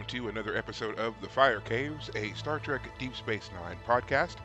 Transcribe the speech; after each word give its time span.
Welcome 0.00 0.18
to 0.18 0.28
another 0.28 0.56
episode 0.56 0.98
of 0.98 1.14
The 1.20 1.28
Fire 1.28 1.60
Caves, 1.60 2.08
a 2.14 2.32
Star 2.32 2.58
Trek 2.58 2.88
Deep 2.98 3.14
Space 3.14 3.50
Nine 3.52 3.76
podcast. 3.86 4.36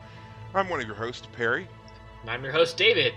I'm 0.53 0.67
one 0.67 0.81
of 0.81 0.85
your 0.85 0.97
hosts, 0.97 1.29
Perry. 1.31 1.65
And 2.23 2.29
I'm 2.29 2.43
your 2.43 2.51
host, 2.51 2.75
David. 2.75 3.13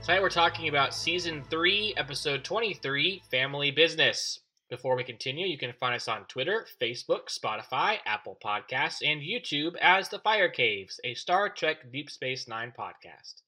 Tonight 0.00 0.22
we're 0.22 0.30
talking 0.30 0.68
about 0.68 0.94
Season 0.94 1.44
3, 1.50 1.92
Episode 1.98 2.42
23 2.42 3.22
Family 3.30 3.70
Business. 3.70 4.40
Before 4.70 4.96
we 4.96 5.04
continue, 5.04 5.46
you 5.46 5.58
can 5.58 5.74
find 5.74 5.94
us 5.94 6.08
on 6.08 6.24
Twitter, 6.24 6.66
Facebook, 6.80 7.28
Spotify, 7.28 7.98
Apple 8.06 8.38
Podcasts, 8.42 9.06
and 9.06 9.20
YouTube 9.20 9.76
as 9.76 10.08
The 10.08 10.20
Fire 10.20 10.48
Caves, 10.48 10.98
a 11.04 11.12
Star 11.12 11.50
Trek 11.50 11.92
Deep 11.92 12.08
Space 12.08 12.48
Nine 12.48 12.72
podcast. 12.78 13.42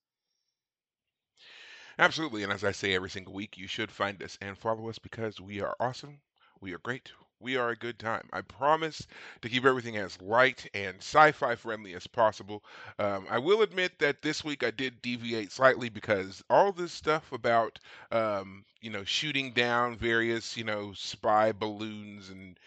Absolutely, 1.99 2.43
and 2.43 2.53
as 2.53 2.65
I 2.65 2.73
say 2.73 2.95
every 2.95 3.09
single 3.09 3.33
week, 3.33 3.57
you 3.57 3.67
should 3.67 3.91
find 3.91 4.23
us 4.23 4.37
and 4.43 4.59
follow 4.59 4.91
us 4.91 4.99
because 4.99 5.41
we 5.41 5.63
are 5.63 5.75
awesome, 5.81 6.19
we 6.61 6.75
are 6.75 6.79
great, 6.79 7.13
we 7.41 7.57
are 7.57 7.71
a 7.71 7.77
good 7.77 7.99
time. 7.99 8.29
I 8.33 8.41
promise 8.43 9.07
to 9.43 9.49
keep 9.49 9.65
everything 9.65 9.97
as 9.97 10.21
light 10.21 10.69
and 10.75 10.97
sci 10.99 11.33
fi 11.33 11.55
friendly 11.57 11.95
as 11.95 12.07
possible. 12.07 12.65
Um, 12.99 13.27
I 13.31 13.39
will 13.39 13.63
admit 13.63 13.99
that 14.01 14.23
this 14.23 14.45
week 14.45 14.63
I 14.65 14.71
did 14.71 15.03
deviate 15.03 15.53
slightly 15.53 15.89
because 15.89 16.43
all 16.51 16.73
this 16.73 16.93
stuff 16.93 17.33
about, 17.33 17.79
um, 18.13 18.65
you 18.81 18.91
know, 18.91 19.05
shooting 19.05 19.53
down 19.53 19.97
various, 19.97 20.57
you 20.57 20.65
know, 20.65 20.93
spy 20.95 21.53
balloons 21.53 22.31
and 22.31 22.59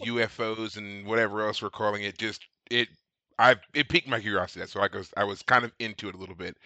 UFOs 0.00 0.76
and 0.76 1.06
whatever 1.06 1.46
else 1.46 1.62
we're 1.62 1.70
calling 1.70 2.02
it 2.04 2.18
just, 2.18 2.42
it, 2.70 2.88
I, 3.38 3.56
it 3.74 3.88
piqued 3.88 4.08
my 4.08 4.20
curiosity. 4.20 4.66
So 4.66 4.80
I 4.80 4.88
was, 4.94 5.12
I 5.16 5.24
was 5.24 5.42
kind 5.42 5.64
of 5.64 5.72
into 5.78 6.08
it 6.08 6.14
a 6.14 6.18
little 6.18 6.36
bit. 6.36 6.56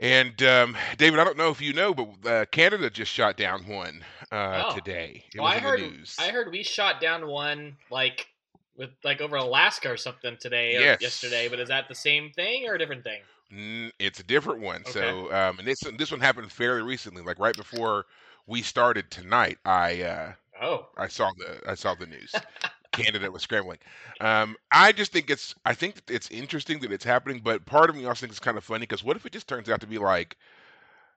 And 0.00 0.40
um, 0.42 0.76
David, 0.96 1.18
I 1.18 1.24
don't 1.24 1.36
know 1.36 1.50
if 1.50 1.60
you 1.60 1.72
know, 1.72 1.92
but 1.94 2.26
uh, 2.26 2.44
Canada 2.46 2.88
just 2.90 3.10
shot 3.12 3.36
down 3.36 3.66
one 3.66 4.04
uh, 4.30 4.62
Oh. 4.62 4.68
today. 4.68 5.24
It 5.34 5.40
Well, 5.40 5.48
I 5.48 5.58
heard. 5.58 5.80
I 6.18 6.30
heard 6.30 6.50
we 6.50 6.62
shot 6.62 7.00
down 7.00 7.26
one 7.28 7.78
like 7.90 8.28
with 8.76 8.90
like 9.04 9.20
over 9.20 9.36
Alaska 9.36 9.90
or 9.90 9.96
something 9.96 10.36
today 10.38 10.76
or 10.76 10.96
Yes. 10.96 11.00
yesterday, 11.00 11.48
but 11.48 11.60
is 11.60 11.68
that 11.68 11.88
the 11.88 11.94
same 11.94 12.32
thing 12.32 12.66
or 12.68 12.74
a 12.74 12.78
different 12.78 13.04
thing? 13.04 13.22
Mm, 13.52 13.92
it's 13.98 14.20
a 14.20 14.22
different 14.24 14.60
one. 14.60 14.84
Okay. 14.86 15.14
So, 15.24 15.32
um, 15.32 15.58
and 15.58 15.66
this 15.66 15.80
this 15.96 16.10
one 16.10 16.20
happened 16.20 16.52
fairly 16.52 16.82
recently, 16.82 17.22
like 17.22 17.38
right 17.38 17.56
before 17.56 18.06
we 18.46 18.62
started 18.62 19.10
tonight. 19.10 19.58
I 19.64 20.02
uh, 20.02 20.34
Oh, 20.60 20.88
I 20.96 21.08
saw 21.08 21.32
the 21.38 21.62
I 21.68 21.74
saw 21.74 21.94
the 21.94 22.06
news. 22.06 22.42
Canada 23.02 23.30
was 23.30 23.42
scrambling. 23.42 23.78
Um, 24.20 24.56
I 24.72 24.92
just 24.92 25.12
think 25.12 25.30
it's 25.30 25.54
I 25.64 25.74
think 25.74 26.02
it's 26.08 26.30
interesting 26.30 26.80
that 26.80 26.92
it's 26.92 27.04
happening, 27.04 27.40
but 27.42 27.64
part 27.66 27.90
of 27.90 27.96
me 27.96 28.04
also 28.04 28.20
thinks 28.20 28.36
it's 28.36 28.44
kind 28.44 28.58
of 28.58 28.64
funny 28.64 28.80
because 28.80 29.04
what 29.04 29.16
if 29.16 29.26
it 29.26 29.32
just 29.32 29.48
turns 29.48 29.68
out 29.68 29.80
to 29.80 29.86
be 29.86 29.98
like 29.98 30.36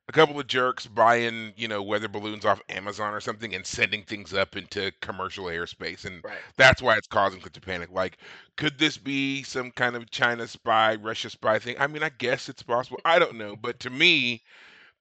a 0.08 0.12
couple 0.12 0.40
of 0.40 0.48
jerks 0.48 0.88
buying 0.88 1.54
you 1.56 1.68
know 1.68 1.82
weather 1.82 2.08
balloons 2.08 2.46
off 2.46 2.62
Amazon 2.70 3.14
or 3.14 3.22
something 3.22 3.56
and 3.56 3.66
sending 3.66 4.04
things 4.04 4.34
up 4.34 4.58
into 4.58 4.92
commercial 5.02 5.46
airspace 5.46 6.06
and 6.06 6.24
right. 6.24 6.38
that's 6.58 6.82
why 6.82 6.98
it's 6.98 7.08
causing 7.08 7.42
such 7.42 7.58
a 7.58 7.62
panic. 7.62 7.90
Like, 7.92 8.18
could 8.58 8.78
this 8.78 8.98
be 8.98 9.44
some 9.44 9.72
kind 9.72 9.96
of 9.96 10.12
China 10.12 10.48
spy, 10.48 10.96
Russia 10.96 11.30
spy 11.30 11.60
thing? 11.60 11.76
I 11.80 11.88
mean, 11.88 12.04
I 12.04 12.10
guess 12.10 12.50
it's 12.50 12.64
possible. 12.64 13.00
I 13.06 13.20
don't 13.20 13.36
know. 13.38 13.56
But 13.56 13.80
to 13.82 13.90
me, 13.90 14.44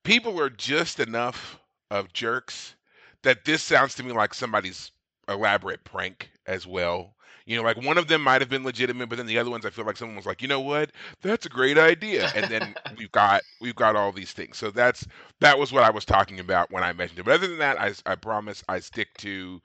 people 0.05 0.41
are 0.41 0.51
just 0.51 1.01
enough 1.01 1.59
of 1.91 2.13
jerks 2.13 2.77
that 3.23 3.45
this 3.45 3.63
sounds 3.63 3.95
to 3.97 4.03
me 4.03 4.13
like 4.13 4.33
somebody's 4.35 4.93
elaborate 5.31 5.85
prank 5.85 6.31
as 6.47 6.67
well. 6.67 7.15
You 7.47 7.57
know, 7.57 7.63
like 7.63 7.79
one 7.79 7.99
of 7.99 8.09
them 8.09 8.23
might 8.23 8.41
have 8.43 8.51
been 8.51 8.65
legitimate, 8.65 9.09
but 9.09 9.17
then 9.19 9.27
the 9.27 9.39
other 9.39 9.51
ones, 9.51 9.67
I 9.67 9.71
feel 9.71 9.85
like 9.85 9.97
someone 9.97 10.17
was 10.17 10.27
like, 10.27 10.43
you 10.43 10.49
know 10.49 10.61
what, 10.61 10.93
that's 11.23 11.47
a 11.47 11.51
great 11.51 11.79
idea, 11.79 12.31
and 12.35 12.49
then 12.49 12.77
we've 12.97 13.11
got 13.13 13.43
we've 13.61 13.75
got 13.75 13.97
all 13.97 14.13
these 14.13 14.33
things. 14.33 14.59
So 14.59 14.71
that's 14.71 15.07
that 15.41 15.59
was 15.59 15.73
what 15.73 15.83
I 15.85 15.91
was 15.91 16.05
talking 16.05 16.41
about 16.41 16.71
when 16.71 16.85
I 16.85 16.93
mentioned 16.93 17.19
it. 17.21 17.25
But 17.25 17.35
other 17.35 17.49
than 17.49 17.59
that, 17.59 17.81
I 17.81 17.95
I 18.07 18.15
promise 18.17 18.63
I 18.69 18.81
stick 18.81 19.09
to 19.19 19.61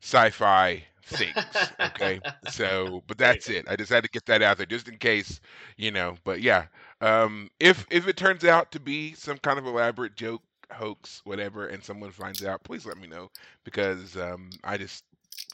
sci-fi 0.00 0.84
things. 1.02 1.72
Okay, 1.80 2.20
so 2.44 3.02
but 3.08 3.18
that's 3.18 3.48
it. 3.48 3.66
I 3.68 3.76
just 3.76 3.90
had 3.92 4.04
to 4.04 4.10
get 4.10 4.26
that 4.26 4.42
out 4.42 4.58
there 4.58 4.66
just 4.66 4.88
in 4.88 4.98
case, 4.98 5.40
you 5.76 5.90
know. 5.90 6.16
But 6.24 6.42
yeah, 6.42 6.66
um, 7.00 7.50
if 7.60 7.86
if 7.90 8.08
it 8.08 8.16
turns 8.16 8.44
out 8.44 8.72
to 8.72 8.80
be 8.80 9.14
some 9.14 9.38
kind 9.38 9.58
of 9.58 9.66
elaborate 9.66 10.16
joke, 10.16 10.42
hoax, 10.74 11.20
whatever, 11.24 11.66
and 11.66 11.82
someone 11.82 12.10
finds 12.10 12.44
out, 12.44 12.62
please 12.64 12.86
let 12.86 12.98
me 12.98 13.06
know 13.06 13.30
because 13.64 14.16
um, 14.16 14.50
I 14.62 14.76
just 14.76 15.04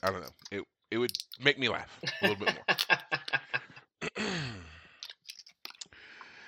I 0.03 0.11
don't 0.11 0.23
know. 0.23 0.35
It 0.51 0.65
it 0.91 0.99
would 0.99 1.13
make 1.43 1.59
me 1.59 1.69
laugh 1.69 2.01
a 2.03 2.29
little 2.29 2.45
bit 2.45 2.55
more. 2.57 4.27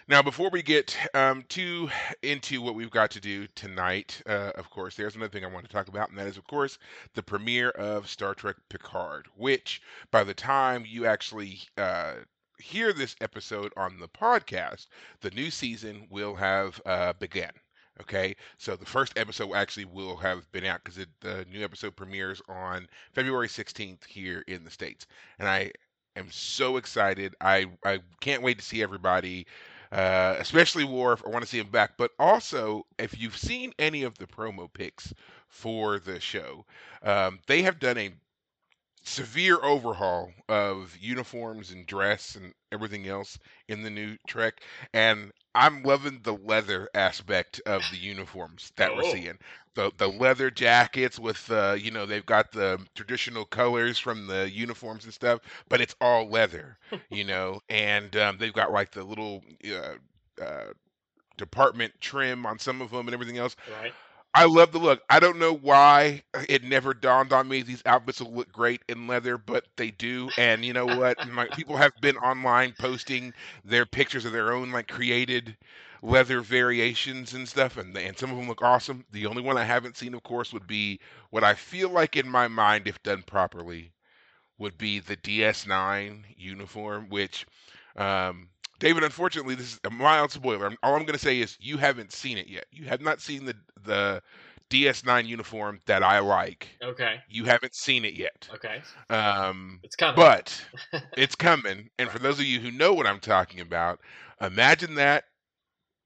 Now, 0.09 0.21
before 0.21 0.51
we 0.51 0.63
get 0.63 0.97
um, 1.15 1.45
too 1.49 1.89
into 2.23 2.61
what 2.61 2.75
we've 2.75 2.91
got 2.91 3.13
to 3.13 3.21
do 3.21 3.47
tonight, 3.55 4.21
uh, 4.27 4.51
of 4.57 4.69
course, 4.69 4.97
there's 4.97 5.15
another 5.15 5.31
thing 5.31 5.45
I 5.45 5.49
want 5.49 5.65
to 5.65 5.73
talk 5.73 5.89
about, 5.89 6.11
and 6.11 6.19
that 6.19 6.27
is, 6.27 6.37
of 6.37 6.45
course, 6.45 6.77
the 7.15 7.23
premiere 7.23 7.71
of 7.71 8.11
Star 8.11 8.35
Trek 8.35 8.57
Picard, 8.69 9.29
which 9.37 9.81
by 10.11 10.25
the 10.25 10.35
time 10.35 10.85
you 10.87 11.07
actually 11.07 11.61
uh, 11.79 12.15
hear 12.59 12.93
this 12.93 13.15
episode 13.21 13.73
on 13.77 14.01
the 14.01 14.09
podcast, 14.09 14.89
the 15.21 15.31
new 15.31 15.51
season 15.51 16.09
will 16.11 16.35
have 16.35 16.83
uh, 16.85 17.13
begun. 17.15 17.53
Okay, 18.01 18.35
so 18.57 18.75
the 18.75 18.87
first 18.87 19.19
episode 19.19 19.55
actually 19.55 19.85
will 19.85 20.17
have 20.17 20.51
been 20.51 20.65
out 20.65 20.83
because 20.83 21.05
the 21.21 21.47
new 21.53 21.63
episode 21.63 21.95
premieres 21.95 22.41
on 22.49 22.89
February 23.13 23.49
16th 23.49 24.05
here 24.07 24.43
in 24.49 24.65
the 24.65 24.71
States. 24.71 25.07
And 25.39 25.47
I 25.47 25.73
am 26.17 26.31
so 26.31 26.79
excited. 26.79 27.35
I, 27.41 27.67
I 27.85 28.01
can't 28.21 28.43
wait 28.43 28.59
to 28.59 28.65
see 28.65 28.83
everybody 28.83 29.47
uh, 29.93 30.37
especially 30.39 30.85
Worf. 30.85 31.23
I 31.25 31.29
want 31.29 31.45
to 31.45 31.49
see 31.49 31.59
him 31.59 31.69
back. 31.71 31.93
But 31.99 32.13
also, 32.19 32.87
if 32.99 33.19
you've 33.21 33.37
seen 33.37 33.73
any 33.79 34.03
of 34.03 34.17
the 34.17 34.27
promo 34.27 34.73
pics 34.73 35.13
for 35.49 35.99
the 35.99 36.19
show, 36.19 36.65
um, 37.03 37.39
they 37.47 37.63
have 37.63 37.79
done 37.79 37.99
a 37.99 38.15
severe 39.05 39.63
overhaul 39.63 40.33
of 40.49 40.97
uniforms 40.99 41.73
and 41.73 41.87
dress 41.87 42.37
and 42.37 42.55
everything 42.71 43.07
else 43.07 43.39
in 43.69 43.83
the 43.83 43.91
new 43.91 44.17
Trek, 44.27 44.63
and 44.95 45.33
I'm 45.55 45.83
loving 45.83 46.21
the 46.23 46.35
leather 46.35 46.89
aspect 46.95 47.61
of 47.67 47.91
the 47.91 47.97
uniforms 47.99 48.73
that 48.77 48.95
we're 48.95 49.03
Oh. 49.03 49.05
seeing. 49.05 49.39
The 49.75 49.91
the 49.97 50.09
leather 50.09 50.51
jackets 50.51 51.19
with 51.19 51.51
uh, 51.51 51.77
you 51.79 51.91
know 51.91 52.07
they've 52.07 52.25
got 52.27 52.53
the 52.53 52.81
traditional 52.95 53.45
colors 53.45 53.99
from 53.99 54.27
the 54.27 54.51
uniforms 54.51 55.05
and 55.05 55.13
stuff, 55.13 55.41
but 55.69 55.81
it's 55.81 55.95
all 56.01 56.29
leather, 56.29 56.79
you 57.11 57.25
know, 57.25 57.61
and 57.69 58.15
um, 58.17 58.39
they've 58.39 58.53
got 58.53 58.73
like 58.73 58.91
the 58.93 59.05
little 59.05 59.43
uh, 59.67 60.43
uh, 60.43 60.73
department 61.37 61.95
trim 62.01 62.47
on 62.47 62.59
some 62.59 62.81
of 62.81 62.91
them 62.91 63.07
and 63.09 63.15
everything 63.15 63.39
else. 63.39 63.57
right. 63.67 63.95
I 64.35 64.45
love 64.47 64.73
the 64.73 64.79
look. 64.79 65.03
I 65.11 65.21
don't 65.21 65.39
know 65.39 65.55
why 65.55 66.23
it 66.49 66.63
never 66.65 66.95
dawned 66.95 67.33
on 67.33 67.49
me 67.49 67.63
these 67.63 67.83
outfits 67.87 68.21
will 68.21 68.33
look 68.35 68.53
great 68.53 68.83
in 68.89 69.07
leather, 69.07 69.37
but 69.39 69.67
they 69.77 69.91
do. 69.91 70.31
And 70.37 70.65
you 70.65 70.73
know 70.75 70.87
what? 70.87 71.27
My, 71.29 71.47
people 71.49 71.77
have 71.79 71.93
been 72.01 72.17
online 72.19 72.75
posting 72.79 73.35
their 73.65 73.87
pictures 73.87 74.25
of 74.27 74.33
their 74.33 74.53
own 74.53 74.71
like 74.73 74.89
created 74.89 75.57
leather 76.03 76.41
variations 76.43 77.35
and 77.35 77.49
stuff, 77.49 77.77
and 77.79 77.97
and 77.97 78.19
some 78.19 78.31
of 78.31 78.37
them 78.39 78.49
look 78.49 78.63
awesome. 78.63 79.05
The 79.13 79.27
only 79.27 79.43
one 79.43 79.59
I 79.59 79.65
haven't 79.65 79.97
seen, 79.99 80.15
of 80.15 80.23
course, 80.23 80.53
would 80.53 80.67
be 80.67 81.01
what 81.31 81.45
I 81.45 81.55
feel 81.55 81.91
like 81.91 82.17
in 82.17 82.29
my 82.29 82.49
mind, 82.49 82.89
if 82.89 83.03
done 83.03 83.23
properly, 83.23 83.93
would 84.59 84.79
be 84.79 85.01
the 85.01 85.17
DS9 85.19 86.25
uniform, 86.37 87.09
which. 87.11 87.47
Um, 87.97 88.49
David, 88.83 89.05
unfortunately, 89.05 89.55
this 89.55 89.75
is 89.75 89.81
a 89.85 89.91
mild 89.91 90.33
spoiler. 90.33 90.75
All 90.83 90.97
I'm 90.97 91.03
going 91.03 91.13
to 91.13 91.19
say 91.19 91.39
is 91.39 91.57
you 91.61 91.77
haven't 91.77 92.11
seen 92.11 92.37
it 92.37 92.49
yet. 92.49 92.65
You 92.73 92.87
have 92.87 93.01
not 93.01 93.21
seen 93.21 93.45
the 93.45 93.55
the 93.85 94.21
DS9 94.71 95.25
uniform 95.29 95.81
that 95.87 96.03
I 96.03 96.19
like. 96.19 96.69
Okay. 96.83 97.21
You 97.29 97.45
haven't 97.45 97.77
seen 97.77 98.05
it 98.05 98.15
yet. 98.15 98.49
Okay. 98.53 98.83
Um, 99.09 99.79
It's 99.85 99.95
coming. 99.95 100.17
but 100.17 100.65
it's 101.17 101.37
coming. 101.37 101.91
And 102.01 102.11
for 102.11 102.19
those 102.19 102.41
of 102.41 102.45
you 102.45 102.59
who 102.59 102.73
know 102.73 102.93
what 102.93 103.07
I'm 103.07 103.21
talking 103.21 103.61
about, 103.61 104.01
imagine 104.41 104.97
that 104.97 105.25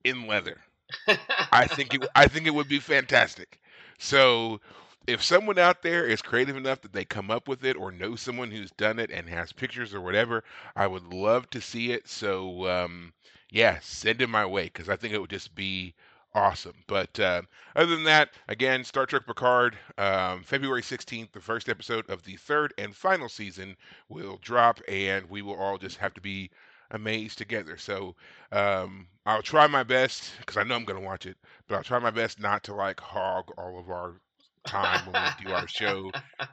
in 0.05 0.27
leather. 0.27 0.59
I 1.53 1.67
think 1.69 1.95
it 1.95 2.07
I 2.15 2.27
think 2.27 2.47
it 2.47 2.55
would 2.55 2.69
be 2.69 2.79
fantastic. 2.79 3.59
So 3.99 4.61
if 5.07 5.23
someone 5.23 5.59
out 5.59 5.83
there 5.83 6.05
is 6.07 6.21
creative 6.23 6.57
enough 6.57 6.81
that 6.81 6.93
they 6.93 7.05
come 7.05 7.31
up 7.31 7.49
with 7.49 7.65
it 7.65 7.77
or 7.77 7.93
know 7.93 8.17
someone 8.17 8.51
who's 8.51 8.71
done 8.73 8.99
it 8.99 9.11
and 9.11 9.29
has 9.29 9.53
pictures 9.53 9.95
or 9.95 10.01
whatever, 10.01 10.43
I 10.75 10.87
would 10.87 11.13
love 11.13 11.49
to 11.51 11.61
see 11.61 11.93
it. 11.93 12.09
So 12.09 12.69
um, 12.69 13.13
yeah, 13.51 13.79
send 13.81 14.21
it 14.21 14.29
my 14.29 14.45
way 14.45 14.65
because 14.65 14.89
I 14.89 14.97
think 14.97 15.15
it 15.15 15.21
would 15.21 15.31
just 15.31 15.55
be 15.55 15.95
awesome. 16.35 16.75
But 16.87 17.19
uh, 17.21 17.43
other 17.77 17.95
than 17.95 18.05
that, 18.05 18.31
again, 18.49 18.85
Star 18.85 19.07
Trek 19.07 19.27
Picard, 19.27 19.79
um, 19.97 20.43
February 20.43 20.83
16th, 20.83 21.33
the 21.33 21.41
first 21.41 21.69
episode 21.69 22.09
of 22.11 22.25
the 22.25 22.37
third 22.37 22.75
and 22.77 22.95
final 22.95 23.29
season 23.29 23.77
will 24.09 24.39
drop, 24.43 24.81
and 24.89 25.29
we 25.31 25.43
will 25.43 25.57
all 25.57 25.79
just 25.79 25.99
have 25.99 26.15
to 26.15 26.21
be 26.21 26.51
amazed 26.91 27.39
together. 27.39 27.77
So 27.77 28.15
um, 28.53 29.07
I'll 29.25 29.43
try 29.43 29.67
my 29.67 29.83
best 29.83 30.33
because 30.41 30.57
I 30.57 30.65
know 30.65 30.75
I'm 30.75 30.85
going 30.85 31.01
to 31.01 31.07
watch 31.07 31.27
it, 31.27 31.37
but 31.69 31.77
I'll 31.77 31.83
try 31.83 31.99
my 31.99 32.11
best 32.11 32.41
not 32.41 32.63
to 32.65 32.75
like 32.75 33.01
hog 33.01 33.51
all 33.57 33.79
of 33.79 33.89
our 33.91 34.21
time 34.67 35.11
when 35.11 35.23
we 35.23 35.45
do 35.45 35.53
our 35.53 35.69
show 35.69 36.11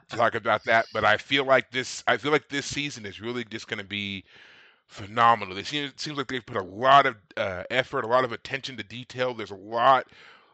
to 0.08 0.16
talk 0.16 0.34
about 0.34 0.64
that. 0.64 0.86
But 0.92 1.04
I 1.04 1.16
feel 1.16 1.44
like 1.44 1.70
this, 1.70 2.02
I 2.06 2.16
feel 2.16 2.32
like 2.32 2.48
this 2.48 2.66
season 2.66 3.04
is 3.06 3.20
really 3.20 3.44
just 3.44 3.68
going 3.68 3.78
to 3.78 3.84
be 3.84 4.24
phenomenal. 4.86 5.56
It 5.58 5.66
seems, 5.66 5.90
it 5.90 6.00
seems 6.00 6.16
like 6.16 6.28
they've 6.28 6.44
put 6.44 6.56
a 6.56 6.62
lot 6.62 7.06
of 7.06 7.16
uh, 7.36 7.64
effort, 7.70 8.04
a 8.04 8.08
lot 8.08 8.24
of 8.24 8.32
attention 8.32 8.76
to 8.76 8.84
detail. 8.84 9.34
There's 9.34 9.50
a 9.50 9.56
lot 9.56 10.06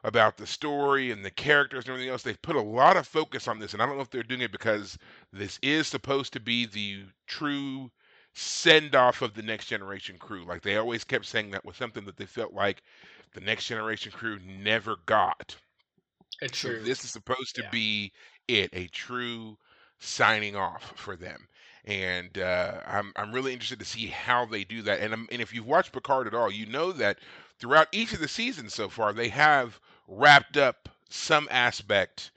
about 0.04 0.36
the 0.36 0.46
story 0.46 1.10
and 1.10 1.24
the 1.24 1.30
characters 1.30 1.84
and 1.84 1.92
everything 1.92 2.10
else. 2.10 2.22
They've 2.22 2.40
put 2.40 2.56
a 2.56 2.62
lot 2.62 2.96
of 2.96 3.06
focus 3.06 3.48
on 3.48 3.58
this, 3.58 3.72
and 3.72 3.82
I 3.82 3.86
don't 3.86 3.96
know 3.96 4.02
if 4.02 4.10
they're 4.10 4.22
doing 4.22 4.40
it 4.40 4.52
because 4.52 4.96
this 5.32 5.58
is 5.62 5.86
supposed 5.86 6.32
to 6.32 6.40
be 6.40 6.66
the 6.66 7.04
true 7.26 7.90
send 8.32 8.94
off 8.94 9.22
of 9.22 9.34
the 9.34 9.42
next 9.42 9.66
generation 9.66 10.16
crew. 10.18 10.44
Like 10.44 10.62
they 10.62 10.76
always 10.76 11.04
kept 11.04 11.26
saying 11.26 11.50
that 11.50 11.64
was 11.64 11.76
something 11.76 12.04
that 12.06 12.16
they 12.16 12.26
felt 12.26 12.54
like 12.54 12.82
the 13.34 13.40
next 13.40 13.66
generation 13.66 14.12
crew 14.12 14.38
never 14.46 14.96
got. 15.06 15.56
So 16.48 16.72
true. 16.72 16.80
this 16.82 17.04
is 17.04 17.10
supposed 17.10 17.54
to 17.56 17.62
Yeah. 17.62 17.70
be 17.70 18.12
it, 18.48 18.70
a 18.72 18.86
true 18.88 19.58
signing 19.98 20.56
off 20.56 20.92
for 20.96 21.16
them. 21.16 21.48
And 21.84 22.36
uh, 22.38 22.80
I'm 22.86 23.12
I'm 23.16 23.32
really 23.32 23.52
interested 23.52 23.78
to 23.80 23.84
see 23.84 24.06
how 24.06 24.44
they 24.46 24.64
do 24.64 24.82
that. 24.82 25.00
And 25.00 25.14
um, 25.14 25.28
and 25.32 25.40
if 25.42 25.52
you've 25.54 25.66
watched 25.66 25.92
Picard 25.92 26.26
at 26.26 26.34
all, 26.34 26.50
you 26.50 26.66
know 26.66 26.92
that 26.92 27.18
throughout 27.58 27.88
each 27.92 28.12
of 28.12 28.20
the 28.20 28.28
seasons 28.28 28.74
so 28.74 28.88
far, 28.88 29.12
they 29.12 29.28
have 29.28 29.80
wrapped 30.08 30.56
up 30.56 30.88
some 31.08 31.48
aspect 31.50 32.30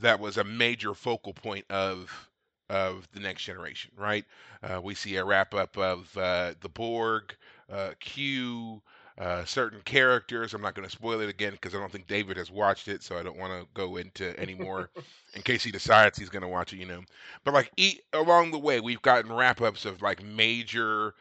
that 0.00 0.20
was 0.20 0.36
a 0.36 0.44
major 0.44 0.94
focal 0.94 1.32
point 1.32 1.64
of 1.70 2.28
of 2.68 3.08
the 3.12 3.20
next 3.20 3.44
generation. 3.44 3.90
Right? 3.96 4.24
Uh, 4.62 4.80
we 4.82 4.94
see 4.94 5.16
a 5.16 5.24
wrap 5.24 5.54
up 5.54 5.76
of 5.78 6.16
uh, 6.16 6.54
the 6.60 6.68
Borg, 6.68 7.34
uh, 7.70 7.92
Q. 8.00 8.82
Uh, 9.18 9.44
certain 9.44 9.80
characters. 9.84 10.54
I'm 10.54 10.62
not 10.62 10.74
going 10.74 10.86
to 10.86 10.92
spoil 10.92 11.20
it 11.20 11.28
again 11.28 11.52
because 11.52 11.74
I 11.74 11.78
don't 11.78 11.90
think 11.90 12.06
David 12.06 12.36
has 12.36 12.52
watched 12.52 12.86
it, 12.86 13.02
so 13.02 13.18
I 13.18 13.24
don't 13.24 13.36
want 13.36 13.52
to 13.52 13.66
go 13.74 13.96
into 13.96 14.38
any 14.38 14.54
more 14.54 14.90
in 15.34 15.42
case 15.42 15.64
he 15.64 15.72
decides 15.72 16.16
he's 16.16 16.28
going 16.28 16.42
to 16.42 16.48
watch 16.48 16.72
it, 16.72 16.76
you 16.76 16.86
know. 16.86 17.02
But 17.42 17.54
like 17.54 17.72
eat 17.76 18.02
along 18.12 18.52
the 18.52 18.58
way, 18.58 18.78
we've 18.80 19.02
gotten 19.02 19.32
wrap 19.32 19.60
ups 19.60 19.84
of 19.84 20.02
like 20.02 20.22
major 20.22 21.14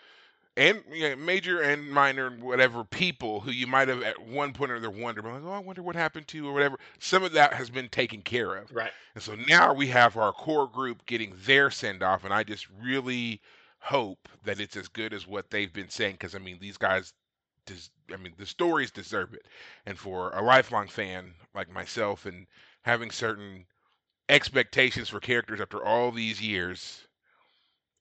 and 0.57 0.83
yeah, 0.91 1.13
major 1.15 1.61
and 1.61 1.89
minor 1.89 2.31
whatever 2.31 2.83
people 2.83 3.39
who 3.39 3.51
you 3.51 3.67
might 3.67 3.88
have 3.88 4.01
at 4.01 4.19
one 4.27 4.53
point 4.53 4.71
or 4.71 4.77
other 4.77 4.89
wondered, 4.89 5.23
like, 5.23 5.44
oh, 5.45 5.51
I 5.51 5.59
wonder 5.59 5.83
what 5.83 5.95
happened 5.95 6.27
to 6.29 6.38
you 6.38 6.47
or 6.47 6.53
whatever. 6.53 6.79
Some 6.99 7.23
of 7.23 7.31
that 7.33 7.53
has 7.53 7.69
been 7.69 7.88
taken 7.89 8.21
care 8.23 8.55
of. 8.55 8.71
Right. 8.71 8.91
And 9.13 9.23
so 9.23 9.35
now 9.47 9.71
we 9.71 9.88
have 9.88 10.17
our 10.17 10.33
core 10.33 10.67
group 10.67 11.05
getting 11.05 11.33
their 11.45 11.69
send 11.69 12.01
off, 12.01 12.25
and 12.25 12.33
I 12.33 12.44
just 12.44 12.67
really 12.81 13.39
hope 13.79 14.27
that 14.44 14.59
it's 14.59 14.75
as 14.75 14.88
good 14.88 15.13
as 15.13 15.27
what 15.27 15.49
they've 15.51 15.71
been 15.71 15.89
saying. 15.89 16.13
Because 16.13 16.33
I 16.33 16.39
mean, 16.39 16.57
these 16.59 16.77
guys, 16.77 17.13
I 18.13 18.17
mean, 18.17 18.33
the 18.37 18.45
stories 18.45 18.91
deserve 18.91 19.33
it. 19.33 19.45
And 19.85 19.97
for 19.97 20.31
a 20.31 20.41
lifelong 20.41 20.87
fan 20.87 21.35
like 21.53 21.69
myself, 21.69 22.25
and 22.25 22.47
having 22.83 23.11
certain 23.11 23.65
expectations 24.29 25.09
for 25.09 25.19
characters 25.19 25.61
after 25.61 25.83
all 25.83 26.11
these 26.11 26.41
years, 26.41 27.07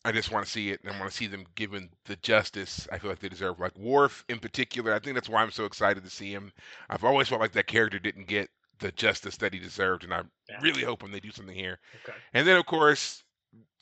I 0.04 0.12
just 0.12 0.30
want 0.30 0.46
to 0.46 0.50
see 0.52 0.70
it, 0.70 0.80
and 0.82 0.92
I 0.92 0.98
want 0.98 1.10
to 1.10 1.16
see 1.16 1.26
them 1.26 1.46
given 1.56 1.90
the 2.04 2.16
justice 2.16 2.86
I 2.92 2.98
feel 2.98 3.10
like 3.10 3.18
they 3.18 3.28
deserve. 3.28 3.58
Like 3.58 3.76
Worf 3.76 4.24
in 4.28 4.38
particular, 4.38 4.94
I 4.94 5.00
think 5.00 5.14
that's 5.14 5.28
why 5.28 5.42
I'm 5.42 5.50
so 5.50 5.64
excited 5.64 6.04
to 6.04 6.10
see 6.10 6.30
him. 6.32 6.52
I've 6.88 7.04
always 7.04 7.28
felt 7.28 7.40
like 7.40 7.52
that 7.52 7.66
character 7.66 7.98
didn't 7.98 8.28
get 8.28 8.50
the 8.78 8.92
justice 8.92 9.36
that 9.38 9.52
he 9.52 9.58
deserved, 9.58 10.04
and 10.04 10.14
I'm 10.14 10.30
Yeah. 10.48 10.60
really 10.60 10.84
hoping 10.84 11.10
they 11.10 11.20
do 11.20 11.32
something 11.32 11.54
here. 11.56 11.78
Okay. 11.96 12.16
And 12.34 12.46
then, 12.46 12.56
of 12.56 12.66
course, 12.66 13.24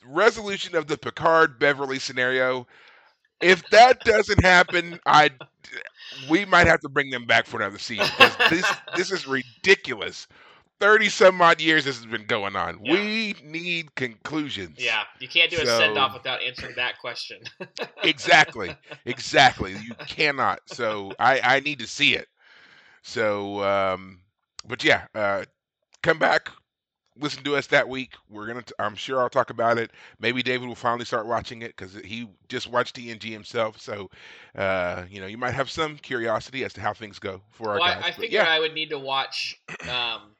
resolution 0.05 0.75
of 0.75 0.87
the 0.87 0.97
Picard 0.97 1.59
Beverly 1.59 1.99
scenario. 1.99 2.67
If 3.41 3.67
that 3.69 4.03
doesn't 4.03 4.41
happen, 4.43 4.99
I 5.05 5.31
we 6.29 6.45
might 6.45 6.67
have 6.67 6.79
to 6.81 6.89
bring 6.89 7.09
them 7.09 7.25
back 7.25 7.45
for 7.45 7.57
another 7.57 7.77
season 7.77 8.07
because 8.17 8.35
this 8.49 8.81
this 8.95 9.11
is 9.11 9.27
ridiculous. 9.27 10.27
Thirty 10.79 11.09
some 11.09 11.41
odd 11.41 11.61
years 11.61 11.85
this 11.85 11.97
has 11.97 12.05
been 12.05 12.25
going 12.25 12.55
on. 12.55 12.79
Yeah. 12.83 12.93
We 12.93 13.35
need 13.43 13.95
conclusions. 13.95 14.77
Yeah, 14.79 15.03
you 15.19 15.27
can't 15.27 15.49
do 15.51 15.61
a 15.61 15.65
send 15.65 15.97
off 15.97 16.13
without 16.13 16.41
answering 16.41 16.75
that 16.75 16.99
question. 16.99 17.41
exactly, 18.03 18.75
exactly. 19.05 19.73
You 19.73 19.95
cannot. 20.07 20.59
So 20.67 21.13
I 21.19 21.39
I 21.41 21.59
need 21.59 21.79
to 21.79 21.87
see 21.87 22.15
it. 22.15 22.27
So 23.03 23.63
um, 23.63 24.21
but 24.67 24.83
yeah, 24.83 25.07
uh, 25.13 25.45
come 26.01 26.19
back. 26.19 26.49
Listen 27.17 27.43
to 27.43 27.55
us 27.55 27.67
that 27.67 27.87
week. 27.87 28.11
We're 28.29 28.47
gonna. 28.47 28.61
T- 28.61 28.73
I'm 28.77 28.95
sure 28.95 29.21
I'll 29.21 29.29
talk 29.29 29.49
about 29.49 29.77
it. 29.77 29.91
Maybe 30.19 30.43
David 30.43 30.67
will 30.67 30.75
finally 30.75 31.05
start 31.05 31.25
watching 31.25 31.61
it 31.61 31.75
because 31.75 31.95
he 31.95 32.27
just 32.49 32.67
watched 32.67 32.97
TNG 32.97 33.31
himself. 33.31 33.79
So, 33.79 34.09
uh, 34.55 35.03
you 35.09 35.21
know, 35.21 35.27
you 35.27 35.37
might 35.37 35.53
have 35.53 35.69
some 35.69 35.97
curiosity 35.97 36.65
as 36.65 36.73
to 36.73 36.81
how 36.81 36.93
things 36.93 37.17
go 37.19 37.41
for 37.51 37.69
our 37.69 37.79
guys. 37.79 38.03
I, 38.03 38.07
I 38.07 38.11
figured 38.11 38.31
yeah, 38.33 38.49
I 38.49 38.59
would 38.59 38.73
need 38.73 38.89
to 38.89 38.99
watch 38.99 39.61
um, 39.89 40.35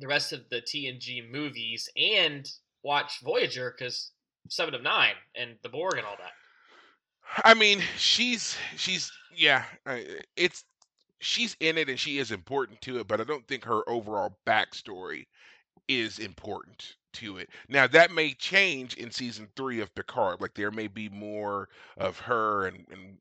the 0.00 0.06
rest 0.06 0.32
of 0.32 0.40
the 0.50 0.60
TNG 0.60 1.30
movies 1.30 1.88
and 1.96 2.50
watch 2.82 3.20
Voyager 3.22 3.74
because 3.76 4.10
Seven 4.48 4.74
of 4.74 4.82
Nine 4.82 5.14
and 5.34 5.56
the 5.62 5.68
Borg 5.68 5.94
and 5.96 6.06
all 6.06 6.16
that. 6.18 6.32
I 7.44 7.54
mean, 7.54 7.80
she's 7.96 8.56
she's 8.76 9.12
yeah, 9.34 9.64
it's 10.36 10.64
she's 11.20 11.56
in 11.60 11.78
it 11.78 11.88
and 11.88 11.98
she 11.98 12.18
is 12.18 12.32
important 12.32 12.80
to 12.82 12.98
it, 12.98 13.06
but 13.06 13.20
I 13.20 13.24
don't 13.24 13.46
think 13.46 13.64
her 13.64 13.88
overall 13.88 14.38
backstory 14.46 15.26
is 15.90 16.20
important 16.20 16.94
to 17.12 17.36
it. 17.38 17.50
Now 17.68 17.88
that 17.88 18.12
may 18.12 18.32
change 18.34 18.94
in 18.94 19.10
season 19.10 19.48
three 19.56 19.80
of 19.80 19.92
Picard. 19.94 20.40
Like 20.40 20.54
there 20.54 20.70
may 20.70 20.86
be 20.86 21.08
more 21.08 21.68
of 21.96 22.20
her 22.20 22.68
and, 22.68 22.86
and 22.92 23.18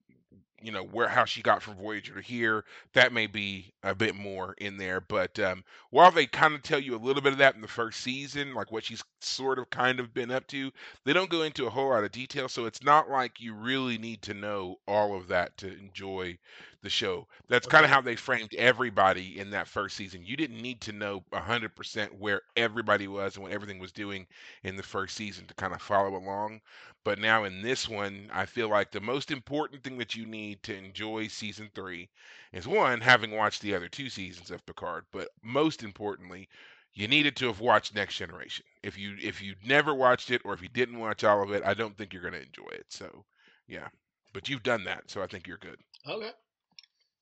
you 0.61 0.71
know 0.71 0.83
where 0.83 1.07
how 1.07 1.25
she 1.25 1.41
got 1.41 1.63
from 1.63 1.75
Voyager 1.75 2.13
to 2.13 2.21
here. 2.21 2.65
That 2.93 3.11
may 3.13 3.25
be 3.25 3.71
a 3.81 3.95
bit 3.95 4.15
more 4.15 4.53
in 4.59 4.77
there. 4.77 5.01
But 5.01 5.39
um, 5.39 5.63
while 5.89 6.11
they 6.11 6.27
kind 6.27 6.53
of 6.53 6.61
tell 6.61 6.79
you 6.79 6.95
a 6.95 6.97
little 6.97 7.23
bit 7.23 7.33
of 7.33 7.39
that 7.39 7.55
in 7.55 7.61
the 7.61 7.67
first 7.67 8.01
season, 8.01 8.53
like 8.53 8.71
what 8.71 8.83
she's 8.83 9.03
sort 9.21 9.57
of 9.57 9.69
kind 9.71 9.99
of 9.99 10.13
been 10.13 10.29
up 10.29 10.45
to, 10.47 10.71
they 11.05 11.13
don't 11.13 11.29
go 11.29 11.41
into 11.41 11.65
a 11.65 11.69
whole 11.71 11.89
lot 11.89 12.03
of 12.03 12.11
detail. 12.11 12.47
So 12.49 12.65
it's 12.65 12.83
not 12.83 13.09
like 13.09 13.41
you 13.41 13.53
really 13.53 13.97
need 13.97 14.21
to 14.23 14.33
know 14.35 14.75
all 14.87 15.15
of 15.15 15.27
that 15.29 15.57
to 15.57 15.77
enjoy 15.79 16.37
the 16.81 16.89
show. 16.89 17.27
That's 17.47 17.67
kind 17.67 17.83
of 17.83 17.91
how 17.91 18.01
they 18.01 18.15
framed 18.15 18.53
everybody 18.55 19.39
in 19.39 19.49
that 19.51 19.67
first 19.67 19.95
season. 19.97 20.23
You 20.25 20.37
didn't 20.37 20.61
need 20.61 20.81
to 20.81 20.91
know 20.91 21.23
100% 21.33 22.17
where 22.17 22.41
everybody 22.55 23.07
was 23.07 23.35
and 23.35 23.43
what 23.43 23.51
everything 23.51 23.79
was 23.79 23.91
doing 23.91 24.27
in 24.63 24.75
the 24.75 24.83
first 24.83 25.15
season 25.15 25.45
to 25.47 25.53
kind 25.55 25.73
of 25.73 25.81
follow 25.81 26.15
along. 26.17 26.61
But 27.03 27.19
now 27.19 27.43
in 27.43 27.61
this 27.61 27.87
one, 27.89 28.29
I 28.33 28.45
feel 28.45 28.69
like 28.69 28.91
the 28.91 29.01
most 29.01 29.31
important 29.31 29.83
thing 29.83 29.97
that 29.97 30.15
you 30.15 30.25
need 30.25 30.63
to 30.63 30.75
enjoy 30.75 31.27
season 31.27 31.69
three 31.73 32.09
is 32.53 32.67
one, 32.67 33.01
having 33.01 33.31
watched 33.31 33.61
the 33.61 33.75
other 33.75 33.89
two 33.89 34.09
seasons 34.09 34.51
of 34.51 34.65
Picard, 34.65 35.05
but 35.11 35.29
most 35.43 35.83
importantly, 35.83 36.49
you 36.93 37.07
needed 37.07 37.35
to 37.37 37.47
have 37.47 37.59
watched 37.59 37.95
Next 37.95 38.15
Generation. 38.15 38.65
If 38.83 38.97
you 38.97 39.15
if 39.21 39.41
you 39.41 39.55
never 39.65 39.93
watched 39.93 40.31
it 40.31 40.41
or 40.43 40.53
if 40.53 40.61
you 40.61 40.69
didn't 40.69 40.99
watch 40.99 41.23
all 41.23 41.43
of 41.43 41.51
it, 41.51 41.63
I 41.63 41.73
don't 41.73 41.97
think 41.97 42.13
you're 42.13 42.21
going 42.21 42.33
to 42.33 42.41
enjoy 42.41 42.69
it. 42.71 42.85
So, 42.89 43.25
yeah. 43.67 43.87
But 44.33 44.49
you've 44.49 44.63
done 44.63 44.83
that, 44.85 45.09
so 45.09 45.21
I 45.21 45.27
think 45.27 45.47
you're 45.47 45.57
good. 45.57 45.77
Okay. 46.07 46.31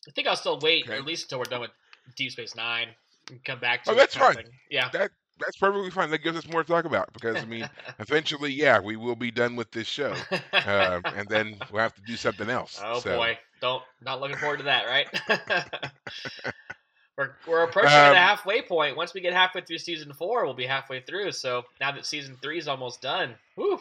I 0.07 0.11
think 0.11 0.27
I'll 0.27 0.35
still 0.35 0.59
wait 0.59 0.85
Okay. 0.85 0.97
at 0.97 1.05
least 1.05 1.23
until 1.23 1.39
we're 1.39 1.45
done 1.45 1.61
with 1.61 1.71
Deep 2.15 2.31
Space 2.31 2.55
Nine 2.55 2.87
and 3.29 3.43
come 3.43 3.59
back 3.59 3.83
to 3.83 3.91
Oh, 3.91 3.95
that's 3.95 4.15
fine. 4.15 4.45
Yeah. 4.69 4.89
That 4.93 5.11
that's 5.39 5.57
perfectly 5.57 5.91
fine. 5.91 6.09
That 6.09 6.23
gives 6.23 6.37
us 6.37 6.47
more 6.47 6.63
to 6.63 6.67
talk 6.67 6.85
about 6.85 7.13
because 7.13 7.35
I 7.37 7.45
mean, 7.45 7.69
eventually, 7.99 8.51
yeah, 8.51 8.79
we 8.79 8.95
will 8.95 9.15
be 9.15 9.29
done 9.31 9.55
with 9.55 9.71
this 9.71 9.87
show, 9.87 10.13
um, 10.31 11.01
and 11.15 11.27
then 11.29 11.57
we'll 11.71 11.81
have 11.81 11.93
to 11.95 12.01
do 12.01 12.15
something 12.15 12.49
else. 12.49 12.81
oh 12.83 12.99
so, 12.99 13.17
boy, 13.17 13.37
don't 13.61 13.83
not 14.01 14.19
looking 14.19 14.37
forward 14.37 14.57
to 14.57 14.63
that, 14.63 14.85
right? 14.87 15.07
we're 17.17 17.35
we're 17.47 17.63
approaching 17.63 17.91
Um, 17.91 18.13
the 18.13 18.19
halfway 18.19 18.61
point. 18.63 18.97
Once 18.97 19.13
we 19.13 19.21
get 19.21 19.33
halfway 19.33 19.61
through 19.61 19.77
season 19.77 20.11
four, 20.13 20.43
we'll 20.43 20.55
be 20.55 20.65
halfway 20.65 21.01
through. 21.01 21.31
So 21.33 21.65
now 21.79 21.91
that 21.91 22.05
season 22.05 22.35
three 22.41 22.57
is 22.57 22.67
almost 22.67 23.01
done, 23.01 23.35
whew, 23.55 23.79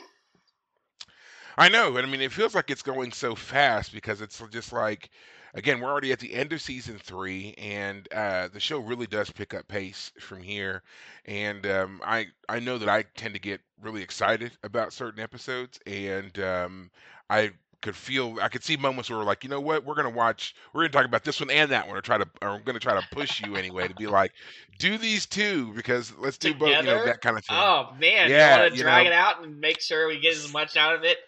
I 1.58 1.68
know, 1.68 1.96
and 1.96 2.06
I 2.06 2.10
mean, 2.10 2.20
it 2.20 2.32
feels 2.32 2.54
like 2.54 2.70
it's 2.70 2.82
going 2.82 3.12
so 3.12 3.34
fast 3.34 3.92
because 3.92 4.20
it's 4.20 4.42
just 4.50 4.72
like, 4.72 5.08
again, 5.56 5.80
we're 5.80 5.90
already 5.90 6.12
at 6.12 6.20
the 6.20 6.34
end 6.34 6.52
of 6.52 6.60
season 6.62 6.98
three, 6.98 7.54
and 7.58 8.08
uh, 8.14 8.48
the 8.52 8.60
show 8.60 8.78
really 8.78 9.06
does 9.08 9.30
pick 9.30 9.54
up 9.54 9.68
pace 9.68 10.12
from 10.20 10.42
here. 10.42 10.82
And 11.26 11.66
um, 11.66 12.00
I 12.04 12.28
I 12.48 12.60
know 12.60 12.78
that 12.78 12.88
I 12.88 13.02
tend 13.16 13.34
to 13.34 13.40
get 13.40 13.60
really 13.82 14.02
excited 14.02 14.52
about 14.64 14.92
certain 14.92 15.20
episodes, 15.20 15.80
and 15.86 16.38
um, 16.40 16.90
I 17.30 17.52
could 17.82 17.96
feel 17.96 18.38
I 18.42 18.48
could 18.48 18.64
see 18.64 18.76
moments 18.76 19.10
where 19.10 19.18
we're 19.18 19.24
like, 19.24 19.44
you 19.44 19.50
know 19.50 19.60
what, 19.60 19.84
we're 19.84 19.94
gonna 19.94 20.10
watch, 20.10 20.54
we're 20.72 20.82
gonna 20.82 20.92
talk 20.92 21.06
about 21.06 21.24
this 21.24 21.40
one 21.40 21.50
and 21.50 21.70
that 21.72 21.88
one, 21.88 21.96
or 21.96 22.02
try 22.02 22.18
to, 22.18 22.28
or 22.42 22.50
I'm 22.50 22.62
gonna 22.64 22.80
try 22.80 22.94
to 22.94 23.06
push 23.12 23.40
you 23.40 23.56
anyway 23.56 23.88
to 23.88 23.94
be 23.94 24.06
like, 24.06 24.32
do 24.78 24.98
these 24.98 25.26
two 25.26 25.72
because 25.74 26.14
let's 26.18 26.38
do 26.38 26.54
both, 26.54 26.80
you 26.80 26.86
know, 26.86 27.00
that 27.00 27.20
kind 27.20 27.38
of 27.38 27.44
thing. 27.44 27.64
oh 27.64 27.92
man, 27.98 28.32
Yeah, 28.32 28.38
you 28.38 28.48
want 28.48 28.64
to 28.64 28.70
you 28.74 28.82
drag 28.82 29.06
know. 29.06 29.06
it 29.06 29.12
out 29.12 29.42
and 29.42 29.60
make 29.60 29.80
sure 29.80 30.08
we 30.08 30.18
get 30.18 30.36
as 30.36 30.52
much 30.52 30.76
out 30.76 30.94
of 30.94 31.04
it. 31.04 31.18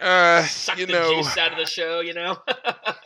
Uh, 0.00 0.46
Suck 0.46 0.78
you 0.78 0.86
the 0.86 0.94
know, 0.94 1.00
juice 1.00 1.36
out 1.36 1.52
of 1.52 1.58
the 1.58 1.66
show, 1.66 2.00
you 2.00 2.14
know? 2.14 2.36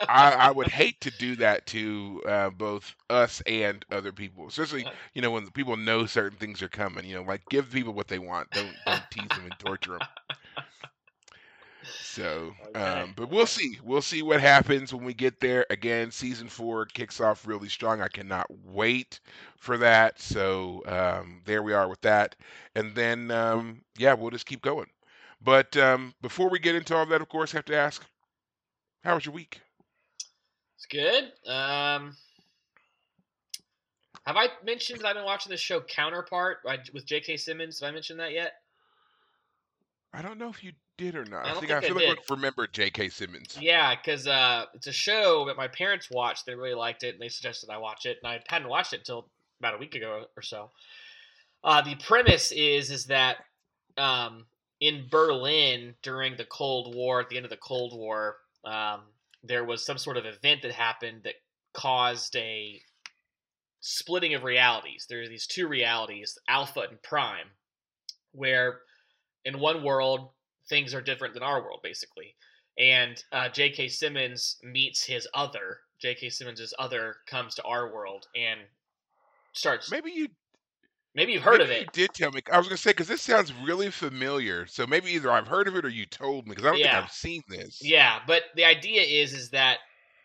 I, 0.09 0.33
I 0.33 0.51
would 0.51 0.69
hate 0.69 1.01
to 1.03 1.11
do 1.11 1.37
that 1.37 1.67
to 1.69 2.23
uh, 2.27 2.51
both 2.51 2.95
us 3.09 3.41
and 3.47 3.85
other 3.91 4.13
people, 4.13 4.47
especially 4.49 4.87
Uh. 4.87 4.93
you 5.15 5.23
know 5.23 5.31
when 5.31 5.45
the 5.45 5.51
people 5.53 5.77
know 5.77 6.07
certain 6.07 6.39
things 6.39 6.63
are 6.63 6.69
coming. 6.69 7.05
You 7.05 7.17
know, 7.17 7.23
like 7.23 7.49
give 7.49 7.71
people 7.73 7.93
what 7.95 8.09
they 8.09 8.19
want. 8.19 8.53
Don't 8.53 8.85
don't 8.85 9.09
tease 9.11 9.35
them 9.35 9.47
and 9.47 9.59
torture 9.59 9.93
them. 9.93 10.07
So, 12.01 12.57
Okay. 12.67 12.75
um, 12.75 13.15
but 13.17 13.29
we'll 13.31 13.47
see. 13.47 13.79
We'll 13.83 14.03
see 14.03 14.23
what 14.23 14.41
happens 14.41 14.93
when 14.95 15.05
we 15.05 15.15
get 15.15 15.41
there. 15.41 15.67
Again, 15.71 16.11
season 16.11 16.49
four 16.49 16.87
kicks 16.87 17.21
off 17.21 17.47
really 17.47 17.69
strong. 17.69 18.01
I 18.01 18.09
cannot 18.09 18.47
wait 18.65 19.21
for 19.57 19.77
that. 19.79 20.21
So 20.21 20.83
um, 20.87 21.43
there 21.45 21.63
we 21.63 21.73
are 21.73 21.89
with 21.89 22.03
that, 22.03 22.37
and 22.75 22.95
then 22.95 23.31
um, 23.31 23.83
yeah, 23.99 24.15
we'll 24.15 24.31
just 24.31 24.47
keep 24.47 24.63
going. 24.63 24.89
But 25.45 25.77
um, 25.77 26.15
before 26.23 26.49
we 26.49 26.59
get 26.59 26.75
into 26.75 26.97
all 26.97 27.07
that, 27.07 27.21
of 27.21 27.29
course, 27.29 27.55
I 27.55 27.59
have 27.59 27.65
to 27.67 27.77
ask, 27.77 28.05
how 29.03 29.15
was 29.15 29.27
your 29.27 29.35
week? 29.35 29.61
It's 30.77 30.87
good. 30.87 31.25
Um, 31.51 32.17
have 34.25 34.37
I 34.37 34.49
mentioned 34.65 35.01
that 35.01 35.09
I've 35.09 35.17
been 35.17 35.25
watching 35.25 35.51
the 35.51 35.57
show 35.57 35.81
Counterpart 35.81 36.63
by, 36.65 36.79
with 36.93 37.07
J.K. 37.07 37.37
Simmons? 37.37 37.81
Did 37.81 37.87
I 37.87 37.91
mention 37.91 38.17
that 38.19 38.33
yet? 38.33 38.53
I 40.15 40.23
don't 40.23 40.39
know 40.39 40.49
if 40.49 40.63
you 40.63 40.73
did 40.97 41.17
or 41.17 41.25
not. 41.25 41.47
I 41.47 41.51
I, 41.51 41.53
don't 41.53 41.61
think 41.61 41.73
I 41.73 41.81
think 41.81 41.97
I 41.97 42.09
like. 42.09 42.19
I 42.19 42.35
remember 42.35 42.67
J.K. 42.69 43.09
Simmons. 43.09 43.59
Yeah, 43.61 43.95
because 43.97 44.27
uh, 44.27 44.67
it's 44.75 44.87
a 44.87 44.93
show 44.93 45.47
that 45.47 45.57
my 45.57 45.67
parents 45.69 46.09
watched. 46.11 46.47
They 46.47 46.55
really 46.55 46.75
liked 46.75 47.03
it, 47.03 47.15
and 47.15 47.21
they 47.21 47.29
suggested 47.29 47.71
I 47.71 47.79
watch 47.79 48.07
it. 48.07 48.19
And 48.23 48.31
I 48.31 48.41
hadn't 48.49 48.69
watched 48.69 48.93
it 48.93 49.01
until 49.01 49.29
about 49.59 49.75
a 49.75 49.79
week 49.79 49.95
ago 49.95 50.27
or 50.37 50.43
so. 50.43 50.71
Uh, 51.65 51.81
the 51.81 51.97
premise 51.97 52.53
is 52.53 52.91
is 52.91 53.07
that 53.07 53.39
um, 53.97 54.45
in 54.83 55.07
Berlin 55.11 55.95
during 56.03 56.37
the 56.37 56.45
Cold 56.45 56.95
War, 56.95 57.21
at 57.21 57.29
the 57.29 57.37
end 57.37 57.47
of 57.47 57.51
the 57.51 57.57
Cold 57.57 57.97
War, 57.97 58.37
um, 58.65 59.01
there 59.43 59.65
was 59.65 59.87
some 59.87 59.99
sort 59.99 60.17
of 60.17 60.27
event 60.27 60.62
that 60.62 60.73
happened 60.73 61.23
that 61.25 61.35
caused 61.73 62.37
a 62.37 62.81
splitting 63.81 64.35
of 64.35 64.45
realities. 64.45 65.07
There 65.09 65.23
are 65.23 65.29
these 65.29 65.47
two 65.47 65.67
realities, 65.67 66.37
Alpha 66.49 66.81
and 66.81 67.03
Prime, 67.03 67.47
where 68.33 68.81
in 69.45 69.59
one 69.59 69.83
world 69.83 70.31
things 70.69 70.95
are 70.95 71.01
different 71.01 71.35
than 71.35 71.43
our 71.43 71.62
world, 71.62 71.81
basically 71.83 72.35
and 72.79 73.23
uh, 73.33 73.49
J.K. 73.49 73.89
Simmons 73.89 74.57
meets 74.62 75.05
his 75.05 75.29
other. 75.35 75.79
J.K. 76.01 76.31
Simmons' 76.31 76.75
other 76.79 77.17
comes 77.27 77.55
to 77.57 77.62
our 77.65 77.93
world 77.93 78.27
and 78.35 78.61
starts. 79.53 79.91
Maybe, 79.91 80.31
Maybe 81.14 81.33
you 81.33 81.37
you've 81.37 81.45
heard 81.45 81.61
maybe 81.61 81.62
of 81.62 81.71
it. 81.71 81.85
you 81.85 81.88
did 81.92 82.14
tell 82.14 82.31
me. 82.33 82.42
I 82.50 82.59
was 82.59 82.69
gonna 82.69 82.76
say 82.76 82.90
because 82.90 83.09
this 83.09 83.23
sounds 83.23 83.52
really 83.52 83.90
familiar. 83.90 84.66
So 84.66 84.87
maybe 84.87 85.11
either 85.12 85.31
I've 85.31 85.49
heard 85.49 85.69
of 85.69 85.76
it 85.76 85.85
or 85.85 85.88
you 85.88 86.07
told 86.07 86.47
me 86.47 86.50
because 86.50 86.64
I 86.66 86.71
don't 86.71 86.81
Yeah. 86.81 86.83
think 86.83 86.95
I've 86.95 87.11
seen 87.12 87.42
this. 87.49 87.92
Yeah, 87.92 88.21
but 88.26 88.45
the 88.57 88.64
idea 88.64 89.02
is 89.02 89.33
is 89.35 89.50
that 89.50 89.81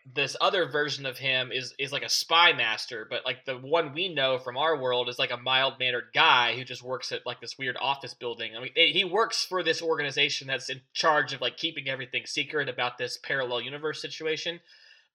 this 0.06 0.36
other 0.40 0.66
version 0.66 1.06
of 1.06 1.18
him 1.18 1.52
is 1.52 1.74
is 1.78 1.92
like 1.92 2.02
a 2.04 2.08
spy 2.08 2.52
master, 2.52 3.06
but 3.10 3.24
like 3.26 3.44
the 3.46 3.58
one 3.58 3.92
we 3.94 4.08
know 4.14 4.38
from 4.38 4.56
our 4.56 4.76
world 4.80 5.08
is 5.08 5.18
like 5.18 5.30
a 5.32 5.36
mild 5.38 5.78
mannered 5.78 6.10
guy 6.14 6.56
who 6.56 6.64
just 6.64 6.82
works 6.82 7.12
at 7.12 7.26
like 7.26 7.40
this 7.40 7.58
weird 7.58 7.76
office 7.80 8.14
building. 8.14 8.56
I 8.56 8.60
mean, 8.60 8.72
eh, 8.76 8.92
he 8.92 9.04
works 9.04 9.44
for 9.44 9.62
this 9.62 9.82
organization 9.82 10.48
that's 10.48 10.70
in 10.70 10.82
charge 10.94 11.32
of 11.34 11.40
like 11.42 11.56
keeping 11.58 11.88
everything 11.88 12.26
secret 12.26 12.68
about 12.68 12.98
this 12.98 13.18
parallel 13.18 13.60
universe 13.62 14.00
situation. 14.02 14.60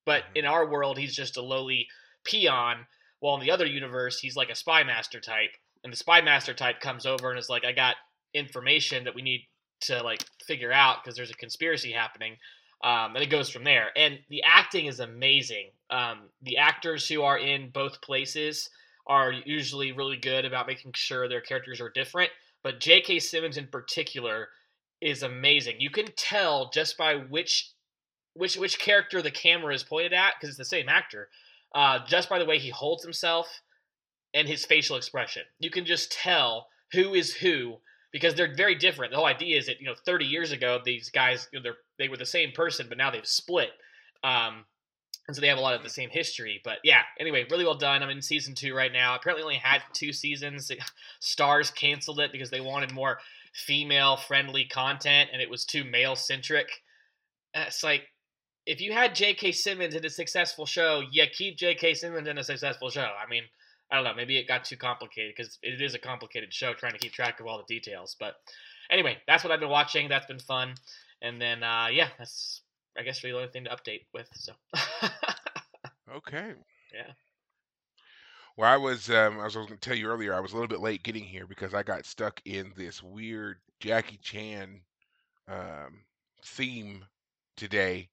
But 0.05 0.23
Mhm. 0.23 0.35
in 0.35 0.45
our 0.45 0.67
world, 0.69 0.97
he's 0.99 1.15
just 1.15 1.37
a 1.37 1.41
lowly 1.43 1.89
peon, 2.25 2.87
while 3.19 3.35
in 3.35 3.41
the 3.41 3.51
other 3.51 3.65
universe, 3.67 4.19
he's 4.19 4.35
like 4.37 4.49
a 4.49 4.55
spy 4.55 4.83
master 4.83 5.19
type. 5.21 5.51
And 5.83 5.91
the 5.91 5.97
spy 5.97 6.21
master 6.21 6.53
type 6.53 6.79
comes 6.79 7.05
over 7.05 7.29
and 7.29 7.39
is 7.39 7.49
like, 7.49 7.65
"I 7.65 7.71
got 7.71 7.95
information 8.33 9.03
that 9.03 9.15
we 9.15 9.21
need 9.21 9.47
to 9.81 10.01
like 10.01 10.23
figure 10.45 10.71
out 10.71 11.03
because 11.03 11.15
there's 11.15 11.31
a 11.31 11.35
conspiracy 11.35 11.91
happening." 11.91 12.37
um, 12.83 13.15
and 13.15 13.23
it 13.23 13.29
goes 13.29 13.49
from 13.49 13.63
there. 13.63 13.91
And 13.95 14.19
the 14.29 14.43
acting 14.45 14.87
is 14.87 14.99
amazing. 14.99 15.69
Um, 15.89 16.23
the 16.41 16.57
actors 16.57 17.07
who 17.07 17.23
are 17.23 17.37
in 17.37 17.69
both 17.69 18.01
places 18.01 18.69
are 19.07 19.31
usually 19.31 19.93
really 19.93 20.17
good 20.17 20.45
about 20.45 20.67
making 20.67 20.91
sure 20.93 21.27
their 21.27 21.41
characters 21.41 21.79
are 21.79 21.89
different. 21.89 22.29
But 22.61 22.81
J.K. 22.81 23.19
Simmons 23.19 23.57
in 23.57 23.67
particular 23.67 24.49
is 25.01 25.23
amazing. 25.23 25.75
You 25.79 25.89
can 25.89 26.07
tell 26.17 26.69
just 26.71 26.97
by 26.97 27.15
which 27.15 27.71
which 28.35 28.57
which 28.57 28.79
character 28.79 29.21
the 29.21 29.31
camera 29.31 29.73
is 29.75 29.83
pointed 29.83 30.13
at 30.13 30.33
because 30.35 30.49
it's 30.49 30.57
the 30.57 30.65
same 30.65 30.89
actor. 30.89 31.29
Uh, 31.73 31.99
just 32.05 32.29
by 32.29 32.39
the 32.39 32.45
way 32.45 32.59
he 32.59 32.69
holds 32.69 33.03
himself 33.03 33.61
and 34.33 34.47
his 34.47 34.65
facial 34.65 34.95
expression, 34.95 35.43
you 35.59 35.69
can 35.69 35.85
just 35.85 36.11
tell 36.11 36.67
who 36.91 37.13
is 37.13 37.33
who 37.33 37.77
because 38.11 38.35
they're 38.35 38.53
very 38.55 38.75
different. 38.75 39.11
The 39.11 39.17
whole 39.17 39.25
idea 39.25 39.57
is 39.57 39.65
that 39.65 39.79
you 39.79 39.87
know 39.87 39.95
30 40.05 40.25
years 40.25 40.51
ago 40.51 40.79
these 40.83 41.09
guys 41.09 41.47
you 41.51 41.61
know, 41.61 41.71
they 41.97 42.07
were 42.07 42.17
the 42.17 42.25
same 42.25 42.51
person, 42.51 42.87
but 42.87 42.97
now 42.97 43.11
they've 43.11 43.25
split. 43.25 43.71
Um, 44.23 44.65
and 45.27 45.35
so 45.35 45.41
they 45.41 45.47
have 45.47 45.57
a 45.57 45.61
lot 45.61 45.75
of 45.75 45.83
the 45.83 45.89
same 45.89 46.09
history. 46.09 46.61
But 46.63 46.79
yeah, 46.83 47.01
anyway, 47.19 47.45
really 47.49 47.63
well 47.63 47.77
done. 47.77 48.03
I'm 48.03 48.09
in 48.09 48.21
season 48.21 48.55
two 48.55 48.75
right 48.75 48.91
now. 48.91 49.15
Apparently, 49.15 49.43
only 49.43 49.55
had 49.55 49.81
two 49.93 50.11
seasons. 50.11 50.69
Starz 51.21 51.73
canceled 51.73 52.19
it 52.19 52.31
because 52.31 52.49
they 52.49 52.61
wanted 52.61 52.93
more 52.93 53.19
female 53.53 54.17
friendly 54.17 54.65
content, 54.65 55.29
and 55.31 55.41
it 55.41 55.49
was 55.49 55.65
too 55.65 55.83
male 55.83 56.15
centric. 56.15 56.69
It's 57.53 57.83
like 57.83 58.03
if 58.65 58.81
you 58.81 58.91
had 58.91 59.15
J.K. 59.15 59.51
Simmons 59.51 59.95
in 59.95 60.05
a 60.05 60.09
successful 60.09 60.65
show, 60.65 61.03
yeah, 61.11 61.25
keep 61.31 61.57
J.K. 61.57 61.93
Simmons 61.93 62.27
in 62.27 62.37
a 62.37 62.43
successful 62.43 62.89
show. 62.89 63.01
I 63.01 63.29
mean, 63.29 63.43
I 63.93 63.97
don't 63.97 64.05
know. 64.05 64.15
Maybe 64.15 64.37
it 64.37 64.47
got 64.47 64.65
too 64.65 64.75
complicated 64.75 65.35
because 65.37 65.59
it 65.61 65.79
is 65.79 65.93
a 65.93 65.99
complicated 65.99 66.51
show 66.51 66.73
trying 66.73 66.93
to 66.93 66.97
keep 66.97 67.11
track 67.11 67.39
of 67.39 67.45
all 67.45 67.59
the 67.59 67.63
details. 67.71 68.15
But 68.19 68.37
anyway, 68.89 69.19
that's 69.27 69.43
what 69.43 69.51
I've 69.51 69.59
been 69.59 69.69
watching. 69.69 70.09
That's 70.09 70.25
been 70.25 70.39
fun. 70.39 70.73
And 71.21 71.39
then, 71.39 71.61
uh, 71.61 71.89
yeah, 71.91 72.07
that's 72.17 72.63
I 72.97 73.03
guess 73.03 73.23
really 73.23 73.33
the 73.33 73.39
only 73.39 73.51
thing 73.51 73.65
to 73.65 73.69
update 73.69 74.05
with. 74.13 74.27
So. 74.33 74.53
Okay. 76.15 76.53
Yeah. 76.93 77.11
Well, 78.55 78.71
I 78.71 78.77
was 78.77 79.09
um, 79.09 79.39
I 79.39 79.45
was 79.45 79.55
going 79.55 79.65
to 79.65 79.77
tell 79.77 79.95
you 79.95 80.05
earlier. 80.05 80.35
I 80.35 80.39
was 80.39 80.51
a 80.51 80.55
little 80.55 80.67
bit 80.67 80.79
late 80.79 81.01
getting 81.01 81.23
here 81.23 81.47
because 81.47 81.73
I 81.73 81.81
got 81.81 82.05
stuck 82.05 82.39
in 82.45 82.71
this 82.77 83.01
weird 83.01 83.57
Jackie 83.79 84.19
Chan 84.21 84.79
um, 85.47 86.03
theme 86.45 87.03
today, 87.57 88.09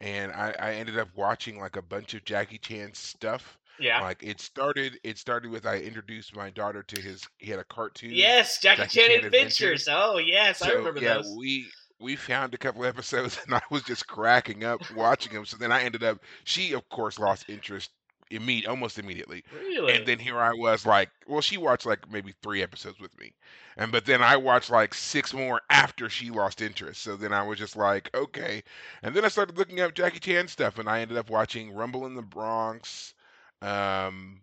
and 0.00 0.32
I, 0.32 0.54
I 0.58 0.72
ended 0.76 0.98
up 0.98 1.08
watching 1.14 1.60
like 1.60 1.76
a 1.76 1.82
bunch 1.82 2.14
of 2.14 2.24
Jackie 2.24 2.56
Chan 2.56 2.94
stuff. 2.94 3.58
Yeah. 3.78 4.00
Like 4.00 4.22
it 4.22 4.40
started. 4.40 4.98
It 5.04 5.18
started 5.18 5.50
with 5.50 5.66
I 5.66 5.78
introduced 5.80 6.34
my 6.34 6.50
daughter 6.50 6.82
to 6.82 7.00
his. 7.00 7.28
He 7.38 7.50
had 7.50 7.58
a 7.60 7.64
cartoon. 7.64 8.14
Yes, 8.14 8.58
Jackie, 8.58 8.86
Jackie 8.86 8.88
Chan, 8.88 9.10
Chan 9.10 9.24
Adventures. 9.24 9.82
Adventures. 9.82 9.88
Oh 9.90 10.18
yes, 10.18 10.62
I 10.62 10.70
So 10.70 10.74
remember 10.74 11.00
yeah, 11.00 11.14
those. 11.16 11.38
we 11.38 11.74
we 12.00 12.16
found 12.16 12.54
a 12.54 12.58
couple 12.58 12.84
episodes, 12.84 13.38
and 13.46 13.54
I 13.54 13.62
was 13.70 13.82
just 13.82 14.06
cracking 14.06 14.64
up 14.64 14.82
watching 14.90 15.32
them. 15.32 15.44
So 15.46 15.56
then 15.56 15.72
I 15.72 15.82
ended 15.82 16.02
up. 16.04 16.20
She 16.44 16.72
of 16.72 16.88
course 16.88 17.18
lost 17.18 17.44
interest 17.48 17.90
immediate, 18.30 18.68
almost 18.68 18.98
immediately. 18.98 19.44
Really? 19.50 19.94
And 19.94 20.06
then 20.06 20.18
here 20.18 20.38
I 20.38 20.52
was 20.52 20.86
like, 20.86 21.10
well, 21.26 21.40
she 21.40 21.56
watched 21.58 21.86
like 21.86 22.10
maybe 22.10 22.34
three 22.42 22.62
episodes 22.62 22.98
with 23.00 23.16
me. 23.18 23.34
And 23.76 23.92
but 23.92 24.06
then 24.06 24.22
I 24.22 24.36
watched 24.36 24.70
like 24.70 24.94
six 24.94 25.32
more 25.34 25.60
after 25.70 26.08
she 26.08 26.30
lost 26.30 26.60
interest. 26.62 27.02
So 27.02 27.16
then 27.16 27.32
I 27.32 27.42
was 27.42 27.58
just 27.58 27.76
like, 27.76 28.10
okay. 28.14 28.62
And 29.02 29.14
then 29.14 29.24
I 29.24 29.28
started 29.28 29.58
looking 29.58 29.80
up 29.80 29.94
Jackie 29.94 30.20
Chan 30.20 30.48
stuff 30.48 30.78
and 30.78 30.88
I 30.88 31.00
ended 31.00 31.16
up 31.18 31.30
watching 31.30 31.72
Rumble 31.74 32.06
in 32.06 32.14
the 32.14 32.22
Bronx. 32.22 33.14
Um 33.62 34.42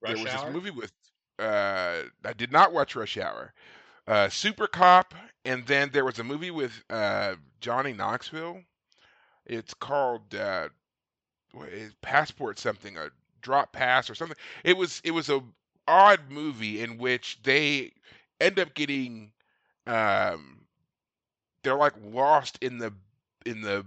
Rush 0.00 0.06
there 0.06 0.18
was 0.18 0.32
Hour. 0.32 0.32
this 0.32 0.44
movie 0.46 0.70
with 0.70 0.92
uh 1.38 2.02
I 2.24 2.32
did 2.36 2.52
not 2.52 2.72
watch 2.72 2.94
Rush 2.96 3.16
Hour. 3.16 3.52
Uh 4.06 4.28
Super 4.28 4.66
Cop 4.66 5.14
and 5.44 5.66
then 5.66 5.90
there 5.92 6.04
was 6.04 6.18
a 6.18 6.24
movie 6.24 6.50
with 6.50 6.84
uh 6.90 7.36
Johnny 7.60 7.92
Knoxville. 7.92 8.62
It's 9.46 9.74
called 9.74 10.34
uh 10.34 10.68
passport 12.02 12.58
something 12.58 12.96
a 12.96 13.10
drop 13.40 13.72
pass 13.72 14.08
or 14.08 14.14
something 14.14 14.36
it 14.64 14.76
was 14.76 15.00
it 15.04 15.10
was 15.10 15.28
a 15.28 15.42
odd 15.88 16.30
movie 16.30 16.80
in 16.80 16.98
which 16.98 17.38
they 17.42 17.92
end 18.40 18.58
up 18.58 18.74
getting 18.74 19.32
um 19.86 20.60
they're 21.62 21.74
like 21.76 21.94
lost 22.02 22.58
in 22.62 22.78
the 22.78 22.92
in 23.46 23.60
the 23.62 23.84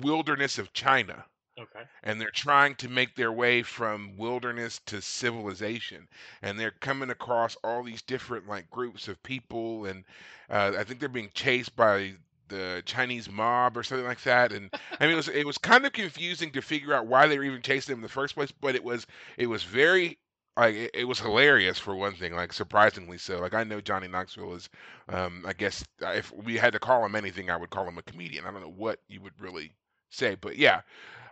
wilderness 0.00 0.58
of 0.58 0.72
china 0.72 1.24
Okay. 1.60 1.84
and 2.02 2.20
they're 2.20 2.30
trying 2.30 2.74
to 2.76 2.88
make 2.88 3.14
their 3.14 3.32
way 3.32 3.62
from 3.62 4.16
wilderness 4.16 4.80
to 4.86 5.02
civilization 5.02 6.08
and 6.42 6.58
they're 6.58 6.70
coming 6.70 7.10
across 7.10 7.56
all 7.62 7.82
these 7.82 8.02
different 8.02 8.48
like 8.48 8.70
groups 8.70 9.08
of 9.08 9.22
people 9.22 9.84
and 9.84 10.04
uh, 10.48 10.72
i 10.78 10.84
think 10.84 11.00
they're 11.00 11.08
being 11.08 11.30
chased 11.34 11.76
by 11.76 12.14
the 12.48 12.82
chinese 12.86 13.30
mob 13.30 13.76
or 13.76 13.82
something 13.82 14.06
like 14.06 14.22
that 14.22 14.52
and 14.52 14.70
i 15.00 15.04
mean 15.04 15.12
it 15.12 15.16
was 15.16 15.28
it 15.28 15.46
was 15.46 15.58
kind 15.58 15.84
of 15.84 15.92
confusing 15.92 16.50
to 16.50 16.62
figure 16.62 16.94
out 16.94 17.06
why 17.06 17.26
they 17.26 17.38
were 17.38 17.44
even 17.44 17.62
chasing 17.62 17.92
them 17.92 17.98
in 17.98 18.02
the 18.02 18.08
first 18.08 18.34
place 18.34 18.52
but 18.52 18.74
it 18.74 18.82
was 18.82 19.06
it 19.36 19.46
was 19.46 19.62
very 19.62 20.18
like 20.56 20.74
it, 20.94 21.04
was 21.06 21.20
hilarious 21.20 21.78
for 21.78 21.94
one 21.94 22.14
thing 22.14 22.34
like 22.34 22.52
surprisingly 22.52 23.18
so 23.18 23.38
like 23.38 23.54
i 23.54 23.64
know 23.64 23.80
johnny 23.80 24.08
knoxville 24.08 24.54
is 24.54 24.68
um 25.08 25.44
i 25.46 25.52
guess 25.52 25.84
if 26.00 26.32
we 26.32 26.56
had 26.56 26.72
to 26.72 26.78
call 26.78 27.04
him 27.04 27.14
anything 27.14 27.50
i 27.50 27.56
would 27.56 27.70
call 27.70 27.86
him 27.86 27.98
a 27.98 28.02
comedian 28.02 28.44
i 28.46 28.50
don't 28.50 28.62
know 28.62 28.68
what 28.76 29.00
you 29.08 29.20
would 29.20 29.38
really 29.40 29.72
say 30.10 30.36
but 30.40 30.56
yeah 30.56 30.82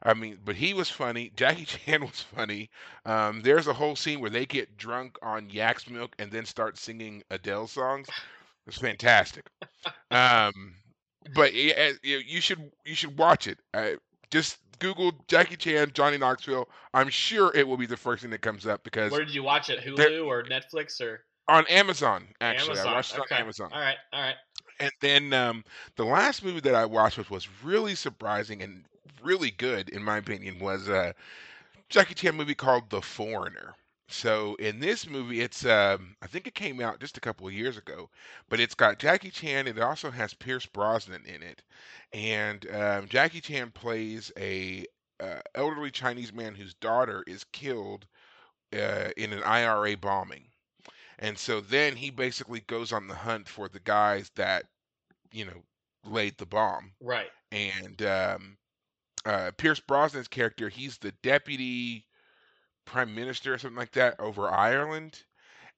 I 0.02 0.14
mean, 0.14 0.38
but 0.44 0.54
he 0.54 0.74
was 0.74 0.88
funny. 0.88 1.32
Jackie 1.34 1.64
Chan 1.66 2.00
was 2.00 2.24
funny. 2.34 2.70
Um, 3.04 3.42
there's 3.42 3.66
a 3.66 3.72
whole 3.72 3.96
scene 3.96 4.20
where 4.20 4.30
they 4.30 4.46
get 4.46 4.76
drunk 4.76 5.18
on 5.22 5.50
yak's 5.50 5.90
milk 5.90 6.14
and 6.18 6.30
then 6.30 6.44
start 6.44 6.78
singing 6.78 7.22
Adele 7.30 7.66
songs. 7.66 8.08
It's 8.66 8.78
fantastic. 8.78 9.46
Um, 10.10 10.74
but 11.34 11.54
yeah, 11.54 11.92
you 12.02 12.18
you 12.18 12.40
should 12.40 12.70
you 12.84 12.94
should 12.94 13.18
watch 13.18 13.46
it. 13.46 13.58
Uh, 13.74 13.92
just 14.30 14.58
Google 14.78 15.12
Jackie 15.26 15.56
Chan, 15.56 15.90
Johnny 15.94 16.18
Knoxville. 16.18 16.68
I'm 16.94 17.08
sure 17.08 17.50
it 17.54 17.66
will 17.66 17.76
be 17.76 17.86
the 17.86 17.96
first 17.96 18.22
thing 18.22 18.30
that 18.30 18.42
comes 18.42 18.66
up 18.66 18.84
because 18.84 19.10
Where 19.10 19.24
did 19.24 19.34
you 19.34 19.42
watch 19.42 19.70
it? 19.70 19.80
Hulu 19.80 20.26
or 20.26 20.44
Netflix 20.44 21.00
or 21.00 21.24
on 21.48 21.66
Amazon, 21.66 22.28
actually, 22.40 22.72
Amazon? 22.72 22.88
I 22.88 22.94
watched 22.94 23.14
it 23.14 23.20
okay. 23.20 23.34
on 23.36 23.40
Amazon. 23.42 23.70
All 23.72 23.80
right, 23.80 23.96
all 24.12 24.20
right. 24.20 24.34
And 24.80 24.92
then 25.00 25.32
um, 25.32 25.64
the 25.96 26.04
last 26.04 26.42
movie 26.44 26.60
that 26.60 26.74
I 26.74 26.84
watched, 26.84 27.18
which 27.18 27.30
was 27.30 27.48
really 27.62 27.94
surprising 27.94 28.60
and 28.62 28.84
really 29.22 29.50
good 29.52 29.88
in 29.88 30.02
my 30.02 30.16
opinion, 30.18 30.58
was 30.58 30.88
a 30.88 31.14
Jackie 31.90 32.14
Chan 32.14 32.34
movie 32.36 32.54
called 32.54 32.90
The 32.90 33.02
Foreigner. 33.02 33.74
So 34.08 34.54
in 34.56 34.80
this 34.80 35.06
movie, 35.06 35.40
it's 35.42 35.64
um, 35.66 36.16
I 36.22 36.26
think 36.28 36.46
it 36.46 36.54
came 36.54 36.80
out 36.80 37.00
just 37.00 37.16
a 37.18 37.20
couple 37.20 37.46
of 37.46 37.52
years 37.54 37.76
ago, 37.76 38.10
but 38.48 38.60
it's 38.60 38.74
got 38.74 38.98
Jackie 38.98 39.30
Chan. 39.30 39.66
It 39.68 39.78
also 39.80 40.10
has 40.10 40.34
Pierce 40.34 40.66
Brosnan 40.66 41.24
in 41.26 41.42
it, 41.42 41.62
and 42.12 42.66
um, 42.74 43.08
Jackie 43.08 43.40
Chan 43.40 43.72
plays 43.72 44.32
a 44.38 44.86
uh, 45.20 45.40
elderly 45.54 45.90
Chinese 45.90 46.32
man 46.32 46.54
whose 46.54 46.74
daughter 46.74 47.24
is 47.26 47.44
killed 47.44 48.06
uh, 48.74 49.10
in 49.16 49.32
an 49.32 49.42
IRA 49.44 49.96
bombing. 49.96 50.47
And 51.18 51.36
so 51.36 51.60
then 51.60 51.96
he 51.96 52.10
basically 52.10 52.60
goes 52.60 52.92
on 52.92 53.08
the 53.08 53.14
hunt 53.14 53.48
for 53.48 53.68
the 53.68 53.80
guys 53.80 54.30
that, 54.36 54.64
you 55.32 55.44
know, 55.44 55.62
laid 56.04 56.38
the 56.38 56.46
bomb. 56.46 56.92
Right. 57.00 57.30
And 57.50 58.00
um, 58.02 58.56
uh, 59.24 59.50
Pierce 59.56 59.80
Brosnan's 59.80 60.28
character, 60.28 60.68
he's 60.68 60.98
the 60.98 61.12
deputy 61.22 62.04
prime 62.84 63.14
minister 63.14 63.54
or 63.54 63.58
something 63.58 63.78
like 63.78 63.92
that 63.92 64.18
over 64.20 64.48
Ireland. 64.48 65.22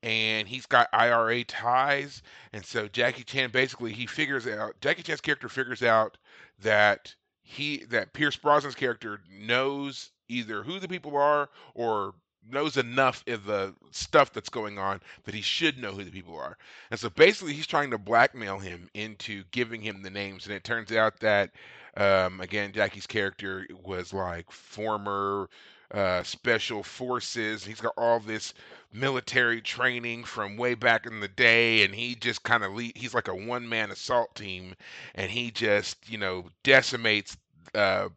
And 0.02 0.48
he's 0.48 0.66
got 0.66 0.88
IRA 0.92 1.44
ties. 1.44 2.22
And 2.52 2.64
so 2.64 2.88
Jackie 2.88 3.24
Chan 3.24 3.50
basically 3.50 3.92
he 3.92 4.06
figures 4.06 4.46
out 4.46 4.80
Jackie 4.80 5.02
Chan's 5.02 5.20
character 5.20 5.48
figures 5.48 5.82
out 5.82 6.16
that 6.60 7.14
he 7.42 7.84
that 7.90 8.14
Pierce 8.14 8.36
Brosnan's 8.36 8.74
character 8.74 9.20
knows 9.30 10.10
either 10.28 10.62
who 10.62 10.78
the 10.78 10.88
people 10.88 11.16
are 11.16 11.50
or 11.74 12.14
knows 12.48 12.76
enough 12.76 13.24
of 13.26 13.44
the 13.44 13.74
stuff 13.90 14.32
that's 14.32 14.48
going 14.48 14.78
on 14.78 15.00
that 15.24 15.34
he 15.34 15.42
should 15.42 15.78
know 15.78 15.92
who 15.92 16.04
the 16.04 16.10
people 16.10 16.36
are. 16.38 16.56
And 16.90 16.98
so 16.98 17.10
basically 17.10 17.54
he's 17.54 17.66
trying 17.66 17.90
to 17.90 17.98
blackmail 17.98 18.58
him 18.58 18.88
into 18.94 19.44
giving 19.50 19.80
him 19.80 20.02
the 20.02 20.10
names. 20.10 20.46
And 20.46 20.54
it 20.54 20.64
turns 20.64 20.92
out 20.92 21.20
that 21.20 21.50
um, 21.96 22.40
again, 22.40 22.72
Jackie's 22.72 23.06
character 23.06 23.66
was 23.84 24.12
like 24.12 24.50
former 24.50 25.48
uh, 25.90 26.22
special 26.22 26.82
forces. 26.82 27.64
He's 27.64 27.80
got 27.80 27.94
all 27.96 28.20
this 28.20 28.54
military 28.92 29.60
training 29.60 30.24
from 30.24 30.56
way 30.56 30.74
back 30.74 31.06
in 31.06 31.20
the 31.20 31.28
day, 31.28 31.84
and 31.84 31.94
he 31.94 32.14
just 32.14 32.42
kind 32.42 32.62
of 32.64 32.72
le- 32.74 32.92
he's 32.94 33.14
like 33.14 33.28
a 33.28 33.34
one 33.34 33.68
man 33.68 33.90
assault 33.90 34.34
team, 34.34 34.74
and 35.14 35.30
he 35.30 35.50
just 35.50 36.08
you 36.08 36.18
know 36.18 36.46
decimates. 36.62 37.36
Uh, 37.74 38.08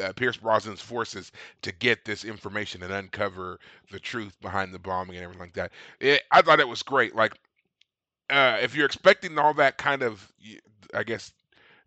uh, 0.00 0.12
Pierce 0.12 0.36
Brosnan's 0.36 0.80
forces 0.80 1.32
to 1.62 1.72
get 1.72 2.04
this 2.04 2.24
information 2.24 2.82
and 2.82 2.92
uncover 2.92 3.58
the 3.90 4.00
truth 4.00 4.40
behind 4.40 4.72
the 4.72 4.78
bombing 4.78 5.16
and 5.16 5.24
everything 5.24 5.40
like 5.40 5.54
that. 5.54 5.72
It, 6.00 6.22
I 6.30 6.42
thought 6.42 6.60
it 6.60 6.68
was 6.68 6.82
great. 6.82 7.14
Like, 7.14 7.34
uh, 8.30 8.58
if 8.62 8.74
you're 8.74 8.86
expecting 8.86 9.38
all 9.38 9.54
that 9.54 9.78
kind 9.78 10.02
of, 10.02 10.32
I 10.94 11.02
guess, 11.02 11.32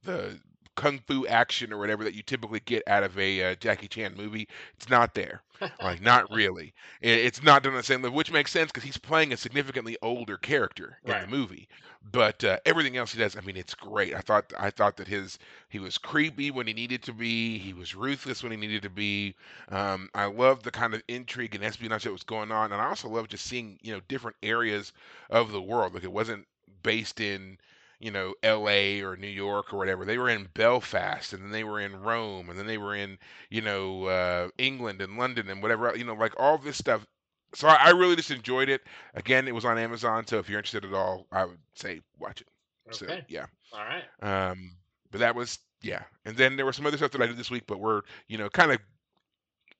the 0.03 0.39
kung 0.75 1.00
fu 1.00 1.25
action 1.27 1.72
or 1.74 1.77
whatever 1.77 2.03
that 2.03 2.13
you 2.13 2.24
typically 2.24 2.60
get 2.60 2.84
out 2.88 3.03
of 3.03 3.18
a 3.18 3.51
uh, 3.51 3.56
Jackie 3.56 3.88
Chan 3.88 4.15
movie, 4.18 4.48
it's 4.75 4.89
not 4.89 5.13
there. 5.13 5.42
Like, 5.82 6.01
not 6.01 6.30
really. 6.32 6.74
It, 7.01 7.20
it's 7.20 7.44
not 7.44 7.63
done 7.63 7.74
the 7.75 7.84
same 7.84 8.01
level, 8.01 8.15
which 8.18 8.32
makes 8.32 8.51
sense 8.51 8.72
because 8.72 8.84
he's 8.84 8.98
playing 8.98 9.34
a 9.34 9.38
significantly 9.38 9.98
older 10.01 10.38
character 10.38 11.00
in 11.06 11.18
Right. 11.18 11.22
the 11.22 11.27
movie. 11.27 11.68
But 12.12 12.44
uh, 12.44 12.60
everything 12.65 12.98
else 12.98 13.12
he 13.13 13.20
does, 13.20 13.36
I 13.38 13.42
mean, 13.42 13.58
it's 13.58 13.74
great. 13.75 14.13
I 14.13 14.20
thought 14.22 14.53
I 14.58 14.70
thought 14.72 14.98
that 14.98 15.08
his 15.08 15.38
he 15.70 15.80
was 15.80 15.98
creepy 15.98 16.51
when 16.51 16.68
he 16.68 16.74
needed 16.74 17.03
to 17.03 17.13
be. 17.13 17.58
He 17.60 17.74
was 17.74 17.96
ruthless 17.96 18.44
when 18.44 18.51
he 18.51 18.58
needed 18.58 18.84
to 18.84 18.89
be. 18.89 19.36
Um, 19.70 20.10
I 20.13 20.25
love 20.25 20.63
the 20.63 20.72
kind 20.72 20.94
of 20.94 21.03
intrigue 21.08 21.56
and 21.56 21.63
espionage 21.63 22.03
that 22.03 22.12
was 22.12 22.24
going 22.24 22.51
on, 22.51 22.72
and 22.72 22.82
I 22.82 22.86
also 22.88 23.10
love 23.10 23.27
just 23.30 23.46
seeing 23.46 23.80
you 23.82 23.94
know 23.94 24.01
different 24.08 24.38
areas 24.44 24.94
of 25.30 25.51
the 25.51 25.62
world. 25.62 25.94
Like 25.94 26.03
it 26.03 26.12
wasn't 26.12 26.48
based 26.84 27.20
in 27.20 27.58
you 28.03 28.12
know 28.12 28.36
L.A. 28.43 29.01
or 29.01 29.15
New 29.17 29.27
York 29.27 29.74
or 29.74 29.77
whatever. 29.77 30.05
They 30.05 30.17
were 30.17 30.29
in 30.29 30.50
Belfast, 30.53 31.33
and 31.33 31.44
then 31.44 31.51
they 31.51 31.63
were 31.63 31.79
in 31.79 32.01
Rome, 32.01 32.50
and 32.50 32.59
then 32.59 32.68
they 32.68 32.77
were 32.77 32.96
in 32.96 33.18
you 33.50 33.61
know 33.61 34.05
uh, 34.05 34.50
England 34.57 35.01
and 35.01 35.18
London 35.18 35.50
and 35.50 35.61
whatever. 35.61 35.96
You 35.96 36.05
know, 36.05 36.13
like 36.16 36.33
all 36.37 36.57
this 36.57 36.77
stuff. 36.77 37.05
So 37.55 37.68
I, 37.68 37.75
I 37.75 37.89
really 37.92 38.16
just 38.16 38.31
enjoyed 38.31 38.70
it. 38.70 38.81
Again, 39.16 39.48
it 39.48 39.55
was 39.55 39.66
on 39.66 39.77
Amazon, 39.77 40.27
so 40.27 40.39
if 40.39 40.50
you're 40.50 40.59
interested 40.59 40.85
at 40.85 40.94
all, 40.94 41.27
I 41.31 41.46
would 41.46 41.59
say 41.75 42.01
watch 42.20 42.42
it. 42.42 42.48
So 42.92 43.07
Okay. 43.07 43.25
yeah. 43.27 43.46
All 43.72 43.83
right. 43.85 44.05
Um, 44.22 44.77
but 45.11 45.20
that 45.20 45.35
was 45.35 45.59
yeah. 45.81 46.03
And 46.25 46.35
then 46.37 46.55
there 46.55 46.66
was 46.66 46.75
some 46.75 46.85
other 46.85 46.98
stuff 46.98 47.11
that 47.11 47.22
I 47.22 47.27
did 47.27 47.37
this 47.37 47.51
week, 47.51 47.63
but 47.68 47.79
we're 47.79 48.01
you 48.27 48.37
know 48.37 48.50
kind 48.50 48.72
of 48.72 48.79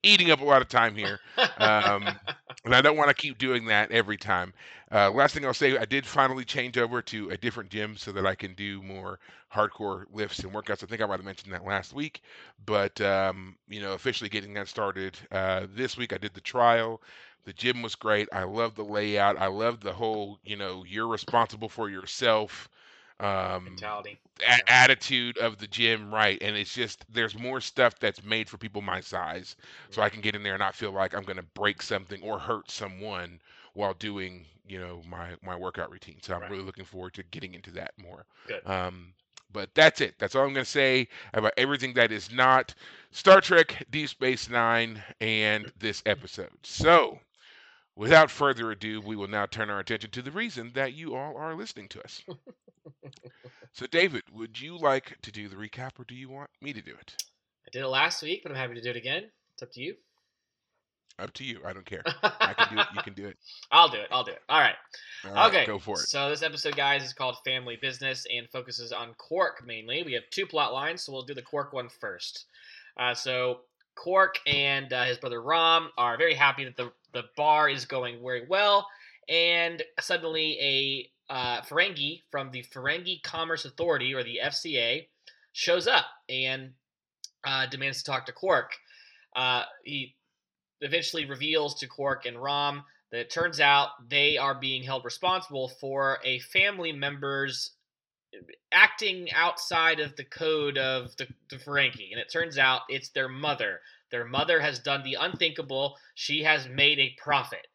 eating 0.04 0.32
up 0.32 0.42
a 0.42 0.46
lot 0.46 0.62
of 0.62 0.70
time 0.70 0.96
here, 0.96 1.20
um, 1.58 2.20
and 2.66 2.76
I 2.76 2.82
don't 2.82 2.98
want 2.98 3.10
to 3.10 3.14
keep 3.16 3.38
doing 3.38 3.66
that 3.68 3.92
every 3.92 4.18
time. 4.18 4.54
Uh, 4.92 5.10
last 5.12 5.34
thing 5.34 5.46
I'll 5.46 5.54
say, 5.54 5.78
I 5.78 5.86
did 5.86 6.06
finally 6.06 6.46
change 6.46 6.78
over 6.78 7.02
to 7.04 7.30
a 7.30 7.38
different 7.38 7.70
gym 7.72 7.98
so 7.98 8.12
that 8.12 8.26
I 8.28 8.36
can 8.36 8.54
do 8.54 8.82
more 8.84 9.20
hardcore 9.54 10.06
lifts 10.14 10.40
and 10.40 10.54
workouts. 10.54 10.84
I 10.84 10.88
think 10.88 11.02
I 11.02 11.06
might 11.06 11.18
have 11.18 11.26
mentioned 11.26 11.54
that 11.54 11.66
last 11.66 11.94
week, 11.94 12.22
but 12.66 13.00
um, 13.02 13.56
you 13.68 13.82
know, 13.82 13.94
officially 13.94 14.30
getting 14.30 14.54
that 14.56 14.68
started 14.68 15.18
uh, 15.32 15.68
this 15.76 15.98
week. 15.98 16.14
I 16.14 16.18
did 16.18 16.34
the 16.34 16.42
trial. 16.42 17.02
The 17.46 17.54
gym 17.54 17.82
was 17.82 17.96
great. 17.96 18.30
I 18.32 18.44
love 18.44 18.76
the 18.76 18.86
layout. 18.86 19.38
I 19.40 19.48
love 19.48 19.82
the 19.82 19.94
whole, 19.94 20.40
you 20.44 20.56
know, 20.56 20.84
you're 20.88 21.08
responsible 21.08 21.70
for 21.70 21.90
yourself 21.90 22.70
um, 23.24 23.86
Mentality. 23.86 24.20
a- 24.42 24.72
attitude 24.72 25.38
of 25.38 25.58
the 25.58 25.68
gym, 25.68 26.14
right? 26.14 26.38
And 26.42 26.56
it's 26.58 26.74
just 26.74 27.06
there's 27.14 27.38
more 27.38 27.62
stuff 27.62 28.00
that's 28.00 28.24
made 28.24 28.50
for 28.50 28.58
people 28.58 28.82
my 28.82 29.02
size, 29.02 29.56
so 29.90 30.02
I 30.02 30.10
can 30.10 30.22
get 30.22 30.36
in 30.36 30.44
there 30.44 30.54
and 30.56 30.60
not 30.62 30.76
feel 30.76 30.92
like 30.92 31.14
I'm 31.16 31.24
going 31.24 31.38
to 31.38 31.44
break 31.44 31.82
something 31.82 32.22
or 32.24 32.40
hurt 32.40 32.72
someone 32.72 33.40
while 33.74 33.94
doing, 33.94 34.46
you 34.68 34.80
know, 34.80 35.02
my 35.10 35.30
my 35.44 35.56
workout 35.56 35.92
routine. 35.92 36.18
So 36.22 36.36
I'm 36.36 36.48
Right. 36.48 36.50
really 36.50 36.64
looking 36.64 36.86
forward 36.86 37.14
to 37.16 37.24
getting 37.24 37.54
into 37.56 37.72
that 37.72 37.94
more. 37.98 38.26
Good. 38.48 38.64
Um, 38.66 39.14
but 39.52 39.74
that's 39.76 40.02
it. 40.02 40.16
That's 40.20 40.36
all 40.36 40.44
I'm 40.46 40.54
going 40.54 40.66
to 40.66 40.70
say 40.72 41.08
about 41.34 41.54
everything 41.58 41.94
that 41.94 42.12
is 42.12 42.32
not 42.32 42.74
Star 43.12 43.42
Trek, 43.42 43.86
Deep 43.92 44.10
Space 44.10 44.50
Nine, 44.50 45.02
and 45.22 45.72
this 45.80 46.02
episode. 46.06 46.52
So, 46.64 47.20
without 47.96 48.32
further 48.32 48.72
ado, 48.72 49.02
we 49.02 49.16
will 49.16 49.28
now 49.28 49.46
turn 49.46 49.70
our 49.70 49.80
attention 49.80 50.12
to 50.12 50.22
the 50.22 50.32
reason 50.32 50.72
that 50.76 50.94
you 50.94 51.16
all 51.16 51.38
are 51.38 51.56
listening 51.56 51.88
to 51.90 52.04
us. 52.04 52.24
so, 53.74 53.86
David, 53.88 54.24
would 54.34 54.60
you 54.60 54.78
like 54.78 55.18
to 55.22 55.32
do 55.32 55.48
the 55.48 55.56
recap, 55.56 56.00
or 56.00 56.06
do 56.06 56.16
you 56.16 56.30
want 56.30 56.50
me 56.62 56.74
to 56.74 56.82
do 56.82 56.92
it? 56.92 57.16
I 57.66 57.70
did 57.72 57.84
it 57.84 57.88
last 57.88 58.22
week, 58.22 58.42
but 58.44 58.52
I'm 58.52 58.58
happy 58.58 58.76
to 58.76 58.82
do 58.82 58.90
it 58.90 58.96
again. 58.96 59.24
It's 59.54 59.64
up 59.64 59.72
to 59.74 59.82
you. 59.82 59.96
Up 61.20 61.32
to 61.34 61.44
you. 61.44 61.60
I 61.64 61.74
don't 61.74 61.86
care. 61.86 62.02
I 62.24 62.54
can 62.58 62.76
do 62.76 62.82
it. 62.82 62.88
You 62.96 63.02
can 63.04 63.14
do 63.14 63.28
it. 63.28 63.38
I'll 63.72 63.88
do 63.88 63.98
it. 63.98 64.08
I'll 64.12 64.24
do 64.24 64.32
it. 64.32 64.42
All 64.50 64.60
right. 64.60 64.76
All 65.26 65.34
right, 65.34 65.48
okay. 65.48 65.66
go 65.66 65.78
for 65.78 66.00
it. 66.00 66.08
So 66.08 66.30
this 66.30 66.42
episode, 66.42 66.76
guys, 66.76 67.04
is 67.04 67.14
called 67.14 67.38
Family 67.46 67.78
Business 67.80 68.26
and 68.36 68.50
focuses 68.50 68.92
on 68.92 69.14
Quark 69.20 69.64
mainly. 69.66 70.02
We 70.04 70.14
have 70.14 70.24
two 70.32 70.48
plot 70.48 70.74
lines, 70.74 71.04
so 71.04 71.14
we'll 71.14 71.22
do 71.22 71.36
the 71.36 71.44
Quark 71.44 71.72
one 71.72 71.90
first. 72.02 72.46
Uh, 72.98 73.14
so 73.14 73.60
Quark 73.96 74.40
and 74.46 74.92
uh, 74.92 75.06
his 75.06 75.18
brother 75.18 75.42
Rom 75.42 75.90
are 75.98 76.18
very 76.18 76.34
happy 76.34 76.66
that 76.66 76.78
the 76.78 76.92
the 77.14 77.24
bar 77.38 77.70
is 77.70 77.86
going 77.86 78.22
very 78.24 78.46
well, 78.48 78.88
and 79.30 79.84
suddenly 80.00 80.58
a 81.30 81.34
uh, 81.34 81.62
Ferengi 81.62 82.22
from 82.32 82.52
the 82.52 82.64
Ferengi 82.64 83.22
Commerce 83.24 83.66
Authority 83.66 84.14
or 84.14 84.24
the 84.24 84.40
FCA 84.44 85.08
shows 85.54 85.88
up 85.88 86.06
and 86.28 86.72
uh, 87.46 87.68
demands 87.68 88.00
to 88.00 88.04
talk 88.04 88.26
to 88.26 88.32
Quark. 88.32 88.72
Uh, 89.36 89.64
he 89.84 90.16
eventually 90.82 91.26
reveals 91.26 91.76
to 91.76 91.88
Quark 91.88 92.26
and 92.26 92.42
Rom 92.42 92.84
that 93.12 93.22
it 93.22 93.30
turns 93.30 93.60
out 93.60 93.90
they 94.10 94.38
are 94.38 94.56
being 94.56 94.84
held 94.84 95.06
responsible 95.06 95.70
for 95.80 96.20
a 96.24 96.40
family 96.40 96.92
member's 96.92 97.72
acting 98.72 99.32
outside 99.34 100.00
of 100.00 100.16
the 100.16 100.24
code 100.24 100.78
of 100.78 101.16
the, 101.18 101.28
the 101.50 101.58
Ferengi. 101.58 102.12
And 102.12 102.20
it 102.20 102.32
turns 102.32 102.58
out 102.58 102.82
it's 102.90 103.10
their 103.10 103.30
mother. 103.30 103.80
Their 104.12 104.26
mother 104.26 104.60
has 104.60 104.80
done 104.80 105.04
the 105.04 105.18
unthinkable. 105.20 105.98
She 106.16 106.44
has 106.44 106.68
made 106.68 107.00
a 107.00 107.16
profit. 107.22 107.68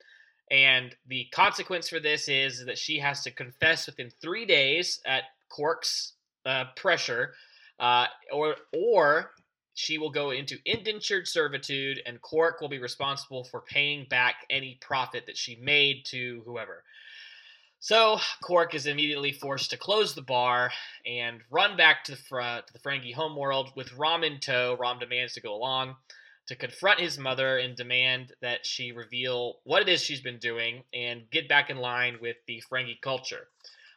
And 0.50 0.94
the 1.06 1.26
consequence 1.32 1.88
for 1.88 2.00
this 2.00 2.28
is 2.28 2.64
that 2.66 2.78
she 2.78 2.98
has 2.98 3.22
to 3.22 3.30
confess 3.30 3.86
within 3.86 4.10
three 4.20 4.46
days 4.46 5.00
at 5.04 5.24
Quark's 5.48 6.12
uh, 6.46 6.64
pressure, 6.76 7.34
uh, 7.78 8.06
or 8.32 8.56
or 8.72 9.32
she 9.74 9.98
will 9.98 10.10
go 10.10 10.30
into 10.30 10.58
indentured 10.64 11.28
servitude, 11.28 12.00
and 12.06 12.20
Quark 12.20 12.60
will 12.60 12.68
be 12.68 12.78
responsible 12.78 13.44
for 13.44 13.60
paying 13.60 14.06
back 14.08 14.46
any 14.50 14.78
profit 14.80 15.26
that 15.26 15.36
she 15.36 15.56
made 15.56 16.04
to 16.06 16.42
whoever. 16.44 16.82
So 17.88 18.20
Quark 18.42 18.74
is 18.74 18.84
immediately 18.84 19.32
forced 19.32 19.70
to 19.70 19.78
close 19.78 20.14
the 20.14 20.20
bar 20.20 20.70
and 21.06 21.40
run 21.50 21.74
back 21.74 22.04
to 22.04 22.10
the 22.12 22.18
fr- 22.18 22.60
to 22.66 22.70
the 22.70 22.78
Ferengi 22.78 23.14
homeworld 23.14 23.72
with 23.76 23.94
Rom 23.94 24.24
in 24.24 24.40
tow. 24.40 24.76
Rom 24.78 24.98
demands 24.98 25.32
to 25.32 25.40
go 25.40 25.54
along 25.54 25.96
to 26.48 26.54
confront 26.54 27.00
his 27.00 27.16
mother 27.16 27.56
and 27.56 27.74
demand 27.74 28.34
that 28.42 28.66
she 28.66 28.92
reveal 28.92 29.60
what 29.64 29.80
it 29.80 29.88
is 29.88 30.02
she's 30.02 30.20
been 30.20 30.36
doing 30.36 30.82
and 30.92 31.30
get 31.30 31.48
back 31.48 31.70
in 31.70 31.78
line 31.78 32.18
with 32.20 32.36
the 32.46 32.62
Ferengi 32.70 33.00
culture. 33.00 33.48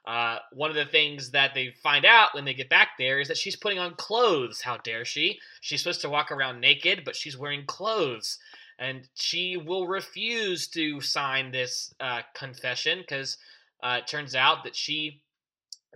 Uh, 0.06 0.38
one 0.54 0.70
of 0.70 0.78
the 0.78 0.86
things 0.86 1.32
that 1.32 1.54
they 1.54 1.74
find 1.84 2.06
out 2.06 2.34
when 2.34 2.46
they 2.46 2.54
get 2.54 2.70
back 2.70 2.92
there 2.98 3.20
is 3.20 3.28
that 3.28 3.38
she's 3.38 3.58
putting 3.58 3.78
on 3.78 3.96
clothes. 3.96 4.62
How 4.62 4.78
dare 4.78 5.04
she? 5.04 5.38
She's 5.60 5.84
supposed 5.84 6.00
to 6.00 6.10
walk 6.10 6.32
around 6.32 6.62
naked, 6.62 7.04
but 7.04 7.18
she's 7.18 7.38
wearing 7.38 7.66
clothes. 7.66 8.40
And 8.80 9.10
she 9.16 9.58
will 9.58 9.86
refuse 9.86 10.70
to 10.70 11.02
sign 11.02 11.52
this 11.52 11.94
uh, 12.00 12.22
confession 12.34 13.00
because 13.02 13.36
uh, 13.84 14.00
it 14.00 14.08
turns 14.08 14.36
out 14.36 14.64
that 14.64 14.76
she 14.76 15.22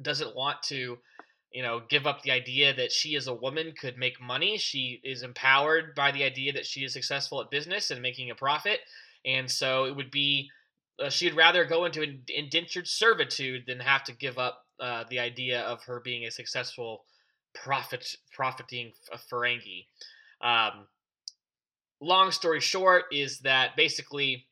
doesn't 0.02 0.36
want 0.36 0.62
to, 0.64 0.98
you 1.52 1.64
know, 1.64 1.82
give 1.90 2.06
up 2.06 2.22
the 2.22 2.32
idea 2.32 2.74
that 2.74 2.92
she 2.92 3.16
as 3.16 3.28
a 3.28 3.34
woman 3.34 3.74
could 3.80 3.98
make 3.98 4.22
money. 4.22 4.58
She 4.58 5.00
is 5.04 5.24
empowered 5.24 5.96
by 5.96 6.12
the 6.12 6.24
idea 6.24 6.54
that 6.54 6.66
she 6.66 6.84
is 6.84 6.94
successful 6.94 7.42
at 7.42 7.52
business 7.52 7.92
and 7.92 8.02
making 8.02 8.32
a 8.32 8.36
profit. 8.36 8.80
And 9.26 9.50
so 9.50 9.86
it 9.86 9.96
would 9.96 10.12
be 10.12 10.50
uh, 11.04 11.10
she'd 11.10 11.36
rather 11.36 11.66
go 11.66 11.86
into 11.86 12.18
indentured 12.30 12.88
servitude 12.88 13.64
than 13.68 13.80
have 13.80 14.04
to 14.06 14.14
give 14.14 14.38
up 14.38 14.66
uh, 14.80 15.04
the 15.10 15.20
idea 15.20 15.62
of 15.62 15.84
her 15.84 16.00
being 16.00 16.26
a 16.26 16.32
successful 16.32 17.04
profit 17.54 18.16
profiting 18.34 18.92
Ferengi. 19.32 19.86
Um, 20.42 20.88
long 22.02 22.32
story 22.32 22.60
short 22.60 23.06
is 23.12 23.40
that 23.40 23.76
basically 23.76 24.48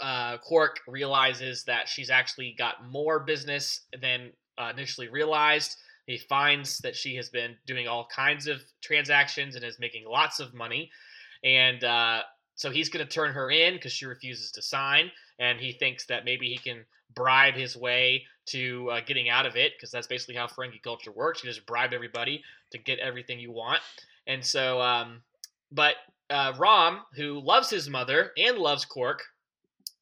uh, 0.00 0.38
Quark 0.38 0.80
realizes 0.86 1.64
that 1.64 1.88
she's 1.88 2.10
actually 2.10 2.54
got 2.58 2.88
more 2.90 3.20
business 3.20 3.82
than 4.00 4.32
uh, 4.56 4.70
initially 4.74 5.08
realized. 5.08 5.76
He 6.06 6.18
finds 6.18 6.78
that 6.78 6.96
she 6.96 7.16
has 7.16 7.28
been 7.28 7.56
doing 7.66 7.86
all 7.86 8.08
kinds 8.14 8.46
of 8.46 8.60
transactions 8.82 9.54
and 9.54 9.64
is 9.64 9.78
making 9.78 10.06
lots 10.06 10.40
of 10.40 10.54
money, 10.54 10.90
and 11.44 11.84
uh, 11.84 12.22
so 12.54 12.70
he's 12.70 12.88
going 12.88 13.06
to 13.06 13.10
turn 13.10 13.32
her 13.32 13.50
in 13.50 13.74
because 13.74 13.92
she 13.92 14.06
refuses 14.06 14.50
to 14.52 14.62
sign 14.62 15.10
and 15.38 15.60
he 15.60 15.72
thinks 15.72 16.06
that 16.06 16.24
maybe 16.24 16.48
he 16.48 16.58
can 16.58 16.84
bribe 17.14 17.54
his 17.54 17.76
way 17.76 18.24
to 18.46 18.90
uh, 18.90 19.00
getting 19.06 19.28
out 19.28 19.46
of 19.46 19.56
it 19.56 19.72
because 19.76 19.90
that's 19.90 20.06
basically 20.06 20.34
how 20.34 20.46
Ferengi 20.46 20.82
culture 20.82 21.12
works. 21.12 21.42
You 21.42 21.50
just 21.50 21.66
bribe 21.66 21.92
everybody 21.92 22.42
to 22.72 22.78
get 22.78 22.98
everything 22.98 23.38
you 23.38 23.52
want. 23.52 23.80
And 24.26 24.44
so, 24.44 24.80
um, 24.80 25.22
but 25.70 25.94
uh, 26.30 26.52
Rom, 26.58 27.02
who 27.14 27.40
loves 27.40 27.70
his 27.70 27.88
mother 27.88 28.32
and 28.36 28.58
loves 28.58 28.84
Quark, 28.84 29.22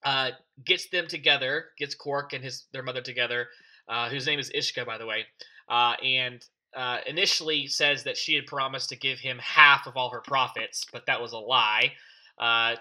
uh, 0.06 0.30
gets 0.64 0.88
them 0.88 1.06
together, 1.06 1.66
gets 1.76 1.94
Quark 1.94 2.32
and 2.32 2.42
his 2.42 2.64
their 2.72 2.82
mother 2.82 3.02
together, 3.02 3.48
uh, 3.88 4.08
whose 4.08 4.26
name 4.26 4.38
is 4.38 4.50
Ishka, 4.50 4.86
by 4.86 4.96
the 4.96 5.06
way, 5.06 5.26
uh, 5.68 5.94
and 6.02 6.42
uh, 6.74 6.98
initially 7.06 7.66
says 7.66 8.04
that 8.04 8.16
she 8.16 8.34
had 8.34 8.46
promised 8.46 8.88
to 8.90 8.96
give 8.96 9.18
him 9.18 9.38
half 9.38 9.86
of 9.86 9.96
all 9.96 10.10
her 10.10 10.20
profits, 10.20 10.86
but 10.92 11.04
that 11.06 11.20
was 11.20 11.32
a 11.32 11.38
lie. 11.38 11.92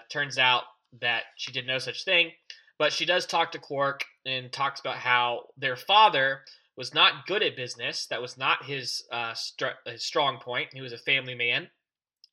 turns 0.08 0.38
out 0.38 0.62
that 1.00 1.24
she 1.36 1.52
did 1.52 1.66
no 1.66 1.78
such 1.78 2.04
thing. 2.04 2.30
But 2.78 2.92
she 2.92 3.06
does 3.06 3.26
talk 3.26 3.52
to 3.52 3.58
Quark 3.58 4.04
and 4.24 4.52
talks 4.52 4.80
about 4.80 4.96
how 4.96 5.48
their 5.56 5.76
father 5.76 6.42
was 6.76 6.92
not 6.92 7.26
good 7.26 7.42
at 7.42 7.56
business. 7.56 8.06
That 8.06 8.20
was 8.20 8.36
not 8.36 8.64
his, 8.64 9.02
uh, 9.10 9.34
str- 9.34 9.80
his 9.86 10.04
strong 10.04 10.38
point. 10.38 10.68
He 10.72 10.82
was 10.82 10.92
a 10.92 10.98
family 10.98 11.34
man. 11.34 11.68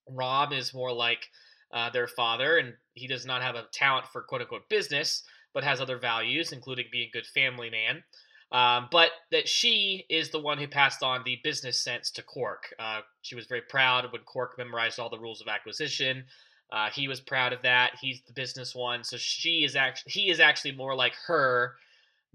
Rom 0.08 0.52
is 0.52 0.74
more 0.74 0.92
like 0.92 1.30
uh, 1.74 1.90
their 1.90 2.08
father, 2.08 2.58
and 2.58 2.74
he 2.94 3.08
does 3.08 3.26
not 3.26 3.42
have 3.42 3.56
a 3.56 3.66
talent 3.74 4.06
for 4.08 4.22
quote 4.22 4.42
unquote 4.42 4.70
business, 4.70 5.24
but 5.54 5.64
has 5.64 5.82
other 5.82 5.98
values, 5.98 6.52
including 6.52 6.86
being 6.92 7.10
a 7.10 7.12
good 7.12 7.26
family 7.26 7.70
man. 7.70 8.04
Um, 8.52 8.88
but 8.92 9.10
that 9.32 9.50
she 9.50 10.06
is 10.10 10.30
the 10.30 10.40
one 10.40 10.60
who 10.60 10.68
passed 10.68 11.02
on 11.02 11.24
the 11.26 11.40
business 11.44 11.80
sense 11.80 12.12
to 12.12 12.22
Quark. 12.22 12.72
Uh, 12.78 13.02
she 13.24 13.34
was 13.34 13.48
very 13.48 13.62
proud 13.62 14.06
when 14.12 14.22
Quark 14.22 14.56
memorized 14.60 15.00
all 15.00 15.10
the 15.10 15.18
rules 15.18 15.42
of 15.42 15.48
acquisition. 15.48 16.26
Uh, 16.72 16.90
he 16.92 17.08
was 17.08 17.20
proud 17.20 17.52
of 17.52 17.64
that. 17.64 17.94
He's 18.00 18.22
the 18.22 18.34
business 18.34 18.76
one, 18.76 19.04
so 19.04 19.18
she 19.18 19.64
is 19.64 19.76
actually 19.76 20.12
he 20.12 20.30
is 20.30 20.40
actually 20.40 20.74
more 20.74 20.96
like 20.96 21.14
her 21.28 21.74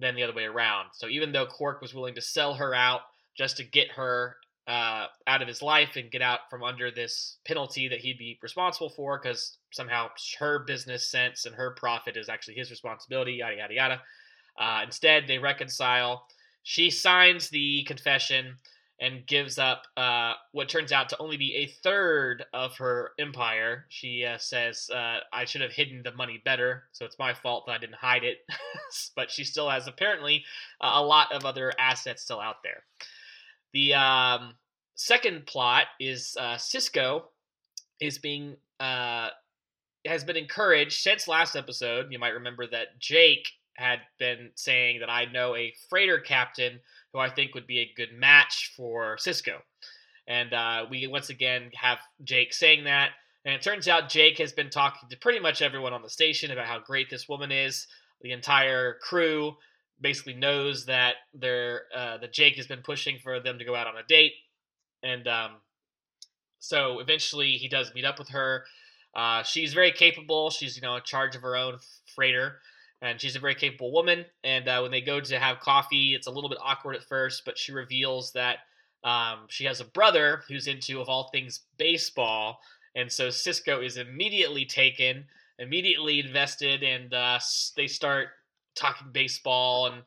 than 0.01 0.17
the 0.17 0.25
other 0.25 0.35
way 0.35 0.45
around. 0.45 0.89
So 0.93 1.09
even 1.09 1.33
though 1.33 1.47
Quark 1.47 1.81
was 1.81 1.95
willing 1.95 2.15
to 2.17 2.21
sell 2.21 2.55
her 2.55 2.75
out 2.75 3.03
just 3.37 3.57
to 3.59 3.65
get 3.65 3.93
her 3.93 4.37
uh, 4.69 5.07
out 5.27 5.41
of 5.41 5.49
his 5.49 5.63
life 5.63 5.97
and 5.97 6.11
get 6.11 6.21
out 6.21 6.41
from 6.51 6.63
under 6.63 6.91
this 6.91 7.39
penalty 7.47 7.89
that 7.89 8.01
he'd 8.01 8.19
be 8.19 8.39
responsible 8.43 8.91
for, 8.91 9.19
because 9.19 9.57
somehow 9.73 10.09
her 10.39 10.61
business 10.61 11.11
sense 11.11 11.47
and 11.47 11.55
her 11.55 11.71
profit 11.71 12.17
is 12.17 12.29
actually 12.29 12.55
his 12.55 12.71
responsibility. 12.71 13.33
Yada 13.33 13.57
yada 13.57 13.75
yada. 13.75 14.03
Uh, 14.59 14.83
instead, 14.85 15.27
they 15.27 15.39
reconcile. 15.39 16.27
She 16.63 16.91
signs 16.91 17.49
the 17.49 17.83
confession 17.85 18.57
and 19.01 19.27
gives 19.27 19.59
up 19.59 19.85
uh, 19.97 20.35
what 20.53 20.69
turns 20.69 20.91
out 20.91 21.09
to 21.09 21.19
only 21.19 21.37
be 21.37 21.55
a 21.55 21.67
third 21.83 22.45
of 22.53 22.77
her 22.77 23.13
empire. 23.19 23.87
She 23.89 24.25
uh, 24.25 24.39
says, 24.39 24.91
uh, 24.93 25.21
I 25.33 25.45
should 25.45 25.61
have 25.61 25.73
hidden 25.73 26.03
the 26.03 26.13
money 26.13 26.43
better, 26.45 26.85
so 26.93 27.05
it's 27.05 27.19
my 27.19 27.33
fault 27.33 27.67
that 27.67 27.73
I 27.73 27.79
didn't 27.79 27.95
hide 27.95 28.25
it. 28.25 28.39
but 29.17 29.31
she 29.31 29.45
still 29.45 29.71
has 29.71 29.87
apparently 29.87 30.45
a 30.81 31.03
lot 31.03 31.33
of 31.33 31.45
other 31.45 31.73
assets 31.79 32.23
still 32.23 32.41
out 32.41 32.63
there. 32.63 32.83
The 33.73 33.95
um, 33.95 34.55
second 34.95 35.47
plot 35.47 35.85
is 36.01 36.37
uh, 36.39 36.57
Sisko 36.57 37.23
is 38.01 38.19
being. 38.19 38.57
Uh, 38.81 39.29
has 40.07 40.25
been 40.25 40.37
encouraged 40.37 41.01
since 41.01 41.29
last 41.29 41.57
episode. 41.57 42.07
You 42.11 42.19
might 42.19 42.29
remember 42.29 42.67
that 42.69 42.99
Jake 42.99 43.49
had 43.75 44.01
been 44.19 44.51
saying 44.57 45.01
that 45.01 45.11
I 45.11 45.27
know 45.27 45.55
a 45.55 45.75
freighter 45.89 46.19
captain 46.19 46.81
who 47.13 47.21
I 47.21 47.31
think 47.31 47.55
would 47.55 47.67
be 47.67 47.79
a 47.79 47.93
good 47.97 48.13
match 48.13 48.73
for 48.77 49.17
Sisko, 49.17 49.59
And 50.27 50.53
uh, 50.53 50.87
we 50.91 51.07
once 51.07 51.31
again 51.31 51.71
have 51.75 51.99
Jake 52.25 52.53
saying 52.53 52.85
that. 52.85 53.11
And 53.45 53.55
it 53.55 53.63
turns 53.63 53.87
out 53.87 54.09
Jake 54.09 54.39
has 54.39 54.53
been 54.53 54.69
talking 54.69 55.09
to 55.09 55.17
pretty 55.17 55.39
much 55.39 55.63
everyone 55.63 55.93
on 55.93 56.03
the 56.03 56.11
station 56.11 56.51
about 56.51 56.67
how 56.67 56.81
great 56.81 57.09
this 57.09 57.29
woman 57.29 57.53
is. 57.53 57.87
The 58.21 58.33
entire 58.33 58.95
crew 59.01 59.57
basically 60.01 60.35
knows 60.35 60.87
that 60.87 61.15
they're 61.35 61.83
uh, 61.95 62.19
that 62.19 62.33
Jake 62.33 62.57
has 62.57 62.67
been 62.67 62.83
pushing 62.83 63.19
for 63.19 63.41
them 63.41 63.59
to 63.59 63.65
go 63.65 63.75
out 63.75 63.87
on 63.87 63.97
a 63.97 64.07
date, 64.07 64.33
and 65.03 65.27
um, 65.27 65.53
so 66.59 67.01
eventually 67.01 67.53
he 67.53 67.69
does 67.69 67.95
meet 67.95 68.05
up 68.05 68.19
with 68.19 68.29
her. 68.31 68.65
Uh, 69.15 69.43
she's 69.43 69.75
very 69.75 69.93
capable. 69.93 70.51
She's 70.51 70.77
you 70.77 70.83
know 70.83 70.97
in 70.97 71.03
charge 71.05 71.37
of 71.37 71.43
her 71.43 71.57
own 71.57 71.79
freighter, 72.15 72.61
and 73.01 73.21
she's 73.21 73.37
a 73.37 73.41
very 73.41 73.55
capable 73.55 73.93
woman. 73.93 74.25
And 74.45 74.69
uh, 74.69 74.81
when 74.81 74.91
they 74.91 75.01
go 75.01 75.21
to 75.21 75.39
have 75.39 75.61
coffee, 75.61 76.15
it's 76.15 76.27
a 76.27 76.31
little 76.31 76.51
bit 76.51 76.59
awkward 76.63 76.97
at 76.97 77.05
first, 77.05 77.43
but 77.45 77.59
she 77.59 77.73
reveals 77.73 78.33
that 78.33 78.59
um, 79.05 79.47
she 79.49 79.65
has 79.65 79.81
a 79.81 79.85
brother 79.85 80.43
who's 80.49 80.67
into, 80.67 81.01
of 81.01 81.09
all 81.09 81.31
things, 81.31 81.61
baseball. 81.77 82.61
And 82.95 83.11
so 83.11 83.29
Sisko 83.29 83.85
is 83.85 83.97
immediately 83.97 84.65
taken, 84.65 85.25
immediately 85.59 86.21
invested, 86.21 86.83
and 86.83 87.15
uh, 87.15 87.39
they 87.77 87.87
start 87.87 88.29
talking 88.79 89.09
baseball. 89.13 89.87
And 89.87 90.03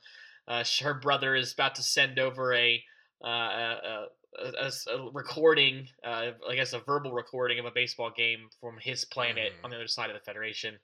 uh, 0.47 0.63
her 0.81 0.93
brother 0.93 1.35
is 1.35 1.53
about 1.53 1.75
to 1.75 1.83
send 1.83 2.19
over 2.19 2.53
a, 2.53 2.83
uh, 3.23 3.27
a, 3.27 4.07
a, 4.39 4.71
a 4.91 5.11
recording, 5.11 5.87
uh, 6.03 6.31
I 6.49 6.55
guess 6.55 6.73
a 6.73 6.79
verbal 6.79 7.11
recording 7.11 7.59
of 7.59 7.65
a 7.65 7.71
baseball 7.71 8.11
game 8.15 8.49
from 8.59 8.77
his 8.79 9.05
planet 9.05 9.53
mm. 9.53 9.65
on 9.65 9.69
the 9.69 9.77
other 9.77 9.87
side 9.87 10.09
of 10.09 10.15
the 10.15 10.23
Federation. 10.23 10.75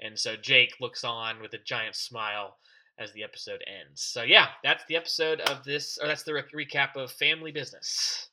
And 0.00 0.18
so 0.18 0.36
Jake 0.36 0.74
looks 0.80 1.04
on 1.04 1.40
with 1.40 1.52
a 1.54 1.58
giant 1.58 1.94
smile 1.94 2.56
as 2.98 3.12
the 3.12 3.24
episode 3.24 3.62
ends. 3.66 4.02
So 4.02 4.22
yeah, 4.22 4.48
that's 4.62 4.84
the 4.88 4.96
episode 4.96 5.40
of 5.40 5.64
this, 5.64 5.98
or 6.00 6.08
that's 6.08 6.24
the 6.24 6.34
re- 6.34 6.66
recap 6.66 6.96
of 6.96 7.10
Family 7.10 7.52
Business, 7.52 8.28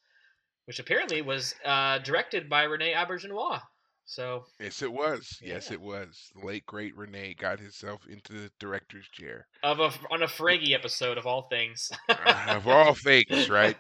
which 0.66 0.80
apparently 0.80 1.22
was 1.22 1.56
uh, 1.66 2.00
directed 2.00 2.50
by 2.50 2.64
Rene 2.64 2.94
Auberjonois. 2.94 3.62
So 4.10 4.46
yes, 4.60 4.82
it 4.82 4.92
was. 4.92 5.38
Yeah. 5.40 5.54
Yes, 5.54 5.70
it 5.70 5.80
was. 5.80 6.32
The 6.34 6.44
late 6.44 6.66
great 6.66 6.98
Rene 6.98 7.36
got 7.36 7.60
himself 7.60 8.08
into 8.08 8.34
the 8.34 8.52
director's 8.58 9.08
chair 9.08 9.46
of 9.62 9.80
a 9.80 9.92
on 10.10 10.24
a 10.24 10.28
Ferengi 10.28 10.74
episode 10.74 11.20
of 11.20 11.28
all 11.28 11.44
things. 11.44 11.92
uh, 12.10 12.46
of 12.48 12.68
all 12.68 12.96
things, 12.96 13.52
right? 13.52 13.78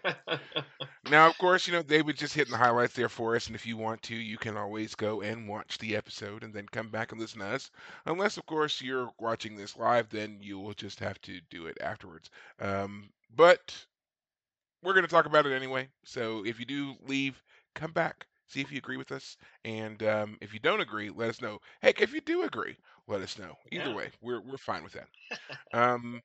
now, 1.09 1.27
of 1.27 1.37
course, 1.39 1.65
you 1.65 1.73
know 1.73 1.81
David 1.81 2.15
just 2.15 2.35
hitting 2.35 2.51
the 2.51 2.59
highlights 2.59 2.93
there 2.93 3.09
for 3.09 3.35
us, 3.35 3.47
and 3.47 3.55
if 3.55 3.65
you 3.65 3.75
want 3.75 4.03
to, 4.03 4.15
you 4.15 4.37
can 4.37 4.55
always 4.55 4.93
go 4.93 5.21
and 5.21 5.49
watch 5.49 5.79
the 5.79 5.95
episode 5.95 6.43
and 6.43 6.53
then 6.53 6.67
come 6.71 6.89
back 6.89 7.11
and 7.11 7.19
listen 7.19 7.39
to 7.39 7.47
us. 7.47 7.71
Unless, 8.05 8.37
of 8.37 8.45
course, 8.45 8.83
you're 8.83 9.09
watching 9.17 9.55
this 9.55 9.77
live, 9.77 10.09
then 10.11 10.37
you 10.41 10.59
will 10.59 10.75
just 10.75 10.99
have 10.99 11.19
to 11.21 11.41
do 11.49 11.65
it 11.65 11.79
afterwards. 11.81 12.29
Um, 12.59 13.09
but 13.35 13.75
we're 14.83 14.93
going 14.93 15.05
to 15.05 15.11
talk 15.11 15.25
about 15.25 15.47
it 15.47 15.55
anyway. 15.55 15.87
So 16.03 16.45
if 16.45 16.59
you 16.59 16.67
do 16.67 16.93
leave, 17.07 17.41
come 17.73 17.93
back 17.93 18.27
see 18.49 18.61
if 18.61 18.71
you 18.71 18.77
agree 18.77 18.97
with 18.97 19.11
us. 19.11 19.37
And 19.63 20.01
um, 20.03 20.37
if 20.41 20.53
you 20.53 20.59
don't 20.59 20.81
agree, 20.81 21.09
let 21.09 21.29
us 21.29 21.41
know. 21.41 21.59
Heck, 21.81 22.01
if 22.01 22.13
you 22.13 22.21
do 22.21 22.43
agree, 22.43 22.75
let 23.07 23.21
us 23.21 23.39
know. 23.39 23.55
Either 23.71 23.89
yeah. 23.89 23.95
way, 23.95 24.09
we're 24.21 24.41
we're 24.41 24.57
fine 24.57 24.83
with 24.83 24.93
that. 24.93 25.07
um, 25.73 26.21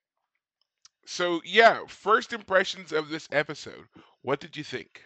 so 1.05 1.41
yeah, 1.45 1.79
first 1.87 2.33
impressions 2.33 2.91
of 2.91 3.09
this 3.09 3.27
episode. 3.31 3.85
What 4.21 4.39
did 4.39 4.57
you 4.57 4.63
think? 4.63 5.01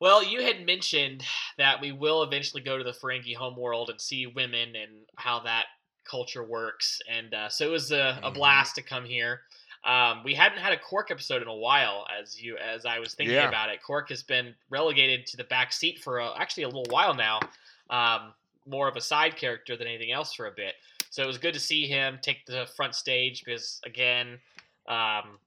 Well, 0.00 0.22
you 0.22 0.42
had 0.42 0.64
mentioned 0.64 1.24
that 1.56 1.80
we 1.80 1.90
will 1.90 2.22
eventually 2.22 2.62
go 2.62 2.78
to 2.78 2.84
the 2.84 2.92
Ferengi 2.92 3.34
homeworld 3.34 3.90
and 3.90 4.00
see 4.00 4.26
women 4.26 4.76
and 4.76 5.06
how 5.16 5.40
that 5.40 5.64
culture 6.08 6.44
works, 6.44 7.00
and 7.10 7.34
uh, 7.34 7.48
so 7.48 7.66
it 7.66 7.70
was 7.70 7.90
a, 7.90 8.20
a 8.22 8.30
blast 8.30 8.76
to 8.76 8.82
come 8.82 9.04
here. 9.04 9.40
Um, 9.84 10.22
we 10.24 10.34
hadn't 10.34 10.58
had 10.58 10.72
a 10.72 10.78
Quark 10.78 11.10
episode 11.10 11.40
in 11.42 11.48
a 11.48 11.54
while, 11.54 12.06
as 12.20 12.40
you 12.40 12.56
as 12.56 12.84
I 12.84 12.98
was 12.98 13.14
thinking 13.14 13.36
yeah. 13.36 13.48
about 13.48 13.70
it. 13.70 13.82
Quark 13.82 14.08
has 14.10 14.22
been 14.22 14.54
relegated 14.70 15.26
to 15.28 15.36
the 15.36 15.44
back 15.44 15.72
seat 15.72 16.00
for 16.00 16.18
a, 16.18 16.36
actually 16.38 16.64
a 16.64 16.68
little 16.68 16.86
while 16.90 17.14
now, 17.14 17.40
um, 17.90 18.34
more 18.66 18.88
of 18.88 18.96
a 18.96 19.00
side 19.00 19.36
character 19.36 19.76
than 19.76 19.86
anything 19.86 20.12
else 20.12 20.32
for 20.34 20.46
a 20.46 20.52
bit. 20.52 20.74
So 21.10 21.22
it 21.22 21.26
was 21.26 21.38
good 21.38 21.54
to 21.54 21.60
see 21.60 21.86
him 21.86 22.18
take 22.20 22.44
the 22.44 22.68
front 22.76 22.94
stage 22.94 23.42
because 23.44 23.80
again, 23.84 24.38
um, 24.88 25.38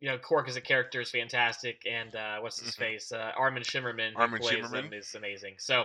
you 0.00 0.08
know, 0.08 0.18
Quark 0.18 0.48
as 0.48 0.56
a 0.56 0.60
character 0.60 1.00
is 1.00 1.10
fantastic, 1.10 1.86
and 1.88 2.14
uh, 2.16 2.38
what's 2.40 2.60
his 2.60 2.74
Mhm. 2.74 2.78
face? 2.78 3.12
Uh, 3.12 3.32
Armin 3.36 3.62
Shimmerman, 3.62 4.12
Armin 4.16 4.40
plays 4.40 4.58
Shimmerman. 4.64 4.84
him, 4.86 4.92
is 4.94 5.14
amazing. 5.14 5.54
So, 5.58 5.84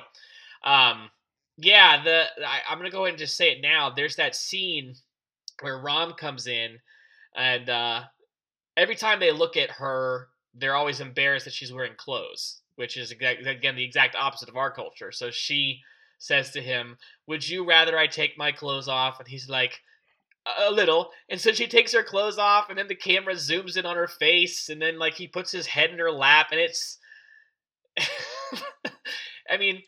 um, 0.63 1.10
yeah, 1.58 2.02
the 2.04 2.26
I, 2.48 2.62
I'm 2.69 2.78
gonna 2.78 2.89
go 2.89 3.04
ahead 3.06 3.13
and 3.13 3.19
just 3.19 3.38
say 3.38 3.52
it 3.52 3.62
now. 3.62 3.89
There's 3.89 4.15
that 4.15 4.36
scene 4.36 4.95
where 5.62 5.78
Rom 5.80 6.13
comes 6.13 6.48
in, 6.48 6.80
and 7.36 7.69
uh, 7.69 8.04
every 8.78 8.95
time 8.95 9.19
they 9.19 9.32
look 9.32 9.58
at 9.58 9.71
her, 9.71 10.30
they're 10.54 10.76
always 10.76 11.00
embarrassed 11.02 11.45
that 11.45 11.54
she's 11.54 11.74
wearing 11.74 11.95
clothes, 11.98 12.62
which 12.76 12.98
is 12.98 13.12
again 13.12 13.76
the 13.76 13.84
exact 13.84 14.15
opposite 14.15 14.50
of 14.50 14.58
our 14.58 14.71
culture. 14.71 15.12
So 15.12 15.32
she 15.32 15.82
says 16.17 16.52
to 16.52 16.62
him, 16.62 16.98
"Would 17.28 17.48
you 17.48 17.67
rather 17.67 17.98
I 17.98 18.08
take 18.08 18.38
my 18.38 18.52
clothes 18.52 18.88
off?" 18.88 19.19
And 19.19 19.28
he's 19.28 19.50
like, 19.50 19.82
"A 20.60 20.71
little." 20.71 21.12
And 21.30 21.39
so 21.39 21.52
she 21.52 21.67
takes 21.67 21.93
her 21.93 22.04
clothes 22.04 22.38
off, 22.38 22.69
and 22.69 22.78
then 22.78 22.88
the 22.88 22.95
camera 22.95 23.34
zooms 23.34 23.78
in 23.78 23.86
on 23.86 23.98
her 23.98 24.08
face, 24.08 24.69
and 24.69 24.82
then 24.82 24.98
like 24.98 25.15
he 25.15 25.28
puts 25.28 25.52
his 25.52 25.67
head 25.67 25.91
in 25.91 26.00
her 26.00 26.12
lap, 26.12 26.48
and 26.52 26.60
it's, 26.60 26.98
I 29.50 29.58
mean, 29.58 29.84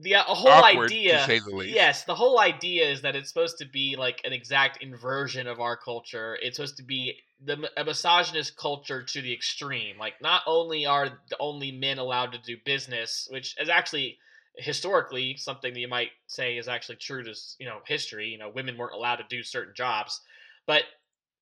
the 0.00 0.14
uh, 0.16 0.22
a 0.28 0.34
whole 0.34 0.50
Awkward, 0.50 0.90
idea. 0.90 1.18
to 1.18 1.24
say 1.24 1.38
the 1.38 1.50
least. 1.50 1.74
Yes, 1.74 2.04
the 2.04 2.14
whole 2.14 2.38
idea 2.40 2.88
is 2.88 3.02
that 3.02 3.16
it's 3.16 3.28
supposed 3.28 3.58
to 3.58 3.66
be 3.66 3.96
like 3.96 4.20
an 4.24 4.32
exact 4.32 4.82
inversion 4.82 5.46
of 5.46 5.60
our 5.60 5.76
culture. 5.76 6.38
It's 6.40 6.56
supposed 6.56 6.76
to 6.78 6.82
be 6.82 7.16
the 7.44 7.68
a 7.76 7.84
misogynist 7.84 8.56
culture 8.56 9.02
to 9.02 9.22
the 9.22 9.32
extreme. 9.32 9.98
Like, 9.98 10.14
not 10.20 10.42
only 10.46 10.86
are 10.86 11.08
the 11.28 11.36
only 11.40 11.72
men 11.72 11.98
allowed 11.98 12.32
to 12.32 12.38
do 12.38 12.56
business, 12.64 13.28
which 13.30 13.54
is 13.60 13.68
actually 13.68 14.18
historically 14.56 15.36
something 15.36 15.72
that 15.72 15.80
you 15.80 15.88
might 15.88 16.10
say 16.26 16.58
is 16.58 16.68
actually 16.68 16.96
true 16.96 17.22
to 17.24 17.34
you 17.58 17.66
know 17.66 17.78
history. 17.86 18.28
You 18.28 18.38
know, 18.38 18.50
women 18.50 18.76
weren't 18.76 18.94
allowed 18.94 19.16
to 19.16 19.24
do 19.28 19.42
certain 19.42 19.74
jobs, 19.74 20.20
but 20.66 20.82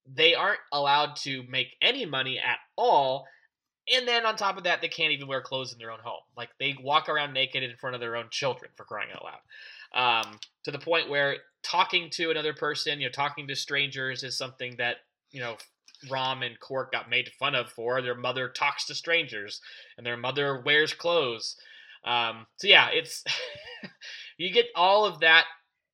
they 0.06 0.34
aren't 0.34 0.60
allowed 0.72 1.16
to 1.16 1.42
make 1.48 1.76
any 1.80 2.06
money 2.06 2.38
at 2.38 2.58
all. 2.76 3.26
And 3.94 4.06
then 4.06 4.26
on 4.26 4.36
top 4.36 4.56
of 4.56 4.64
that, 4.64 4.80
they 4.80 4.88
can't 4.88 5.12
even 5.12 5.28
wear 5.28 5.40
clothes 5.40 5.72
in 5.72 5.78
their 5.78 5.92
own 5.92 6.00
home. 6.02 6.22
Like 6.36 6.50
they 6.58 6.76
walk 6.82 7.08
around 7.08 7.32
naked 7.32 7.62
in 7.62 7.76
front 7.76 7.94
of 7.94 8.00
their 8.00 8.16
own 8.16 8.26
children 8.30 8.70
for 8.76 8.84
crying 8.84 9.10
out 9.14 9.24
loud. 9.24 10.22
Um, 10.24 10.38
to 10.64 10.70
the 10.70 10.78
point 10.78 11.08
where 11.08 11.36
talking 11.62 12.10
to 12.10 12.30
another 12.30 12.52
person, 12.52 13.00
you 13.00 13.06
know, 13.06 13.12
talking 13.12 13.46
to 13.48 13.54
strangers 13.54 14.22
is 14.22 14.36
something 14.36 14.76
that 14.78 14.96
you 15.30 15.40
know 15.40 15.56
Rom 16.10 16.42
and 16.42 16.58
Quark 16.58 16.92
got 16.92 17.10
made 17.10 17.30
fun 17.38 17.54
of 17.54 17.70
for. 17.70 18.02
Their 18.02 18.14
mother 18.14 18.48
talks 18.48 18.86
to 18.86 18.94
strangers, 18.94 19.60
and 19.96 20.06
their 20.06 20.16
mother 20.16 20.62
wears 20.64 20.92
clothes. 20.92 21.56
Um, 22.04 22.46
so 22.56 22.68
yeah, 22.68 22.88
it's 22.92 23.24
you 24.38 24.50
get 24.50 24.66
all 24.74 25.04
of 25.04 25.20
that 25.20 25.44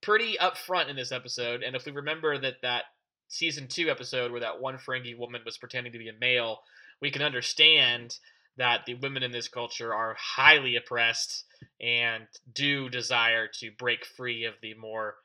pretty 0.02 0.36
upfront 0.40 0.88
in 0.88 0.96
this 0.96 1.12
episode. 1.12 1.62
And 1.62 1.76
if 1.76 1.86
we 1.86 1.92
remember 1.92 2.38
that 2.38 2.56
that 2.62 2.84
season 3.28 3.66
two 3.66 3.88
episode 3.90 4.30
where 4.30 4.40
that 4.40 4.60
one 4.60 4.76
Ferengi 4.76 5.16
woman 5.16 5.40
was 5.44 5.56
pretending 5.56 5.92
to 5.92 5.98
be 5.98 6.08
a 6.08 6.18
male, 6.20 6.60
we 7.02 7.10
can 7.10 7.20
understand 7.20 8.16
that 8.56 8.86
the 8.86 8.94
women 8.94 9.24
in 9.24 9.32
this 9.32 9.48
culture 9.48 9.92
are 9.92 10.16
highly 10.18 10.76
oppressed 10.76 11.44
and 11.80 12.24
do 12.54 12.88
desire 12.88 13.48
to 13.48 13.72
break 13.76 14.06
free 14.06 14.44
of 14.44 14.54
the 14.62 14.74
more 14.74 15.16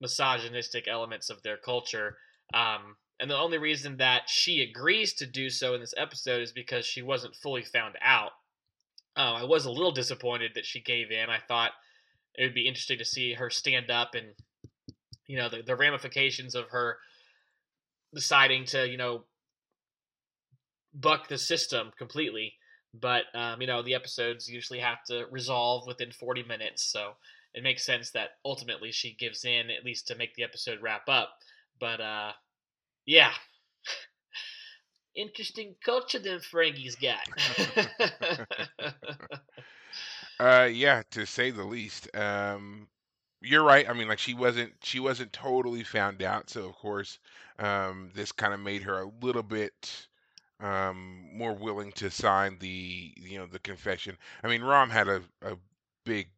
misogynistic 0.00 0.86
elements 0.86 1.30
of 1.30 1.42
their 1.42 1.56
culture. 1.56 2.18
Um, 2.52 2.96
and 3.18 3.30
the 3.30 3.38
only 3.38 3.58
reason 3.58 3.96
that 3.96 4.28
she 4.28 4.60
agrees 4.60 5.14
to 5.14 5.26
do 5.26 5.48
so 5.48 5.74
in 5.74 5.80
this 5.80 5.94
episode 5.96 6.42
is 6.42 6.52
because 6.52 6.84
she 6.84 7.00
wasn't 7.00 7.36
fully 7.36 7.62
found 7.62 7.94
out. 8.02 8.32
Um, 9.16 9.36
I 9.36 9.44
was 9.44 9.64
a 9.64 9.70
little 9.70 9.92
disappointed 9.92 10.52
that 10.54 10.66
she 10.66 10.80
gave 10.80 11.10
in. 11.10 11.30
I 11.30 11.38
thought 11.46 11.72
it 12.34 12.44
would 12.44 12.54
be 12.54 12.66
interesting 12.66 12.98
to 12.98 13.04
see 13.04 13.34
her 13.34 13.48
stand 13.48 13.90
up 13.90 14.14
and, 14.14 14.26
you 15.26 15.38
know, 15.38 15.48
the, 15.48 15.62
the 15.62 15.76
ramifications 15.76 16.54
of 16.54 16.70
her 16.70 16.98
deciding 18.12 18.66
to, 18.66 18.88
you 18.88 18.96
know, 18.96 19.24
buck 20.94 21.28
the 21.28 21.38
system 21.38 21.92
completely. 21.98 22.54
But, 22.94 23.24
um, 23.34 23.60
you 23.60 23.66
know, 23.66 23.82
the 23.82 23.94
episodes 23.94 24.48
usually 24.48 24.80
have 24.80 25.02
to 25.04 25.24
resolve 25.30 25.86
within 25.86 26.12
40 26.12 26.42
minutes. 26.42 26.84
So 26.84 27.12
it 27.54 27.62
makes 27.62 27.86
sense 27.86 28.10
that 28.10 28.30
ultimately 28.44 28.92
she 28.92 29.14
gives 29.14 29.44
in, 29.44 29.70
at 29.70 29.84
least 29.84 30.08
to 30.08 30.14
make 30.14 30.34
the 30.34 30.44
episode 30.44 30.80
wrap 30.82 31.08
up. 31.08 31.30
But, 31.80 32.00
uh, 32.00 32.32
yeah. 33.06 33.32
Interesting 35.14 35.74
culture 35.84 36.18
them 36.18 36.40
Ferengis 36.40 36.96
got. 37.00 37.26
Uh, 40.42 40.64
yeah, 40.64 41.02
to 41.12 41.24
say 41.24 41.52
the 41.52 41.62
least. 41.62 42.08
Um, 42.16 42.88
you're 43.40 43.62
right. 43.62 43.88
I 43.88 43.92
mean, 43.92 44.08
like 44.08 44.18
she 44.18 44.34
wasn't 44.34 44.72
she 44.82 44.98
wasn't 44.98 45.32
totally 45.32 45.84
found 45.84 46.20
out, 46.20 46.50
so 46.50 46.64
of 46.64 46.74
course, 46.74 47.20
um, 47.60 48.10
this 48.14 48.32
kind 48.32 48.52
of 48.52 48.58
made 48.58 48.82
her 48.82 49.02
a 49.02 49.10
little 49.20 49.44
bit 49.44 50.08
um 50.62 51.28
more 51.34 51.52
willing 51.52 51.92
to 51.92 52.10
sign 52.10 52.56
the 52.60 53.12
you 53.16 53.38
know 53.38 53.46
the 53.46 53.58
confession. 53.58 54.16
I 54.42 54.48
mean, 54.48 54.62
Rom 54.62 54.90
had 54.90 55.08
a 55.08 55.22
a 55.42 55.56
big 56.04 56.28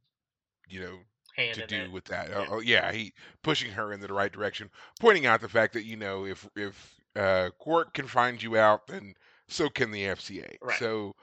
you 0.68 0.80
know 0.80 0.98
Hand 1.36 1.54
to 1.54 1.66
do 1.66 1.82
it. 1.82 1.92
with 1.92 2.04
that. 2.04 2.28
Yeah. 2.28 2.46
Oh, 2.48 2.56
oh, 2.56 2.60
yeah, 2.60 2.92
he 2.92 3.12
pushing 3.42 3.72
her 3.72 3.92
in 3.92 4.00
the 4.00 4.12
right 4.12 4.32
direction, 4.32 4.70
pointing 5.00 5.26
out 5.26 5.40
the 5.40 5.48
fact 5.48 5.72
that 5.72 5.84
you 5.84 5.96
know 5.96 6.24
if 6.26 6.48
if 6.56 6.94
uh, 7.16 7.50
Quark 7.58 7.92
can 7.94 8.06
find 8.06 8.40
you 8.40 8.56
out, 8.56 8.86
then 8.86 9.14
so 9.48 9.68
can 9.68 9.90
the 9.90 10.04
FCA. 10.04 10.56
Right. 10.62 10.78
So, 10.78 11.14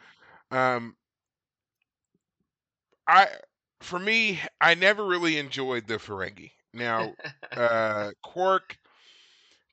um, 0.51 0.95
I 3.07 3.27
for 3.81 3.99
me, 3.99 4.39
I 4.59 4.75
never 4.75 5.05
really 5.05 5.37
enjoyed 5.37 5.87
the 5.87 5.95
Ferengi. 5.95 6.51
Now, 6.73 7.13
uh, 7.55 8.11
Quark. 8.23 8.77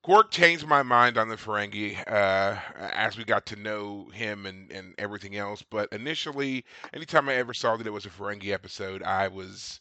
Quark 0.02 0.30
changed 0.30 0.66
my 0.66 0.82
mind 0.82 1.18
on 1.18 1.28
the 1.28 1.36
Ferengi 1.36 1.96
uh, 2.10 2.58
as 2.76 3.16
we 3.18 3.24
got 3.24 3.46
to 3.46 3.56
know 3.56 4.08
him 4.12 4.46
and, 4.46 4.70
and 4.72 4.94
everything 4.98 5.36
else. 5.36 5.62
But 5.62 5.92
initially, 5.92 6.64
anytime 6.94 7.28
I 7.28 7.34
ever 7.34 7.52
saw 7.54 7.76
that 7.76 7.86
it 7.86 7.90
was 7.90 8.06
a 8.06 8.10
Ferengi 8.10 8.52
episode, 8.52 9.02
I 9.02 9.28
was 9.28 9.80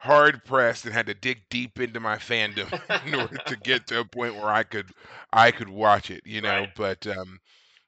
hard 0.00 0.44
pressed 0.44 0.84
and 0.86 0.94
had 0.94 1.06
to 1.06 1.14
dig 1.14 1.42
deep 1.50 1.80
into 1.80 2.00
my 2.00 2.16
fandom 2.16 2.72
in 3.06 3.14
order 3.14 3.38
to 3.46 3.56
get 3.56 3.86
to 3.88 4.00
a 4.00 4.04
point 4.04 4.36
where 4.36 4.50
I 4.50 4.64
could 4.64 4.90
I 5.32 5.52
could 5.52 5.68
watch 5.68 6.10
it, 6.10 6.22
you 6.26 6.40
know. 6.42 6.62
Right. 6.62 6.74
But 6.76 7.06
um, 7.06 7.40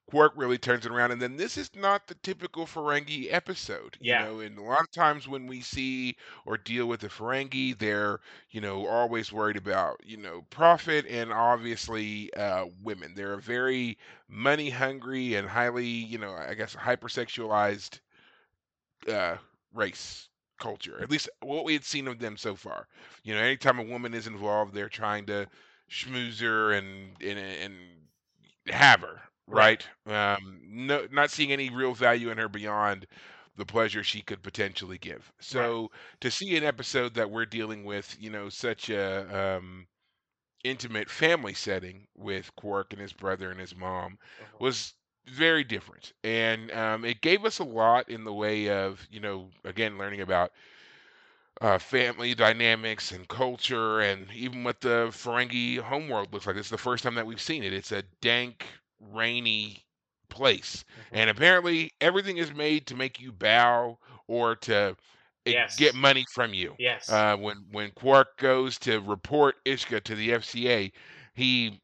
Quark 0.07 0.33
really 0.37 0.59
turns 0.59 0.87
it 0.87 0.93
around, 0.93 1.11
and 1.13 1.21
then 1.23 1.37
this 1.37 1.57
is 1.57 1.75
not 1.75 2.07
the 2.07 2.15
typical 2.15 2.67
Ferengi 2.67 3.33
episode, 3.33 3.99
you 4.01 4.13
Yeah. 4.13 4.17
know. 4.17 4.41
And 4.41 4.59
a 4.59 4.63
lot 4.63 4.81
of 4.83 4.91
times 4.93 5.29
when 5.29 5.47
we 5.47 5.61
see 5.61 6.17
or 6.47 6.57
deal 6.57 6.87
with 6.87 7.01
the 7.01 7.09
Ferengi, 7.09 7.77
they're 7.79 8.21
you 8.51 8.61
know 8.61 8.87
always 8.87 9.33
worried 9.33 9.57
about 9.57 10.01
you 10.05 10.17
know 10.17 10.43
profit 10.51 11.07
and 11.07 11.33
obviously 11.33 12.33
uh, 12.35 12.67
women. 12.83 13.15
They're 13.15 13.35
a 13.35 13.41
very 13.41 13.99
money 14.29 14.71
hungry 14.71 15.35
and 15.35 15.49
highly 15.49 15.87
you 15.87 16.19
know 16.19 16.35
I 16.35 16.55
guess 16.55 16.75
hypersexualized 16.77 18.01
uh, 19.09 19.37
race 19.73 20.29
culture. 20.59 21.01
At 21.03 21.11
least 21.11 21.29
what 21.41 21.65
we 21.65 21.73
had 21.73 21.85
seen 21.85 22.07
of 22.09 22.19
them 22.19 22.37
so 22.37 22.55
far. 22.55 22.89
You 23.23 23.35
know, 23.35 23.41
anytime 23.41 23.79
a 23.79 23.83
woman 23.83 24.15
is 24.15 24.27
involved, 24.27 24.75
they're 24.75 24.89
trying 24.89 25.27
to 25.27 25.49
schmooze 25.91 26.41
her 26.41 26.73
and 26.73 27.17
and, 27.23 27.39
and 27.39 27.75
have 28.69 29.01
her, 29.03 29.23
Right. 29.51 29.77
right? 29.77 29.87
Um, 30.07 30.61
no, 30.65 31.07
not 31.11 31.31
seeing 31.31 31.53
any 31.53 31.71
real 31.71 31.95
value 31.95 32.31
in 32.31 32.39
her 32.39 32.49
beyond 32.49 33.07
the 33.57 33.67
pleasure 33.67 34.03
she 34.03 34.23
could 34.23 34.43
potentially 34.43 34.99
give. 34.99 35.33
So 35.41 35.91
to 36.21 36.31
see 36.31 36.57
an 36.57 36.65
episode 36.65 37.15
that 37.15 37.31
we're 37.31 37.47
dealing 37.47 37.85
with, 37.85 38.17
you 38.21 38.31
know, 38.31 38.49
such 38.49 38.91
a 38.91 39.57
um, 39.59 39.87
intimate 40.65 41.11
family 41.11 41.55
setting 41.55 42.07
with 42.15 42.55
Quark 42.57 42.93
and 42.93 43.01
his 43.01 43.13
brother 43.13 43.51
and 43.51 43.61
his 43.61 43.75
mom 43.77 44.19
Mhm. 44.39 44.61
was 44.61 44.95
very 45.27 45.65
different 45.65 46.13
and 46.25 46.71
um, 46.73 47.05
it 47.05 47.21
gave 47.23 47.45
us 47.45 47.59
a 47.59 47.65
lot 47.65 48.09
in 48.11 48.25
the 48.25 48.33
way 48.33 48.69
of 48.71 49.07
you 49.11 49.21
know 49.21 49.51
again 49.65 49.97
learning 49.99 50.21
about 50.21 50.53
uh, 51.61 51.79
family 51.79 52.35
dynamics 52.35 53.13
and 53.13 53.29
culture 53.29 54.01
and 54.01 54.31
even 54.33 54.65
what 54.65 54.81
the 54.81 55.07
ferengi 55.11 55.79
homeworld 55.79 56.33
looks 56.33 56.47
like 56.47 56.57
it's 56.57 56.69
the 56.71 56.77
first 56.79 57.05
time 57.05 57.15
that 57.15 57.27
we've 57.27 57.41
seen 57.41 57.63
it 57.63 57.73
it's 57.73 57.93
a 57.93 58.03
dank 58.21 58.67
rainy 59.13 59.85
place 60.29 60.85
Mhm. 60.97 61.05
and 61.13 61.31
apparently 61.31 61.93
everything 62.01 62.39
is 62.39 62.53
made 62.53 62.87
to 62.87 62.95
make 62.97 63.21
you 63.21 63.33
bow 63.33 63.99
or 64.27 64.57
to 64.57 64.97
eh, 65.47 65.53
Yes. 65.53 65.77
get 65.77 65.95
money 65.95 66.25
from 66.33 66.55
you 66.55 66.77
Yes. 66.79 67.09
uh, 67.09 67.37
when 67.37 67.67
when 67.71 67.91
Quark 67.93 68.37
goes 68.39 68.79
to 68.81 69.01
report 69.01 69.57
Ishka 69.67 70.03
to 70.05 70.15
the 70.15 70.33
FCA, 70.33 70.93
he 71.35 71.81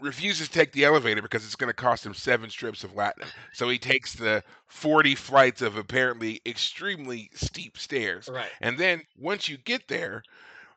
refuses 0.00 0.48
to 0.48 0.54
take 0.54 0.72
the 0.72 0.84
elevator 0.84 1.22
because 1.22 1.44
it's 1.44 1.56
going 1.56 1.68
to 1.68 1.74
cost 1.74 2.04
him 2.04 2.14
seven 2.14 2.50
strips 2.50 2.84
of 2.84 2.92
latinum. 2.92 3.32
So 3.52 3.68
he 3.68 3.78
takes 3.78 4.14
the 4.14 4.42
forty 4.66 5.14
flights 5.14 5.62
of 5.62 5.76
apparently 5.76 6.40
extremely 6.46 7.30
steep 7.34 7.78
stairs, 7.78 8.30
right. 8.30 8.52
and 8.60 8.78
then 8.78 9.02
once 9.16 9.48
you 9.48 9.56
get 9.58 9.88
there, 9.88 10.24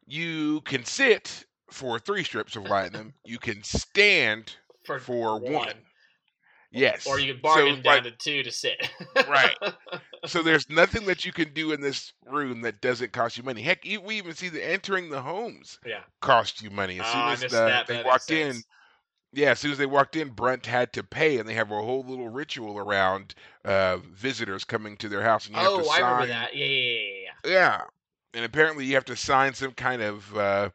you 0.05 0.61
can 0.61 0.85
sit 0.85 1.45
for 1.71 1.99
three 1.99 2.23
strips 2.23 2.55
of 2.55 2.63
latinum. 2.63 3.13
you 3.25 3.39
can 3.39 3.63
stand 3.63 4.55
For, 4.87 4.99
for 4.99 5.39
one. 5.39 5.53
one. 5.53 5.73
Yes. 6.71 7.05
Or 7.07 7.19
you 7.19 7.33
So, 7.33 7.41
bargain 7.41 7.81
down 7.81 7.83
like, 7.83 8.03
to 8.03 8.11
two 8.11 8.43
to 8.43 8.51
sit. 8.51 8.89
Right. 9.29 9.55
so 10.25 10.41
there's 10.41 10.69
nothing 10.69 11.05
that 11.05 11.25
you 11.25 11.31
can 11.31 11.53
do 11.53 11.71
in 11.71 11.81
this 11.81 12.13
room 12.25 12.61
that 12.61 12.81
doesn't 12.81 13.13
cost 13.13 13.37
you 13.37 13.43
money. 13.43 13.61
Heck, 13.61 13.83
we 13.83 14.15
even 14.15 14.33
see 14.33 14.49
the 14.49 14.65
entering 14.65 15.09
the 15.09 15.21
homes 15.21 15.79
yeah. 15.85 16.01
cost 16.21 16.61
you 16.61 16.69
money. 16.69 16.99
As 16.99 17.05
Oh, 17.07 17.11
soon 17.11 17.27
as 17.33 17.41
the, 17.41 17.65
that, 17.65 17.87
they 17.87 17.95
that 17.95 18.05
walked 18.05 18.31
in. 18.31 18.61
Yeah, 19.33 19.51
as 19.51 19.59
soon 19.59 19.71
as 19.71 19.77
they 19.77 19.85
walked 19.85 20.15
in, 20.15 20.29
Brunt 20.29 20.65
had 20.65 20.93
to 20.93 21.03
pay, 21.03 21.37
and 21.37 21.47
they 21.47 21.53
have 21.53 21.69
a 21.69 21.75
whole 21.75 22.03
little 22.03 22.29
ritual 22.29 22.77
around 22.79 23.35
uh, 23.65 23.97
visitors 24.13 24.63
coming 24.63 24.95
to 24.97 25.09
their 25.09 25.21
house, 25.21 25.45
and 25.45 25.55
you 25.55 25.61
have 25.61 25.73
to 25.73 25.83
Oh, 25.83 25.89
I 25.89 25.99
remember 25.99 26.21
sign. 26.21 26.29
that. 26.29 26.55
Yeah, 26.55 26.65
yeah, 26.65 26.71
yeah, 26.71 27.01
yeah, 27.01 27.29
yeah. 27.45 27.51
Yeah, 27.51 27.81
and 28.33 28.45
apparently 28.45 28.85
you 28.85 28.95
have 28.95 29.05
to 29.05 29.17
sign 29.17 29.53
some 29.53 29.73
kind 29.73 30.01
of 30.01 30.37
uh, 30.37 30.69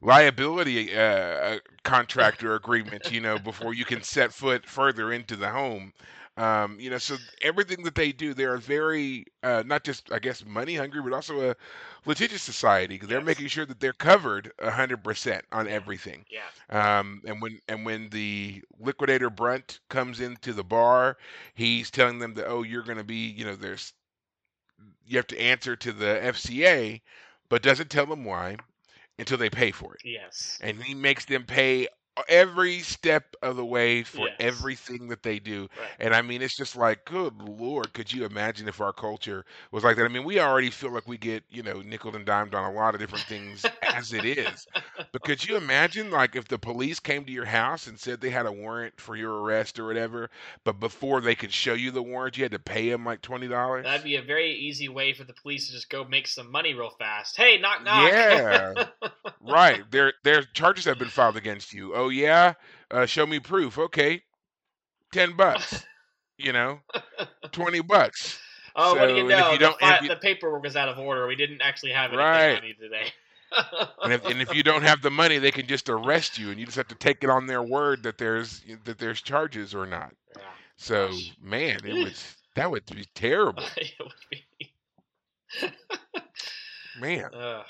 liability 0.00 0.94
uh, 0.96 1.00
uh, 1.00 1.58
contract 1.84 2.42
or 2.44 2.54
agreement, 2.54 3.10
you 3.10 3.20
know, 3.20 3.38
before 3.38 3.74
you 3.74 3.84
can 3.84 4.02
set 4.02 4.32
foot 4.32 4.66
further 4.66 5.12
into 5.12 5.36
the 5.36 5.50
home. 5.50 5.92
Um, 6.36 6.78
you 6.80 6.90
know, 6.90 6.98
so 6.98 7.18
everything 7.42 7.82
that 7.84 7.94
they 7.94 8.12
do, 8.12 8.32
they're 8.34 8.58
very 8.58 9.26
uh, 9.42 9.62
not 9.66 9.84
just, 9.84 10.12
I 10.12 10.18
guess, 10.18 10.44
money 10.44 10.76
hungry, 10.76 11.02
but 11.02 11.12
also 11.12 11.50
a 11.50 11.56
litigious 12.04 12.42
society 12.42 12.94
because 12.94 13.08
they're 13.08 13.20
Yes. 13.20 13.22
making 13.22 13.48
sure 13.48 13.66
that 13.66 13.80
they're 13.80 13.92
covered 13.92 14.52
a 14.58 14.70
hundred 14.70 15.02
percent 15.04 15.44
on 15.52 15.68
everything. 15.68 16.26
Yeah. 16.28 16.50
Um, 16.70 17.22
and 17.26 17.40
when 17.42 17.60
and 17.68 17.84
when 17.84 18.10
the 18.10 18.62
liquidator 18.78 19.30
Brunt 19.30 19.80
comes 19.88 20.20
into 20.20 20.52
the 20.52 20.64
bar, 20.64 21.16
he's 21.54 21.90
telling 21.90 22.18
them 22.18 22.34
that 22.34 22.46
oh, 22.46 22.62
you're 22.62 22.82
going 22.82 22.98
to 22.98 23.04
be, 23.04 23.26
you 23.28 23.44
know, 23.44 23.54
there's 23.56 23.92
you 25.06 25.16
have 25.16 25.26
to 25.28 25.40
answer 25.40 25.76
to 25.76 25.92
the 25.92 26.22
FCA, 26.24 27.02
but 27.48 27.62
doesn't 27.62 27.90
tell 27.90 28.06
them 28.06 28.24
why 28.24 28.56
until 29.18 29.38
they 29.38 29.50
pay 29.50 29.70
for 29.70 29.94
it. 29.94 30.00
Yes. 30.04 30.58
And 30.62 30.82
he 30.82 30.94
makes 30.94 31.24
them 31.24 31.44
pay 31.44 31.88
every 32.28 32.80
step 32.80 33.34
of 33.42 33.56
the 33.56 33.64
way 33.64 34.02
for 34.02 34.28
Yes. 34.28 34.36
everything 34.38 35.08
that 35.08 35.22
they 35.22 35.38
do. 35.38 35.68
Right. 35.76 35.88
And 35.98 36.14
I 36.14 36.22
mean, 36.22 36.42
it's 36.42 36.56
just 36.56 36.76
like, 36.76 37.04
good 37.04 37.34
lord, 37.42 37.92
could 37.92 38.12
you 38.12 38.24
imagine 38.24 38.68
if 38.68 38.80
our 38.80 38.92
culture 38.92 39.44
was 39.70 39.84
like 39.84 39.96
that? 39.96 40.04
I 40.04 40.08
mean, 40.08 40.24
we 40.24 40.40
already 40.40 40.70
feel 40.70 40.90
like 40.92 41.06
we 41.06 41.18
get, 41.18 41.44
you 41.50 41.62
know, 41.62 41.80
nickel 41.82 42.14
and 42.16 42.24
dimed 42.24 42.54
on 42.54 42.64
a 42.70 42.72
lot 42.74 42.94
of 42.94 43.00
different 43.00 43.24
things 43.26 43.70
as 43.94 44.12
it 44.12 44.24
is. 44.24 44.66
But 45.12 45.22
could 45.22 45.44
you 45.46 45.56
imagine, 45.56 46.10
like, 46.10 46.36
if 46.36 46.48
the 46.48 46.58
police 46.58 47.00
came 47.00 47.24
to 47.24 47.32
your 47.32 47.44
house 47.46 47.86
and 47.86 47.98
said 47.98 48.20
they 48.20 48.30
had 48.30 48.46
a 48.46 48.52
warrant 48.52 49.00
for 49.00 49.16
your 49.16 49.40
arrest 49.42 49.78
or 49.78 49.86
whatever, 49.86 50.28
but 50.64 50.78
before 50.80 51.20
they 51.20 51.34
could 51.34 51.52
show 51.52 51.72
you 51.74 51.90
the 51.90 52.02
warrant, 52.02 52.36
you 52.36 52.44
had 52.44 52.52
to 52.52 52.58
pay 52.58 52.90
them 52.90 53.04
like 53.04 53.22
twenty 53.22 53.48
dollars? 53.48 53.84
That'd 53.84 54.04
be 54.04 54.16
a 54.16 54.22
very 54.22 54.52
easy 54.52 54.88
way 54.88 55.12
for 55.14 55.24
the 55.24 55.32
police 55.32 55.66
to 55.68 55.72
just 55.72 55.88
go 55.88 56.04
make 56.04 56.26
some 56.26 56.50
money 56.50 56.74
real 56.74 56.90
fast. 56.90 57.36
Hey, 57.36 57.58
knock 57.58 57.82
knock. 57.82 58.12
Yeah. 58.12 58.74
Right. 59.40 59.88
Their 59.90 60.12
their 60.24 60.42
charges 60.42 60.84
have 60.84 60.98
been 60.98 61.08
filed 61.08 61.36
against 61.36 61.72
you. 61.72 61.94
Oh, 61.94 62.07
Oh 62.08 62.10
yeah. 62.10 62.54
Uh, 62.90 63.04
show 63.06 63.26
me 63.26 63.38
proof. 63.38 63.78
Okay. 63.78 64.22
Ten 65.12 65.36
bucks. 65.36 65.84
You 66.38 66.52
know, 66.52 66.80
twenty 67.52 67.80
bucks. 67.82 68.38
oh, 68.76 68.94
what 68.94 69.08
do 69.08 69.14
you 69.16 69.28
So, 69.28 69.28
if 69.28 69.38
know? 69.38 69.52
you 69.52 69.58
the, 69.58 69.74
if 69.82 70.02
you- 70.02 70.08
the 70.08 70.16
paperwork 70.16 70.64
is 70.66 70.76
out 70.76 70.88
of 70.88 70.98
order. 70.98 71.26
We 71.26 71.36
didn't 71.36 71.60
actually 71.62 71.92
have 71.92 72.12
anything 72.12 72.18
Right. 72.26 72.56
on 72.58 72.66
you 72.66 72.74
today. 72.74 73.12
And 74.04 74.12
if, 74.12 74.26
and 74.26 74.40
if 74.42 74.54
you 74.54 74.62
don't 74.62 74.82
have 74.82 75.00
the 75.02 75.10
money, 75.10 75.38
they 75.38 75.50
can 75.50 75.66
just 75.66 75.88
arrest 75.88 76.38
you, 76.38 76.50
and 76.50 76.60
you 76.60 76.66
just 76.66 76.76
have 76.76 76.88
to 76.88 76.94
take 76.94 77.24
it 77.24 77.30
on 77.30 77.46
their 77.46 77.62
word 77.62 78.02
that 78.02 78.18
there's 78.18 78.60
that 78.84 78.98
there's 78.98 79.22
charges 79.22 79.74
or 79.74 79.86
not. 79.86 80.14
Yeah. 80.36 80.42
So 80.76 81.08
Gosh. 81.08 81.32
man, 81.42 81.80
it 81.84 81.94
was 82.04 82.36
that 82.56 82.70
would 82.70 82.84
be 82.86 83.06
terrible, 83.14 83.64
it 83.76 83.92
would 83.98 84.12
be. 84.30 84.72
man. 87.00 87.30
Ugh. 87.34 87.64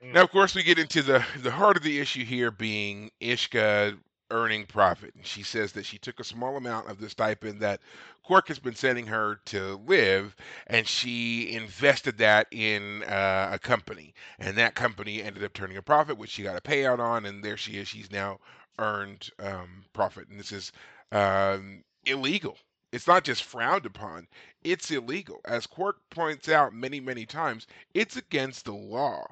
Now, 0.00 0.22
of 0.22 0.30
course, 0.30 0.54
we 0.54 0.62
get 0.62 0.78
into 0.78 1.02
the 1.02 1.24
the 1.38 1.50
heart 1.50 1.76
of 1.76 1.82
the 1.82 1.98
issue 1.98 2.24
here 2.24 2.50
being 2.52 3.10
Ishka 3.20 3.98
earning 4.30 4.66
profit. 4.66 5.14
And 5.14 5.26
she 5.26 5.42
says 5.42 5.72
that 5.72 5.86
she 5.86 5.98
took 5.98 6.20
a 6.20 6.24
small 6.24 6.56
amount 6.56 6.88
of 6.88 7.00
the 7.00 7.08
stipend 7.10 7.60
that 7.60 7.80
Quark 8.22 8.48
has 8.48 8.58
been 8.58 8.74
sending 8.74 9.06
her 9.06 9.40
to 9.46 9.76
live, 9.86 10.36
and 10.66 10.86
she 10.86 11.52
invested 11.52 12.18
that 12.18 12.46
in 12.50 13.02
uh, 13.04 13.50
a 13.52 13.58
company, 13.58 14.14
and 14.38 14.56
that 14.56 14.74
company 14.74 15.22
ended 15.22 15.42
up 15.42 15.52
turning 15.52 15.78
a 15.78 15.82
profit, 15.82 16.18
which 16.18 16.30
she 16.30 16.42
got 16.42 16.56
a 16.56 16.60
payout 16.60 17.00
on, 17.00 17.24
and 17.24 17.42
there 17.42 17.56
she 17.56 17.78
is. 17.78 17.88
She's 17.88 18.12
now 18.12 18.38
earned 18.78 19.30
um, 19.40 19.84
profit, 19.92 20.28
and 20.28 20.38
this 20.38 20.52
is 20.52 20.72
um, 21.10 21.82
illegal. 22.04 22.56
It's 22.92 23.06
not 23.06 23.24
just 23.24 23.42
frowned 23.42 23.86
upon; 23.86 24.28
it's 24.62 24.90
illegal. 24.90 25.40
As 25.44 25.66
Quark 25.66 25.96
points 26.10 26.48
out 26.48 26.72
many, 26.72 27.00
many 27.00 27.26
times, 27.26 27.66
it's 27.94 28.16
against 28.16 28.66
the 28.66 28.74
law 28.74 29.26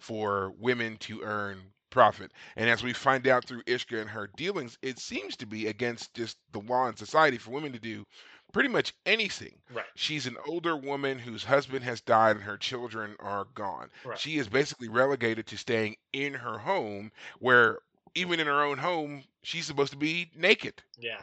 for 0.00 0.52
women 0.58 0.96
to 0.98 1.22
earn 1.22 1.58
profit. 1.90 2.32
And 2.56 2.70
as 2.70 2.82
we 2.82 2.92
find 2.92 3.26
out 3.26 3.44
through 3.44 3.62
Ishka 3.64 4.00
and 4.00 4.10
her 4.10 4.30
dealings, 4.36 4.78
it 4.82 4.98
seems 4.98 5.36
to 5.36 5.46
be 5.46 5.66
against 5.66 6.14
just 6.14 6.38
the 6.52 6.60
law 6.60 6.88
in 6.88 6.96
society 6.96 7.36
for 7.38 7.50
women 7.50 7.72
to 7.72 7.80
do 7.80 8.06
pretty 8.52 8.68
much 8.68 8.94
anything. 9.06 9.54
Right. 9.72 9.84
She's 9.94 10.26
an 10.26 10.36
older 10.46 10.76
woman 10.76 11.18
whose 11.18 11.44
husband 11.44 11.84
has 11.84 12.00
died 12.00 12.36
and 12.36 12.44
her 12.44 12.56
children 12.56 13.16
are 13.20 13.46
gone. 13.54 13.90
Right. 14.04 14.18
She 14.18 14.38
is 14.38 14.48
basically 14.48 14.88
relegated 14.88 15.46
to 15.48 15.58
staying 15.58 15.96
in 16.12 16.34
her 16.34 16.58
home, 16.58 17.12
where 17.38 17.78
even 18.14 18.40
in 18.40 18.46
her 18.46 18.62
own 18.62 18.78
home, 18.78 19.22
she's 19.42 19.66
supposed 19.66 19.92
to 19.92 19.98
be 19.98 20.30
naked. 20.36 20.82
Yeah. 20.98 21.20